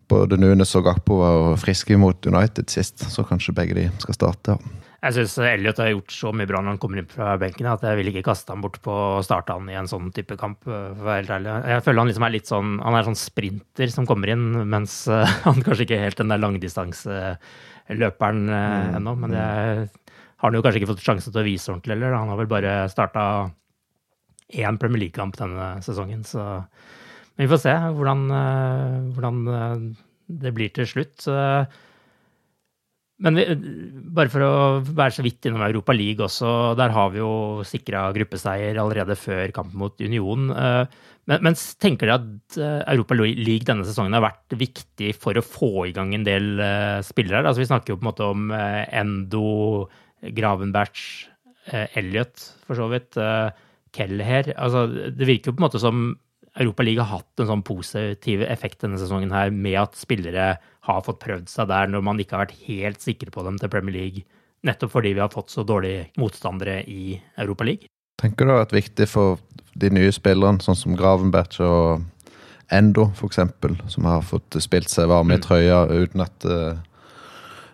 både 0.09 0.39
Nunes 0.41 0.73
og 0.75 0.87
Gakpo 0.87 1.19
var 1.21 1.61
friske 1.61 1.97
mot 1.97 2.25
United 2.25 2.71
sist, 2.73 3.05
så 3.11 3.27
kanskje 3.27 3.53
begge 3.53 3.77
de 3.77 3.87
skal 4.01 4.17
starte. 4.17 4.57
ja. 4.57 4.84
Jeg 5.05 5.13
syns 5.13 5.35
Elliot 5.45 5.77
har 5.77 5.91
gjort 5.91 6.13
så 6.15 6.31
mye 6.33 6.47
bra 6.49 6.57
når 6.63 6.71
han 6.73 6.79
kommer 6.81 6.97
inn 6.97 7.05
fra 7.09 7.35
benken 7.37 7.67
at 7.69 7.83
jeg 7.85 7.93
vil 7.99 8.07
ikke 8.09 8.23
kaste 8.25 8.49
ham 8.49 8.63
bort 8.63 8.79
på 8.81 8.89
å 8.89 9.21
starte 9.25 9.53
han 9.53 9.67
i 9.69 9.75
en 9.77 9.89
sånn 9.89 10.07
type 10.15 10.33
kamp. 10.41 10.63
for 10.65 10.73
å 10.73 11.03
være 11.05 11.19
helt 11.19 11.33
ærlig. 11.35 11.51
Jeg 11.69 11.83
føler 11.85 11.99
han 12.01 12.09
liksom 12.09 12.25
er 12.25 12.33
litt 12.33 12.49
sånn 12.49 12.71
han 12.81 12.95
er 12.97 13.05
sånn 13.05 13.21
sprinter 13.21 13.87
som 13.93 14.07
kommer 14.09 14.33
inn, 14.33 14.45
mens 14.71 14.93
han 15.45 15.61
kanskje 15.61 15.85
ikke 15.85 15.97
er 15.99 16.07
helt 16.07 16.17
den 16.23 16.33
der 16.33 16.41
langdistanseløperen 16.41 18.41
mm. 18.49 18.97
ennå. 18.97 19.13
Men 19.21 19.29
det 19.35 19.43
er, 19.45 19.85
har 20.41 20.47
han 20.49 20.57
jo 20.57 20.63
kanskje 20.65 20.79
ikke 20.81 20.93
fått 20.95 21.05
sjansen 21.05 21.29
til 21.29 21.43
å 21.43 21.49
vise 21.51 21.69
ordentlig 21.69 21.93
heller. 21.99 22.17
Han 22.17 22.31
har 22.33 22.41
vel 22.41 22.53
bare 22.55 22.73
starta 22.89 23.21
én 24.57 24.81
Premier 24.81 25.05
League-kamp 25.05 25.37
denne 25.37 25.85
sesongen, 25.85 26.25
så 26.25 26.41
Men 27.35 27.45
vi 27.45 27.51
får 27.51 27.61
se 27.65 27.73
hvordan, 27.93 28.21
hvordan 29.13 29.37
det 30.25 30.53
blir 30.55 30.71
til 30.73 30.87
slutt. 30.87 31.27
Men 33.23 33.37
vi, 33.39 33.45
bare 34.15 34.31
for 34.31 34.43
å 34.43 34.53
være 34.83 35.15
så 35.15 35.23
vidt 35.23 35.47
innom 35.47 35.63
Europa 35.63 35.93
League 35.95 36.23
også, 36.23 36.49
der 36.75 36.91
har 36.91 37.13
vi 37.13 37.21
jo 37.21 37.63
sikra 37.67 38.09
gruppeseier 38.15 38.75
allerede 38.81 39.15
før 39.15 39.53
kampen 39.55 39.79
mot 39.79 40.01
Union. 40.03 40.49
Eh, 40.51 40.97
men, 41.31 41.45
men, 41.47 41.55
tenker 41.79 42.11
dere 42.11 42.17
at 42.19 42.57
eh, 42.59 42.81
Europa 42.91 43.15
League 43.21 43.63
denne 43.67 43.87
sesongen 43.87 44.17
har 44.17 44.25
vært 44.25 44.57
viktig 44.59 45.13
for 45.15 45.39
å 45.39 45.45
få 45.45 45.71
i 45.87 45.93
gang 45.95 46.11
en 46.13 46.27
del 46.27 46.59
uh, 46.59 46.99
spillere? 47.07 47.45
Altså, 47.45 47.63
vi 47.63 47.69
snakker 47.71 47.93
jo 47.93 48.01
på 48.01 48.05
en 48.05 48.11
måte 48.11 48.27
om 48.27 48.51
Endo, 48.51 49.47
Gravenberch, 50.35 51.07
uh, 51.71 51.87
Elliot 51.95 52.49
for 52.67 52.81
så 52.81 52.91
vidt, 52.91 53.15
Kelleher. 53.95 54.51
Altså, 54.59 54.89
det 54.91 55.31
virker 55.31 55.53
jo 55.53 55.55
på 55.55 55.63
en 55.63 55.69
måte 55.69 55.79
som 55.79 56.07
Europa-liga 56.55 57.03
har 57.03 57.19
hatt 57.19 57.41
en 57.43 57.49
sånn 57.49 57.65
positiv 57.67 58.43
effekt 58.47 58.83
denne 58.83 58.99
sesongen 58.99 59.33
her, 59.35 59.51
med 59.51 59.75
at 59.81 59.99
spillere 59.99 60.55
har 60.87 61.03
fått 61.05 61.19
prøvd 61.23 61.51
seg 61.51 61.69
der 61.71 61.91
når 61.91 62.05
man 62.07 62.21
ikke 62.21 62.37
har 62.37 62.45
vært 62.45 62.65
helt 62.67 63.03
sikre 63.03 63.33
på 63.33 63.43
dem 63.47 63.59
til 63.59 63.71
Premier 63.73 63.95
League, 63.97 64.25
nettopp 64.65 64.95
fordi 64.95 65.13
vi 65.17 65.23
har 65.23 65.33
fått 65.33 65.51
så 65.53 65.65
dårlige 65.67 66.07
motstandere 66.21 66.81
i 66.87 67.19
Europa 67.41 67.67
League. 67.67 67.91
Tenker 68.21 68.45
du 68.45 68.49
det 68.49 68.55
har 68.55 68.63
vært 68.63 68.77
viktig 68.77 69.07
for 69.11 69.41
de 69.75 69.91
nye 69.91 70.11
spillerne, 70.15 70.63
sånn 70.63 70.79
som 70.79 70.95
Gravenberg 70.95 71.59
og 71.65 72.05
Endo, 72.73 73.09
f.eks., 73.13 73.41
som 73.91 74.07
har 74.09 74.23
fått 74.25 74.55
spilt 74.63 74.89
seg 74.89 75.11
varme 75.11 75.35
i 75.35 75.41
mm. 75.41 75.43
trøya 75.45 75.81
uten 75.91 76.23
at 76.25 76.47
eh, 76.49 76.83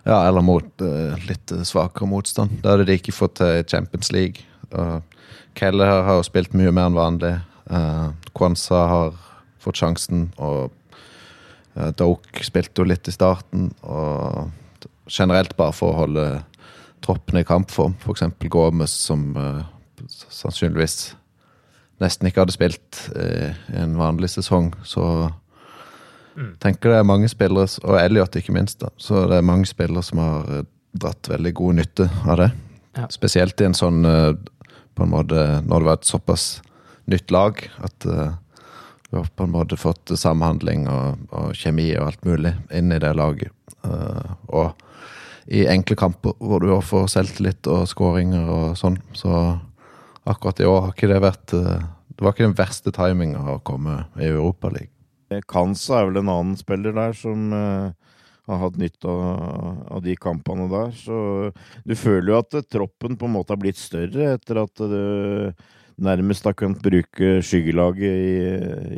Ja, 0.01 0.23
eller 0.25 0.41
mot 0.41 0.81
uh, 0.81 1.13
litt 1.29 1.51
svakere 1.69 2.09
motstand. 2.09 2.55
Det 2.63 2.71
hadde 2.71 2.87
de 2.89 2.95
ikke 2.97 3.13
fått 3.13 3.35
til 3.37 3.61
Champions 3.69 4.09
League. 4.09 4.41
Keller 4.71 5.03
Kelle 5.53 5.85
har 5.85 6.17
jo 6.17 6.23
spilt 6.25 6.55
mye 6.57 6.71
mer 6.73 6.89
enn 6.89 6.97
vanlig. 6.97 7.35
Uh, 8.31 8.37
Kwanza 8.37 8.87
har 8.87 9.13
fått 9.59 9.77
sjansen, 9.77 10.31
og 10.37 10.71
uh, 11.75 11.91
Doke 11.97 12.43
spilte 12.43 12.81
jo 12.81 12.87
litt 12.87 13.07
i 13.07 13.11
starten. 13.11 13.71
Og 13.83 14.51
generelt 15.09 15.55
bare 15.57 15.73
for 15.75 15.91
å 15.91 16.05
holde 16.05 16.43
troppen 17.01 17.39
i 17.39 17.45
kampform. 17.45 17.95
F.eks. 17.99 18.23
Gomez, 18.49 18.91
som 18.91 19.35
uh, 19.37 19.63
sannsynligvis 20.07 21.15
nesten 22.01 22.27
ikke 22.27 22.41
hadde 22.41 22.55
spilt 22.55 22.97
i 23.13 23.51
en 23.77 23.91
vanlig 23.93 24.31
sesong. 24.33 24.71
Så 24.81 25.03
mm. 26.33 26.55
tenker 26.63 26.89
det 26.89 26.95
er 26.97 27.05
mange 27.05 27.27
spillere, 27.29 27.67
og 27.85 27.99
Elliot 27.99 28.39
ikke 28.39 28.55
minst, 28.55 28.79
da. 28.81 28.89
Så 28.97 29.27
det 29.29 29.37
er 29.37 29.45
mange 29.45 29.69
spillere 29.69 30.01
som 30.01 30.17
har 30.17 30.63
dratt 30.97 31.29
veldig 31.29 31.51
god 31.59 31.77
nytte 31.77 32.07
av 32.25 32.39
det. 32.41 32.47
Ja. 32.97 33.05
Spesielt 33.13 33.61
i 33.61 33.67
en 33.69 33.77
sånn 33.77 34.01
på 34.01 35.05
en 35.05 35.13
måte 35.13 35.43
Når 35.61 35.77
det 35.77 35.87
var 35.87 35.99
et 35.99 36.09
såpass 36.09 36.47
nytt 37.09 37.31
lag. 37.31 37.59
At 37.83 38.05
uh, 38.05 38.33
du 39.09 39.17
har 39.17 39.29
på 39.35 39.43
en 39.43 39.55
måte 39.55 39.77
fått 39.79 40.13
samhandling 40.15 40.87
og, 40.91 41.25
og, 41.31 41.51
kjemi 41.57 41.89
og 41.97 42.11
alt 42.11 42.27
mulig 42.27 42.53
inn 42.73 42.93
i 42.93 42.99
det 43.01 43.13
laget. 43.17 43.51
Uh, 43.85 44.35
og 44.47 44.87
i 45.51 45.65
enkle 45.67 45.97
kamper 45.99 46.37
hvor 46.39 46.63
du 46.63 46.71
får 46.85 47.09
selvtillit 47.11 47.67
og 47.71 47.87
skåringer 47.89 48.47
og 48.47 48.77
sånn, 48.79 48.99
så 49.17 49.57
akkurat 50.29 50.61
i 50.61 50.69
år 50.69 50.85
har 50.85 50.93
ikke 50.93 51.09
det 51.11 51.23
vært 51.23 51.55
uh, 51.57 51.81
Det 52.11 52.21
var 52.21 52.35
ikke 52.35 52.45
den 52.45 52.59
verste 52.59 52.93
timinga 52.93 53.41
å 53.55 53.61
komme 53.65 54.03
i 54.19 54.29
Europaligaen. 54.29 54.93
Kansa 55.47 56.01
er 56.01 56.09
vel 56.09 56.19
en 56.19 56.29
annen 56.29 56.57
spiller 56.59 56.91
der 56.93 57.13
som 57.15 57.53
har 58.51 58.59
hatt 58.65 58.77
nytte 58.77 59.07
av, 59.07 59.21
av, 59.95 60.01
de 60.03 60.15
kampene 60.19 60.67
der. 60.71 60.91
Så 60.91 61.51
du 61.87 61.95
føler 61.95 62.33
jo 62.33 62.39
at 62.41 62.57
troppen 62.67 63.15
på 63.17 63.29
en 63.29 63.35
måte 63.37 63.55
har 63.55 63.61
blitt 63.61 63.79
større 63.79 64.33
etter 64.35 64.59
at 64.59 64.83
det 64.91 65.05
nærmest 66.01 66.45
har 66.47 66.57
kunnet 66.57 66.81
bruke 66.83 67.39
skyggelaget 67.45 68.03
i, 68.03 68.35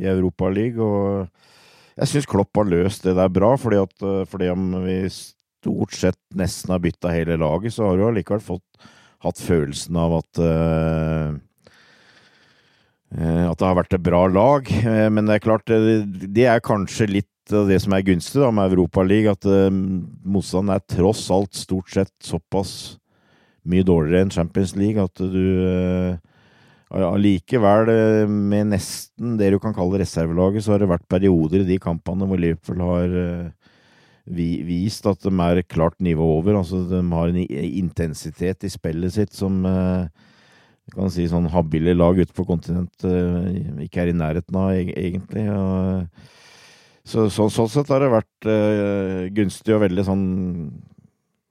i 0.01 0.09
Europaligaen. 0.09 0.81
Og 0.83 1.99
jeg 1.99 2.09
syns 2.09 2.29
Klopp 2.29 2.57
har 2.57 2.69
løst 2.69 3.05
det 3.07 3.15
der 3.19 3.31
bra, 3.31 3.53
fordi, 3.59 3.81
at, 3.83 3.95
eh, 4.01 4.25
fordi 4.29 4.49
om 4.53 4.69
vi 4.85 4.97
stort 5.11 5.95
sett 5.95 6.19
nesten 6.35 6.73
har 6.73 6.83
bytta 6.83 7.13
hele 7.13 7.39
laget, 7.39 7.75
så 7.75 7.87
har 7.87 7.99
du 7.99 8.07
allikevel 8.07 8.43
fått 8.43 8.87
hatt 9.23 9.39
følelsen 9.39 9.95
av 9.95 10.17
at 10.17 10.39
uh, 10.43 11.35
at 13.13 13.59
det 13.59 13.67
har 13.67 13.77
vært 13.77 13.93
et 13.93 14.01
bra 14.01 14.23
lag, 14.25 14.67
men 15.13 15.27
det 15.29 15.35
er 15.35 15.43
klart 15.43 15.69
det 15.69 16.47
er 16.49 16.63
kanskje 16.65 17.05
litt 17.11 17.53
av 17.53 17.69
det 17.69 17.77
som 17.83 17.93
er 17.93 18.05
gunstig 18.07 18.41
da 18.41 18.49
med 18.49 18.73
Europaligaen, 18.73 19.37
at 19.37 19.45
motstanden 20.25 20.73
er 20.73 20.81
tross 20.89 21.27
alt 21.31 21.53
stort 21.53 21.93
sett 21.93 22.09
såpass 22.25 22.95
mye 23.69 23.85
dårligere 23.85 24.25
enn 24.25 24.33
Champions 24.33 24.73
League 24.79 24.97
at 24.97 25.21
du 25.21 26.17
allikevel, 26.93 27.89
eh, 27.89 28.27
med 28.29 28.69
nesten 28.73 29.37
det 29.39 29.51
du 29.53 29.59
kan 29.59 29.73
kalle 29.73 30.01
reservelaget, 30.01 30.63
så 30.63 30.73
har 30.73 30.83
det 30.83 30.91
vært 30.91 31.07
perioder 31.09 31.63
i 31.63 31.71
de 31.71 31.79
kampene 31.81 32.27
hvor 32.29 32.37
Liverpool 32.37 32.83
har 32.85 33.15
eh, 33.17 33.71
vist 34.27 35.07
at 35.09 35.23
de 35.25 35.33
er 35.33 35.63
klart 35.63 35.97
nivå 35.99 36.27
over. 36.37 36.59
Altså, 36.59 36.83
de 36.89 37.01
har 37.01 37.31
en 37.31 37.39
intensitet 37.39 38.63
i 38.63 38.69
spillet 38.69 39.13
sitt 39.13 39.33
som 39.33 39.63
jeg 39.65 40.93
kan 40.93 41.11
si 41.11 41.25
sånn 41.27 41.49
habile 41.51 41.95
lag 41.95 42.15
ute 42.19 42.31
på 42.35 42.45
kontinentet 42.47 43.83
ikke 43.83 44.03
er 44.03 44.11
i 44.11 44.15
nærheten 44.15 44.55
av, 44.55 44.71
egentlig. 44.71 45.43
så, 47.03 47.27
så, 47.27 47.49
sånn 47.51 47.71
sett 47.71 47.91
har 47.91 48.03
det 48.03 48.13
vært 48.13 48.49
gunstig 49.35 49.75
og 49.75 49.83
veldig 49.83 50.05
sånn 50.07 50.25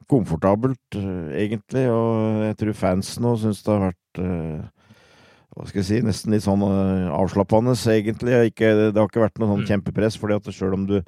komfortabelt, 0.08 0.96
egentlig. 1.36 1.84
Og 1.92 2.46
jeg 2.46 2.60
tror 2.60 2.80
fansen 2.86 3.28
òg 3.28 3.42
syns 3.42 3.60
det 3.66 3.74
har 3.74 3.90
vært 3.90 4.22
hva 5.52 5.68
skal 5.68 5.82
jeg 5.82 5.88
si, 5.88 6.00
nesten 6.04 6.32
litt 6.32 6.46
sånn 6.46 6.64
uh, 6.64 7.12
avslappende, 7.12 7.74
egentlig. 7.92 8.38
Ikke, 8.52 8.72
det 8.88 8.96
har 8.96 9.08
ikke 9.10 9.24
vært 9.26 9.38
noe 9.40 9.50
sånn 9.50 9.62
mm. 9.64 9.68
kjempepress, 9.68 10.16
fordi 10.20 10.38
at 10.38 10.50
selv 10.56 10.78
om 10.78 10.86
du 10.88 10.98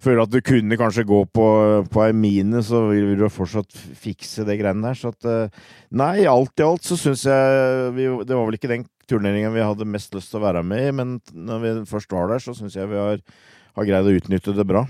føler 0.00 0.22
at 0.24 0.32
du 0.32 0.38
kunne 0.44 0.78
kanskje 0.80 1.06
gå 1.08 1.20
på, 1.32 1.46
på 1.92 2.02
ei 2.04 2.14
mine, 2.16 2.62
så 2.64 2.86
vil 2.88 3.14
du 3.20 3.26
fortsatt 3.32 3.72
fikse 4.00 4.44
det 4.48 4.58
greiene 4.60 4.84
der. 4.84 5.00
Så 5.00 5.12
at 5.14 5.28
uh, 5.28 5.68
Nei, 5.96 6.26
alt 6.28 6.60
i 6.60 6.66
alt 6.66 6.86
så 6.86 6.96
syns 7.00 7.24
jeg 7.28 7.92
vi, 7.96 8.08
Det 8.28 8.36
var 8.36 8.48
vel 8.48 8.60
ikke 8.60 8.72
den 8.72 8.88
turneringen 9.10 9.56
vi 9.56 9.64
hadde 9.64 9.88
mest 9.88 10.14
lyst 10.14 10.32
til 10.32 10.40
å 10.40 10.46
være 10.46 10.64
med 10.64 10.86
i, 10.86 10.96
men 10.96 11.16
når 11.34 11.64
vi 11.64 11.76
først 11.90 12.12
var 12.14 12.30
der, 12.30 12.42
så 12.44 12.54
syns 12.56 12.76
jeg 12.78 12.88
vi 12.90 13.00
har, 13.00 13.24
har 13.76 13.88
greid 13.88 14.08
å 14.08 14.18
utnytte 14.20 14.54
det 14.56 14.68
bra. 14.68 14.84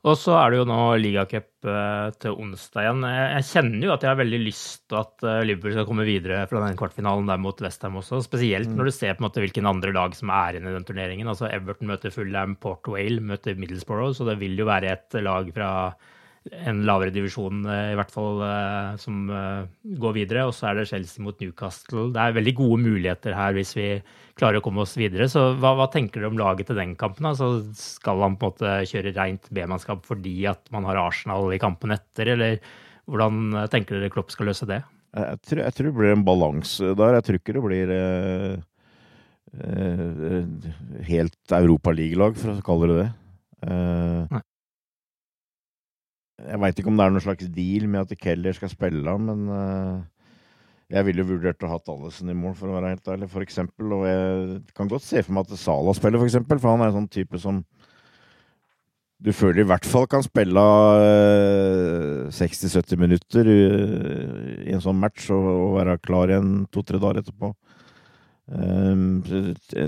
Og 0.00 0.14
så 0.16 0.32
er 0.38 0.52
det 0.52 0.60
jo 0.62 0.68
nå 0.68 0.78
ligacup 0.96 1.68
eh, 1.68 2.06
til 2.22 2.36
onsdag 2.40 2.86
igjen. 2.86 3.02
Jeg 3.04 3.46
kjenner 3.50 3.82
jo 3.84 3.92
at 3.92 4.04
jeg 4.06 4.08
har 4.08 4.20
veldig 4.22 4.38
lyst 4.40 4.86
til 4.88 5.00
at 5.02 5.26
eh, 5.28 5.42
Liverpool 5.44 5.74
skal 5.74 5.88
komme 5.90 6.06
videre 6.08 6.46
fra 6.48 6.62
den 6.64 6.78
kvartfinalen 6.80 7.28
der 7.28 7.42
mot 7.42 7.60
Westham 7.60 7.98
også. 8.00 8.22
Spesielt 8.24 8.70
mm. 8.70 8.78
når 8.78 8.88
du 8.88 8.94
ser 8.96 9.12
på 9.12 9.20
en 9.20 9.26
måte 9.28 9.44
hvilken 9.44 9.68
andre 9.68 9.92
lag 9.92 10.16
som 10.16 10.32
er 10.32 10.56
inne 10.56 10.72
i 10.72 10.78
den 10.78 10.88
turneringen. 10.88 11.28
Altså 11.28 11.50
Everton 11.52 11.90
møter 11.92 12.14
Fulham, 12.14 12.56
Port 12.62 12.88
Wale 12.88 13.20
møter 13.20 13.60
Middlesbrough, 13.60 14.14
så 14.16 14.24
det 14.30 14.38
vil 14.40 14.56
jo 14.56 14.70
være 14.70 14.94
et 14.94 15.20
lag 15.20 15.52
fra 15.52 15.70
en 16.48 16.78
lavere 16.88 17.12
divisjon, 17.12 17.64
eh, 17.68 17.90
i 17.92 17.96
hvert 17.98 18.12
fall, 18.14 18.40
som 19.02 19.26
går 19.84 20.14
videre. 20.16 20.46
Og 20.48 20.54
så 20.56 20.70
er 20.70 20.80
det 20.80 20.88
Chelsea 20.88 21.24
mot 21.24 21.38
Newcastle. 21.42 22.08
Det 22.14 22.22
er 22.22 22.36
veldig 22.38 22.54
gode 22.62 22.80
muligheter 22.84 23.36
her 23.36 23.56
hvis 23.56 23.74
vi 23.76 23.88
klarer 24.40 24.60
å 24.60 24.64
komme 24.64 24.84
oss 24.84 24.96
videre. 24.96 25.28
Så 25.28 25.50
hva, 25.60 25.74
hva 25.76 25.90
tenker 25.92 26.22
dere 26.22 26.32
om 26.32 26.40
laget 26.40 26.70
til 26.70 26.80
den 26.80 26.94
kampen? 27.00 27.28
Altså, 27.28 27.52
skal 27.76 28.24
han 28.24 28.38
på 28.40 28.48
en 28.48 28.54
måte 28.54 28.78
kjøre 28.88 29.16
rent 29.18 29.50
B-mannskap 29.52 30.06
fordi 30.08 30.38
at 30.48 30.64
man 30.72 30.88
har 30.88 31.02
Arsenal 31.02 31.52
i 31.52 31.60
kampen 31.60 31.92
etter, 31.92 32.32
eller 32.36 32.56
hvordan 33.10 33.68
tenker 33.72 33.98
dere 33.98 34.12
Klopp 34.14 34.32
skal 34.32 34.48
løse 34.50 34.68
det? 34.70 34.80
Jeg 35.10 35.40
tror, 35.42 35.62
jeg 35.64 35.74
tror 35.74 35.88
det 35.88 35.96
blir 35.96 36.12
en 36.14 36.26
balanse 36.26 36.92
der. 36.98 37.16
Jeg 37.16 37.26
tror 37.26 37.38
ikke 37.40 37.54
det 37.56 37.62
blir 37.64 37.92
eh, 37.94 38.52
eh, 39.58 40.68
helt 41.08 41.56
europaligalag, 41.58 42.38
for 42.38 42.54
å 42.54 42.66
kalle 42.66 42.90
det 42.90 42.98
det. 43.00 43.08
Eh, 43.66 44.38
jeg 46.46 46.60
veit 46.62 46.80
ikke 46.80 46.90
om 46.92 46.96
det 46.98 47.06
er 47.06 47.12
noen 47.14 47.24
slags 47.24 47.50
deal 47.54 47.86
med 47.90 48.06
at 48.06 48.20
Keller 48.20 48.56
skal 48.56 48.72
spille, 48.72 49.16
men 49.26 49.44
eh, 49.56 49.98
jeg 50.90 51.06
ville 51.06 51.26
vurdert 51.26 51.62
å 51.62 51.70
ha 51.70 51.78
Allison 51.92 52.32
i 52.32 52.36
mål, 52.36 52.56
for 52.58 52.70
å 52.70 52.78
være 52.78 52.94
helt 52.94 53.10
ærlig, 53.12 53.28
for 53.30 53.44
eksempel. 53.44 53.92
Og 53.94 54.06
jeg 54.08 54.62
kan 54.76 54.90
godt 54.90 55.06
se 55.06 55.22
for 55.22 55.36
meg 55.36 55.46
at 55.46 55.62
Sala 55.62 55.94
spiller, 55.94 56.22
for 56.22 56.30
eksempel, 56.30 56.58
for 56.62 56.74
han 56.74 56.82
er 56.82 56.90
en 56.90 56.98
sånn 57.02 57.12
type 57.12 57.38
som 57.42 57.62
du 59.20 59.34
føler 59.36 59.60
i 59.62 59.68
hvert 59.68 59.84
fall 59.84 60.06
kan 60.08 60.22
spille 60.24 60.62
60-70 62.32 62.78
eh, 62.80 63.00
minutter 63.00 63.50
i 63.52 64.72
en 64.72 64.80
sånn 64.80 64.96
match 64.96 65.28
og, 65.34 65.74
være 65.76 65.98
klar 66.00 66.32
igjen 66.32 66.54
to-tre 66.72 67.00
dager 67.02 67.20
etterpå. 67.20 67.52
Um, 68.50 69.20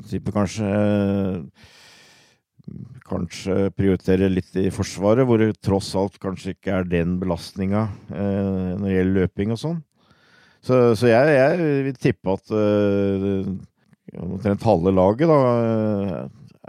tipper 0.07 0.37
kanskje 0.37 0.69
Kanskje 3.09 3.73
prioritere 3.75 4.31
litt 4.31 4.55
i 4.61 4.69
Forsvaret, 4.73 5.27
hvor 5.27 5.41
det 5.43 5.57
tross 5.65 5.91
alt 5.99 6.21
kanskje 6.23 6.55
ikke 6.55 6.77
er 6.79 6.87
den 6.89 7.17
belastninga 7.21 7.89
eh, 8.13 8.77
når 8.79 8.87
det 8.87 8.95
gjelder 8.95 9.19
løping 9.19 9.55
og 9.55 9.61
sånn. 9.63 9.81
Så, 10.63 10.79
så 10.95 11.11
jeg, 11.11 11.33
jeg, 11.35 11.71
vil 11.89 11.97
tippe 11.99 12.37
at 12.37 12.53
uh, 12.55 13.49
omtrent 14.23 14.63
halve 14.63 14.93
laget 14.95 15.27
da 15.27 15.39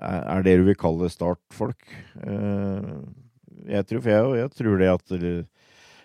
er 0.02 0.44
det 0.46 0.56
du 0.60 0.66
vil 0.68 0.80
kalle 0.80 1.10
startfolk. 1.12 1.84
Eh, 2.26 2.94
jeg 3.70 3.88
tror, 3.88 4.08
jeg, 4.10 4.32
jeg 4.42 4.52
tror 4.58 4.82
det 4.82 4.90
at 4.92 5.14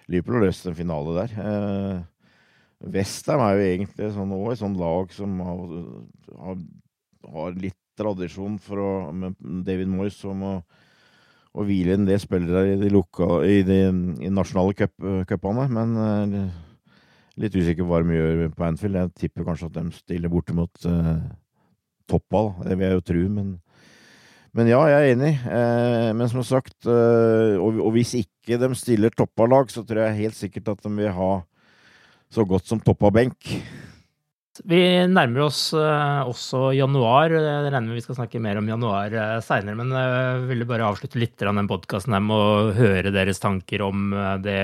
Liverpool 0.09 0.39
har 0.39 0.47
løst 0.47 0.69
en 0.69 0.77
finale 0.77 1.17
der. 1.17 1.35
Eh, 1.43 1.97
Westham 2.95 3.43
er 3.43 3.57
jo 3.57 3.67
egentlig 3.73 4.11
sånn, 4.15 4.35
også 4.37 4.53
et 4.53 4.63
sånt 4.63 4.79
lag 4.79 5.15
som 5.17 5.41
har, 5.43 5.73
har, 6.45 6.61
har 7.33 7.59
litt 7.59 7.81
tradisjon 7.99 8.57
med 9.19 9.37
David 9.67 9.91
Moyes 9.91 10.19
om 10.29 10.45
å, 10.47 10.55
å 11.53 11.67
hvile 11.67 11.99
en 11.99 12.07
del 12.09 12.21
spillere 12.23 12.75
i 12.75 12.79
de, 12.81 12.91
loka, 12.95 13.43
i 13.45 13.61
de 13.67 13.81
i 14.25 14.33
nasjonale 14.33 14.89
cupene. 15.29 15.69
Men 15.75 15.95
uh, 15.99 16.49
litt 17.39 17.55
usikker 17.59 17.85
på 17.85 17.91
hva 17.93 18.03
de 18.03 18.19
gjør 18.19 18.45
på 18.55 18.69
Anfield. 18.69 19.03
Jeg 19.03 19.17
tipper 19.27 19.49
kanskje 19.49 19.71
at 19.71 19.79
de 19.81 19.87
stiller 19.99 20.33
bortimot 20.33 20.89
uh, 20.89 21.17
toppball. 22.09 22.55
Det 22.65 22.79
vil 22.79 22.89
jeg 22.89 23.01
jo 23.01 23.09
tro, 23.13 23.25
men 23.39 23.57
men 24.57 24.71
ja, 24.71 24.81
jeg 24.91 24.99
er 25.05 25.13
enig. 25.13 25.35
Eh, 25.45 26.11
men 26.17 26.31
som 26.33 26.43
sagt, 26.47 26.81
eh, 26.89 27.57
og, 27.61 27.77
og, 27.79 27.93
hvis 27.95 28.17
ikke 28.19 28.57
de 28.59 28.71
stiller 28.79 29.13
toppa-lag, 29.15 29.69
så 29.71 29.85
tror 29.87 30.07
jeg 30.07 30.23
helt 30.23 30.39
sikkert 30.39 30.73
at 30.73 30.81
de 30.83 30.93
vil 30.97 31.13
ha 31.15 31.33
så 32.33 32.45
godt 32.49 32.67
som 32.69 32.81
toppa 32.83 33.13
benk. 33.15 33.53
Vi 34.67 34.79
nærmer 35.07 35.45
oss 35.45 35.61
uh, 35.77 36.27
også 36.27 36.73
januar. 36.75 37.31
Jeg 37.31 37.69
regner 37.69 37.87
med 37.87 37.99
vi 37.99 38.03
skal 38.03 38.17
snakke 38.19 38.41
mer 38.43 38.59
om 38.61 38.67
januar 38.71 39.15
uh, 39.15 39.37
seinere. 39.45 39.77
Men 39.79 39.93
jeg 39.95 40.43
ville 40.49 40.67
bare 40.69 40.89
avslutte 40.89 41.21
litt 41.21 41.45
av 41.47 41.55
den 41.59 41.71
podkasten 41.71 42.17
med 42.17 42.35
å 42.35 42.73
høre 42.77 43.13
deres 43.15 43.43
tanker 43.43 43.85
om 43.87 44.11
det 44.43 44.59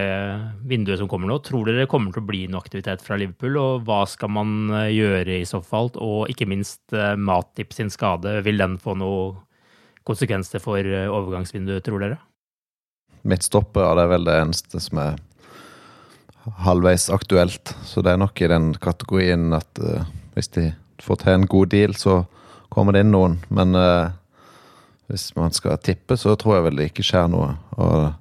vinduet 0.66 1.02
som 1.02 1.10
kommer 1.10 1.30
nå. 1.30 1.38
Tror 1.46 1.68
dere 1.68 1.84
det 1.84 1.90
kommer 1.92 2.14
til 2.14 2.24
å 2.24 2.28
bli 2.30 2.44
noe 2.50 2.64
aktivitet 2.64 3.04
fra 3.04 3.18
Liverpool, 3.20 3.58
og 3.60 3.86
hva 3.88 4.02
skal 4.10 4.32
man 4.34 4.72
gjøre 4.90 5.38
i 5.40 5.48
så 5.48 5.62
fall? 5.64 5.92
Og 6.02 6.30
ikke 6.32 6.48
minst 6.50 6.94
Matip 7.20 7.74
sin 7.76 7.92
skade, 7.92 8.40
vil 8.46 8.60
den 8.60 8.78
få 8.82 8.96
noen 8.98 9.38
konsekvenser 10.04 10.60
for 10.60 10.80
overgangsvinduet, 10.84 11.84
tror 11.86 12.02
dere? 12.02 12.18
Midtstopper, 13.24 13.86
ja, 13.86 13.94
er 14.02 14.10
vel 14.10 14.26
det 14.26 14.40
eneste 14.42 14.82
som 14.84 15.00
er 15.00 15.22
halvveis 16.64 17.08
aktuelt. 17.10 17.74
Så 17.84 18.02
det 18.04 18.14
er 18.14 18.20
nok 18.20 18.40
i 18.42 18.50
den 18.50 18.72
kategorien 18.82 19.52
at 19.56 19.80
uh, 19.82 20.04
hvis 20.34 20.50
de 20.56 20.68
får 21.02 21.22
til 21.22 21.36
en 21.36 21.46
god 21.50 21.72
deal, 21.72 21.96
så 21.98 22.22
kommer 22.72 22.94
det 22.94 23.04
inn 23.04 23.14
noen. 23.14 23.38
Men 23.54 23.76
uh, 23.78 24.12
hvis 25.10 25.30
man 25.38 25.54
skal 25.54 25.80
tippe, 25.84 26.18
så 26.20 26.36
tror 26.40 26.58
jeg 26.58 26.66
vel 26.68 26.80
det 26.80 26.90
ikke 26.92 27.06
skjer 27.06 27.30
noe. 27.32 27.54
Og 27.78 28.12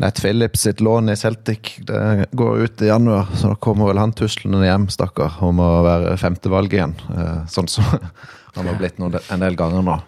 Nett 0.00 0.16
Phillips 0.22 0.62
sitt 0.64 0.78
lån 0.80 1.12
i 1.12 1.16
Celtic 1.18 1.74
det 1.84 2.30
går 2.32 2.62
ut 2.64 2.82
i 2.82 2.88
januar, 2.88 3.26
så 3.36 3.50
da 3.50 3.56
kommer 3.60 3.90
vel 3.90 4.00
han 4.00 4.14
tuslende 4.16 4.62
hjem, 4.64 4.86
stakkar, 4.88 5.34
om 5.44 5.60
å 5.60 5.82
være 5.84 6.14
femtevalg 6.20 6.72
igjen. 6.72 6.94
Uh, 7.10 7.42
sånn 7.52 7.68
som 7.68 7.84
han 8.56 8.70
har 8.70 8.78
blitt 8.80 8.96
noen, 9.02 9.18
en 9.28 9.44
del 9.44 9.58
ganger 9.60 9.84
nå. 9.86 9.98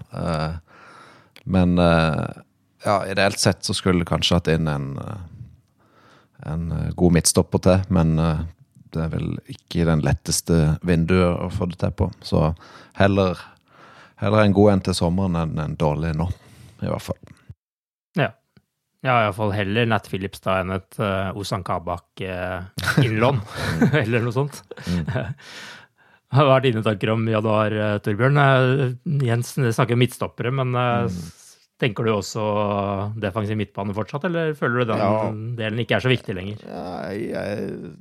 men 1.44 1.76
ja, 1.78 2.96
ideelt 3.06 3.38
sett 3.38 3.62
så 3.62 3.74
skulle 3.74 4.02
det 4.02 4.08
kanskje 4.10 4.38
hatt 4.40 4.50
inn 4.50 4.66
en 4.66 4.88
en 6.46 6.72
eh, 6.72 6.90
god 6.96 7.16
midtstopper 7.16 7.62
til, 7.62 7.82
men 7.94 8.18
eh, 8.18 8.44
det 8.92 9.06
er 9.06 9.12
vel 9.14 9.28
ikke 9.50 9.86
den 9.88 10.04
letteste 10.04 10.58
vinduet 10.86 11.40
å 11.40 11.48
få 11.52 11.70
det 11.70 11.80
til 11.80 11.94
på. 11.96 12.10
Så 12.24 12.50
heller, 12.98 13.40
heller 14.20 14.44
en 14.44 14.56
god 14.56 14.74
en 14.74 14.86
til 14.88 14.98
sommeren 14.98 15.38
enn 15.40 15.60
en 15.62 15.76
dårlig 15.80 16.14
nå, 16.18 16.28
i 16.82 16.90
hvert 16.90 17.06
fall. 17.10 17.20
Ja. 18.18 18.32
Ja, 19.02 19.16
iallfall 19.24 19.54
heller 19.56 19.88
Nat 19.90 20.06
Phillips 20.06 20.44
da 20.44 20.60
enn 20.60 20.76
et 20.76 20.98
uh, 21.02 21.32
Ozan 21.34 21.64
Kabak-innlån, 21.66 23.40
uh, 23.42 23.94
eller 24.04 24.22
noe 24.22 24.34
sånt. 24.36 24.60
Mm. 24.86 25.08
Hva 26.32 26.52
er 26.54 26.66
dine 26.68 26.84
tanker 26.86 27.10
om 27.12 27.24
januar, 27.28 27.74
Torbjørn? 28.04 28.38
Jens 29.26 29.56
snakker 29.56 29.98
midtstoppere, 30.00 30.52
men 30.54 30.70
mm. 30.72 31.16
Tenker 31.82 32.06
du 32.06 32.12
også 32.14 32.42
defensiv 33.18 33.58
midtbane 33.58 33.94
fortsatt, 33.96 34.28
eller 34.28 34.52
føler 34.58 34.82
du 34.82 34.92
den 34.92 35.00
ja. 35.02 35.14
delen 35.58 35.82
ikke 35.82 35.96
er 35.98 36.04
så 36.04 36.12
viktig 36.12 36.36
lenger? 36.38 36.60
Ja, 36.62 36.84
jeg, 37.10 37.94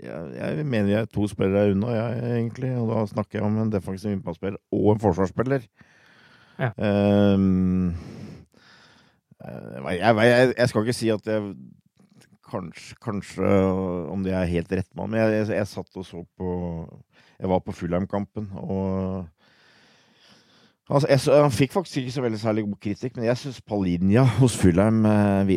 jeg, 0.00 0.30
jeg, 0.38 0.64
mener 0.64 0.92
jeg 0.94 1.04
er 1.04 1.10
to 1.12 1.28
spillere 1.28 1.74
unna, 1.74 1.92
jeg, 1.92 2.22
egentlig. 2.38 2.72
Og 2.80 2.88
da 2.92 3.02
snakker 3.10 3.40
jeg 3.40 3.44
om 3.44 3.58
en 3.60 3.74
defensiv 3.74 4.14
midtbanespiller 4.14 4.56
og 4.72 4.94
en 4.94 5.02
forsvarsspiller. 5.02 5.68
Ja. 6.58 6.72
Um, 6.78 7.92
jeg, 9.44 10.54
jeg, 10.56 10.68
skal 10.70 10.86
ikke 10.86 10.96
si 10.96 11.12
at 11.14 11.28
jeg 11.30 11.52
Kanskje, 12.48 12.94
kanskje 13.04 13.48
om 14.08 14.22
det 14.24 14.32
er 14.32 14.46
helt 14.48 14.70
rett 14.72 14.88
mann, 14.96 15.10
men 15.12 15.20
jeg, 15.20 15.66
satt 15.68 15.98
og 16.00 16.06
så 16.08 16.22
på 16.40 16.48
Jeg 17.36 17.50
var 17.52 17.60
på 17.60 17.74
Fulheim-kampen, 17.76 18.48
og 18.56 19.28
Altså, 20.88 21.08
jeg, 21.12 21.20
han 21.42 21.52
fikk 21.52 21.74
faktisk 21.74 22.00
ikke 22.00 22.14
så 22.14 22.22
veldig 22.24 22.38
særlig 22.40 22.62
god 22.64 22.78
kritikk, 22.80 23.16
men 23.16 23.26
jeg 23.26 23.40
syns 23.42 23.60
Palinja 23.60 24.22
hos 24.38 24.56
Fulheim 24.56 25.02
eh, 25.04 25.50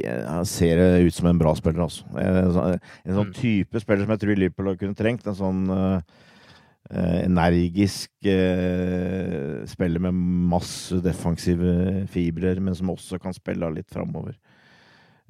ser 0.49 0.81
ut 1.05 1.15
som 1.15 1.29
en 1.31 1.39
bra 1.39 1.53
spiller. 1.55 1.85
Altså. 1.85 2.03
En, 2.19 2.41
en 2.41 3.15
sånn 3.15 3.29
mm. 3.29 3.37
type 3.37 3.83
spiller 3.83 4.03
som 4.03 4.11
jeg 4.11 4.23
tror 4.25 4.41
Liverpool 4.41 4.75
kunne 4.81 4.97
trengt. 4.99 5.29
En 5.31 5.37
sånn 5.39 5.63
eh, 5.71 7.21
energisk 7.23 8.11
eh, 8.27 9.63
spiller 9.71 10.03
med 10.03 10.19
masse 10.51 10.99
defensive 11.03 12.07
fibrer, 12.11 12.59
men 12.59 12.75
som 12.75 12.91
også 12.91 13.19
kan 13.21 13.35
spille 13.35 13.71
litt 13.77 13.91
framover. 13.91 14.35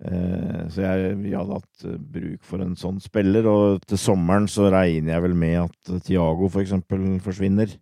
Eh, 0.01 0.61
så 0.73 0.81
jeg, 0.81 1.17
vi 1.21 1.35
hadde 1.35 1.59
hatt 1.59 1.85
eh, 1.85 1.97
bruk 2.15 2.45
for 2.47 2.63
en 2.63 2.73
sånn 2.79 2.97
spiller, 3.03 3.45
og 3.49 3.83
til 3.85 4.01
sommeren 4.01 4.49
så 4.49 4.71
regner 4.73 5.13
jeg 5.13 5.25
vel 5.27 5.37
med 5.37 5.59
at 5.67 5.91
Tiago 6.07 6.49
f.eks. 6.49 6.73
For 6.89 7.11
forsvinner. 7.27 7.75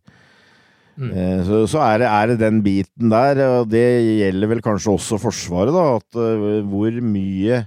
Mm. 1.00 1.12
Eh, 1.16 1.42
så, 1.48 1.64
så 1.72 1.80
er, 1.86 2.02
det, 2.02 2.08
er, 2.12 2.28
det, 2.28 2.40
den 2.42 2.62
biten 2.64 3.12
der, 3.14 3.40
og 3.48 3.70
det 3.72 3.84
gjelder 4.20 4.52
vel 4.52 4.64
kanskje 4.64 4.98
også 4.98 5.20
Forsvaret, 5.22 5.72
da. 5.72 5.86
At 5.96 6.20
uh, 6.20 6.60
hvor 6.68 7.00
mye 7.00 7.62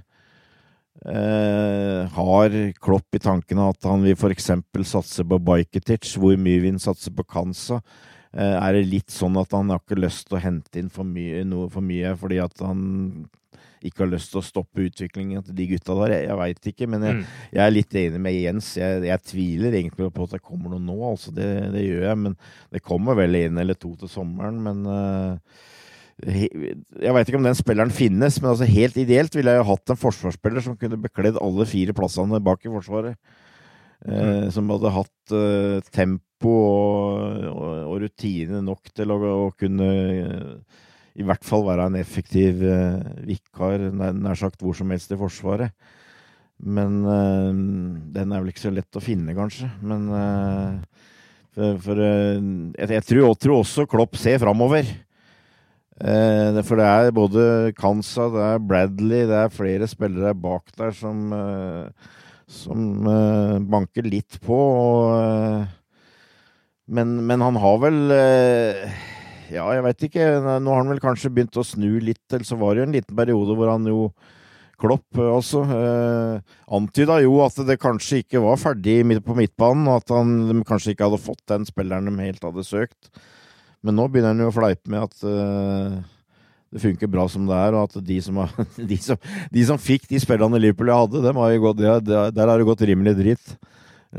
uh, 1.09 2.01
har 2.13 2.57
Klopp 2.83 3.17
i 3.17 3.23
tankene 3.23 3.71
at 3.73 3.89
han 3.89 4.05
vil 4.05 4.17
f.eks. 4.17 4.51
satse 4.85 5.25
på 5.25 5.41
Bajketic? 5.49 6.13
Hvor 6.21 6.37
mye 6.37 6.61
vil 6.61 6.75
han 6.75 6.83
satse 6.83 7.13
på 7.13 7.25
Kansa? 7.25 7.81
Uh, 8.33 8.57
er 8.59 8.77
det 8.77 8.91
litt 8.91 9.13
sånn 9.13 9.37
at 9.41 9.53
han 9.57 9.73
har 9.73 9.81
ikke 9.81 10.01
lyst 10.01 10.29
til 10.29 10.37
å 10.37 10.43
hente 10.43 10.81
inn 10.81 10.93
for 10.93 11.07
mye, 11.07 11.41
noe 11.47 11.71
for 11.73 11.85
mye 11.85 12.13
fordi 12.19 12.41
at 12.41 12.61
han 12.65 13.25
ikke 13.83 14.05
har 14.05 14.11
lyst 14.13 14.31
til 14.31 14.39
å 14.39 14.45
stoppe 14.45 14.85
utviklingen 14.87 15.43
til 15.43 15.55
de 15.57 15.67
gutta 15.73 15.95
der. 15.99 16.15
Jeg, 16.15 16.27
jeg 16.29 16.39
veit 16.39 16.71
ikke, 16.71 16.87
men 16.89 17.05
jeg, 17.05 17.17
mm. 17.17 17.35
jeg, 17.51 17.61
er 17.65 17.75
litt 17.75 17.97
enig 17.99 18.21
med 18.23 18.37
Jens. 18.37 18.71
Jeg, 18.79 19.03
jeg, 19.09 19.23
tviler 19.29 19.77
egentlig 19.79 20.09
på 20.15 20.27
at 20.27 20.35
det 20.37 20.41
kommer 20.43 20.73
noe 20.73 20.83
nå, 20.83 20.97
altså. 21.09 21.33
Det, 21.35 21.47
det, 21.75 21.85
gjør 21.85 22.07
jeg. 22.07 22.19
Men 22.23 22.37
det 22.73 22.83
kommer 22.85 23.19
vel 23.19 23.39
en 23.41 23.61
eller 23.63 23.79
to 23.79 23.93
til 23.99 24.11
sommeren. 24.11 24.59
Men 24.63 24.83
uh, 24.87 25.63
jeg 26.23 27.15
veit 27.17 27.29
ikke 27.29 27.41
om 27.41 27.47
den 27.49 27.59
spilleren 27.59 27.93
finnes, 27.93 28.39
men 28.41 28.53
altså 28.53 28.69
helt 28.69 28.99
ideelt 29.01 29.35
ville 29.35 29.55
jeg 29.55 29.63
jo 29.63 29.69
hatt 29.71 29.93
en 29.93 29.99
forsvarsspiller 29.99 30.63
som 30.63 30.77
kunne 30.79 31.01
bekledd 31.01 31.41
alle 31.41 31.67
fire 31.69 31.95
plassene 31.97 32.41
bak 32.43 32.63
i 32.63 32.71
Forsvaret. 32.73 33.19
Uh, 34.03 34.13
mm. 34.13 34.47
Som 34.55 34.71
hadde 34.71 34.95
hatt 34.95 35.35
uh, 35.35 35.91
tempo 35.95 36.53
og, 36.53 37.43
og, 37.51 37.75
og, 37.87 37.99
rutine 38.03 38.59
nok 38.63 38.89
til 38.91 39.13
å, 39.15 39.19
å 39.45 39.51
kunne 39.55 39.91
i 41.13 41.25
hvert 41.25 41.45
fall 41.45 41.65
være 41.67 41.89
en 41.89 41.99
effektiv 41.99 42.63
uh, 42.65 43.01
vikar 43.27 43.89
nær 43.93 44.37
sagt 44.39 44.61
hvor 44.63 44.75
som 44.77 44.89
helst 44.93 45.13
i 45.13 45.19
Forsvaret. 45.19 45.73
Men 46.63 47.01
uh, 47.05 47.51
den 48.15 48.33
er 48.33 48.41
vel 48.41 48.53
ikke 48.53 48.65
så 48.65 48.73
lett 48.73 48.97
å 48.97 49.03
finne, 49.03 49.35
kanskje. 49.37 49.69
Men 49.85 50.07
uh, 50.09 51.09
for, 51.53 51.77
for 51.85 52.01
jeg, 52.01 52.89
jeg, 52.95 53.05
tror, 53.11 53.35
tror, 53.37 53.59
også 53.61 53.85
Klopp 53.89 54.17
ser 54.17 54.41
framover. 54.41 54.87
for 55.93 56.79
det 56.79 56.87
er 56.89 57.11
både 57.13 57.43
Kansa, 57.77 58.25
det 58.33 58.41
er 58.47 58.63
Bradley, 58.71 59.27
det 59.29 59.37
er 59.37 59.53
flere 59.53 59.87
spillere 59.87 60.33
bak 60.33 60.73
der 60.75 60.89
som, 60.97 61.29
som 62.49 63.05
banker 63.69 64.09
litt 64.09 64.39
på. 64.41 64.57
Og, 64.57 65.61
men, 66.89 67.13
men, 67.21 67.45
han 67.45 67.61
har 67.61 67.77
vel 67.85 68.01
ja, 69.51 69.65
jeg 69.75 69.83
veit 69.85 70.05
ikke. 70.07 70.29
Nå 70.61 70.71
har 70.71 70.81
han 70.81 70.93
vel 70.93 71.01
kanskje 71.03 71.31
begynt 71.33 71.59
å 71.59 71.65
snu 71.65 71.97
litt 72.03 72.23
eller 72.31 72.47
Så 72.47 72.57
var 72.59 72.73
det 72.73 72.83
jo 72.83 72.87
en 72.87 72.95
liten 72.95 73.17
periode 73.17 73.57
hvor 73.57 73.71
han 73.73 73.89
jo 73.89 74.07
Klopp 74.83 75.19
også 75.21 75.61
eh, 75.71 76.55
antyda 76.75 77.19
jo 77.23 77.37
at 77.45 77.59
det 77.67 77.77
kanskje 77.79 78.23
ikke 78.23 78.41
var 78.43 78.57
ferdig 78.59 78.97
på 79.23 79.35
midtbanen, 79.37 79.85
og 79.87 80.01
at 80.01 80.11
han 80.11 80.63
kanskje 80.67 80.91
ikke 80.91 81.07
hadde 81.07 81.21
fått 81.23 81.43
den 81.47 81.67
spilleren 81.67 82.09
de 82.09 82.25
helt 82.25 82.43
hadde 82.43 82.65
søkt. 82.67 83.21
Men 83.85 83.95
nå 83.95 84.09
begynner 84.09 84.33
han 84.33 84.43
jo 84.43 84.49
å 84.49 84.55
fleipe 84.55 84.91
med 84.91 85.05
at 85.05 85.23
eh, 85.29 85.95
det 86.73 86.81
funker 86.83 87.11
bra 87.13 87.27
som 87.29 87.45
det 87.47 87.55
er, 87.55 87.77
og 87.77 87.85
at 87.85 88.01
de 88.09 88.17
som, 88.25 88.41
har, 88.41 88.51
de 88.91 88.97
som, 88.99 89.29
de 89.53 89.65
som 89.69 89.79
fikk 89.79 90.09
de 90.09 90.19
spillerne 90.23 90.59
Liverpool 90.59 90.91
hadde, 90.91 91.23
dem 91.23 91.39
har 91.39 91.53
jo 91.53 91.63
gått, 91.69 91.83
der 92.09 92.43
har 92.43 92.57
det 92.57 92.67
gått 92.67 92.83
rimelig 92.89 93.15
dritt. 93.21 93.55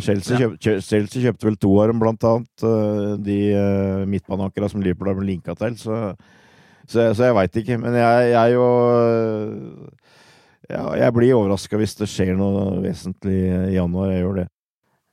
Chelsea, 0.03 0.35
ja. 0.35 0.49
kjøpt, 0.49 0.87
Chelsea, 0.87 1.23
kjøpte 1.23 1.47
vel 1.47 1.59
to 1.61 1.71
av 1.79 1.91
dem, 1.91 2.01
blant 2.03 2.25
annet. 2.27 2.65
Eh, 2.67 3.11
de 3.23 3.37
uh, 3.55 4.07
midtbaneankerne 4.11 4.71
som 4.73 4.83
Liverpool 4.83 5.13
har 5.13 5.19
blitt 5.19 5.31
linka 5.37 5.55
til. 5.59 5.77
Så, 5.79 5.99
så, 6.89 7.13
så 7.15 7.29
jeg 7.29 7.37
veit 7.39 7.61
ikke. 7.63 7.79
Men 7.83 7.99
jeg, 7.99 8.33
jeg 8.33 8.57
jo 8.57 8.67
ja, 10.71 10.83
Jeg 10.99 11.15
blir 11.15 11.37
overraska 11.37 11.79
hvis 11.79 11.95
det 12.01 12.11
skjer 12.11 12.35
noe 12.41 12.81
vesentlig 12.85 13.39
i 13.45 13.77
januar. 13.77 14.11
Jeg 14.15 14.25
gjør 14.25 14.43
det. 14.43 14.49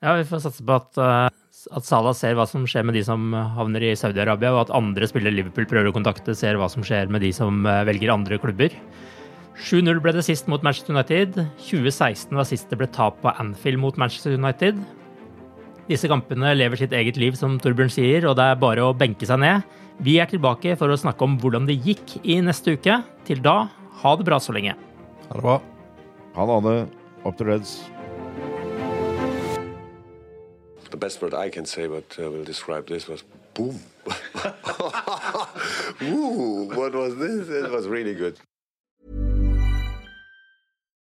Ja, 0.01 0.15
vi 0.17 0.25
får 0.25 0.41
satse 0.47 0.65
på 0.65 0.79
at, 0.79 0.97
uh, 0.97 1.29
at 1.77 1.85
Salah 1.85 2.17
ser 2.17 2.33
hva 2.39 2.47
som 2.49 2.65
skjer 2.65 2.87
med 2.87 2.97
de 2.97 3.05
som 3.05 3.35
havner 3.57 3.85
i 3.85 3.93
Saudi-Arabia, 3.99 4.55
og 4.55 4.63
at 4.65 4.75
andre 4.81 5.09
spillere 5.09 5.35
Liverpool 5.35 5.69
prøver 5.69 5.91
å 5.91 5.95
kontakte, 5.95 6.33
ser 6.37 6.57
hva 6.57 6.71
som 6.73 6.81
skjer 6.85 7.11
med 7.13 7.21
de 7.21 7.29
som 7.37 7.61
velger 7.85 8.15
andre 8.15 8.41
klubber. 8.41 8.73
7-0 9.59 9.99
ble 10.01 10.13
det 10.15 10.23
sist 10.25 10.47
mot 10.51 10.63
Manchester 10.63 10.95
United. 10.95 11.37
2016 11.59 12.37
var 12.37 12.47
sist 12.47 12.71
det 12.71 12.79
ble 12.79 12.87
tap 12.91 13.19
på 13.23 13.33
Anfield 13.41 13.81
mot 13.81 13.97
Manchester 13.99 14.37
United. 14.37 14.79
Disse 15.89 16.07
kampene 16.07 16.53
lever 16.55 16.79
sitt 16.79 16.93
eget 16.95 17.17
liv, 17.19 17.35
som 17.35 17.57
Torbjørn 17.59 17.91
sier, 17.91 18.27
og 18.29 18.37
det 18.39 18.45
er 18.47 18.59
bare 18.61 18.85
å 18.85 18.95
benke 18.95 19.27
seg 19.27 19.41
ned. 19.43 19.65
Vi 20.01 20.15
er 20.21 20.29
tilbake 20.31 20.77
for 20.79 20.89
å 20.89 20.97
snakke 20.97 21.25
om 21.27 21.35
hvordan 21.41 21.67
det 21.67 21.81
gikk 21.83 22.15
i 22.23 22.39
neste 22.41 22.77
uke. 22.77 23.01
Til 23.27 23.41
da, 23.43 23.67
ha 24.01 24.15
det 24.17 24.25
bra 24.29 24.39
så 24.41 24.55
lenge. 24.55 24.73
Ha 25.27 25.35
det 25.35 25.43
bra. 25.43 25.57
Ha 26.37 26.47
det, 26.47 26.59
Anne. 26.61 26.75
Up 27.25 27.37
to 27.37 27.45
Reds. 27.45 27.83
The 30.89 30.97
best 30.97 31.21
word 31.21 31.33
I 31.33 31.49
can 31.49 31.65
say, 31.65 31.87
but 31.87 32.17
uh, 32.19 32.29
will 32.31 32.43
describe 32.43 32.87
this 32.87 33.07
was 33.07 33.23
boom. 33.53 33.79
Ooh, 36.01 36.67
what 36.75 36.93
was 36.95 37.15
this? 37.17 37.47
It 37.49 37.69
was 37.71 37.87
really 37.87 38.13
good. 38.13 38.39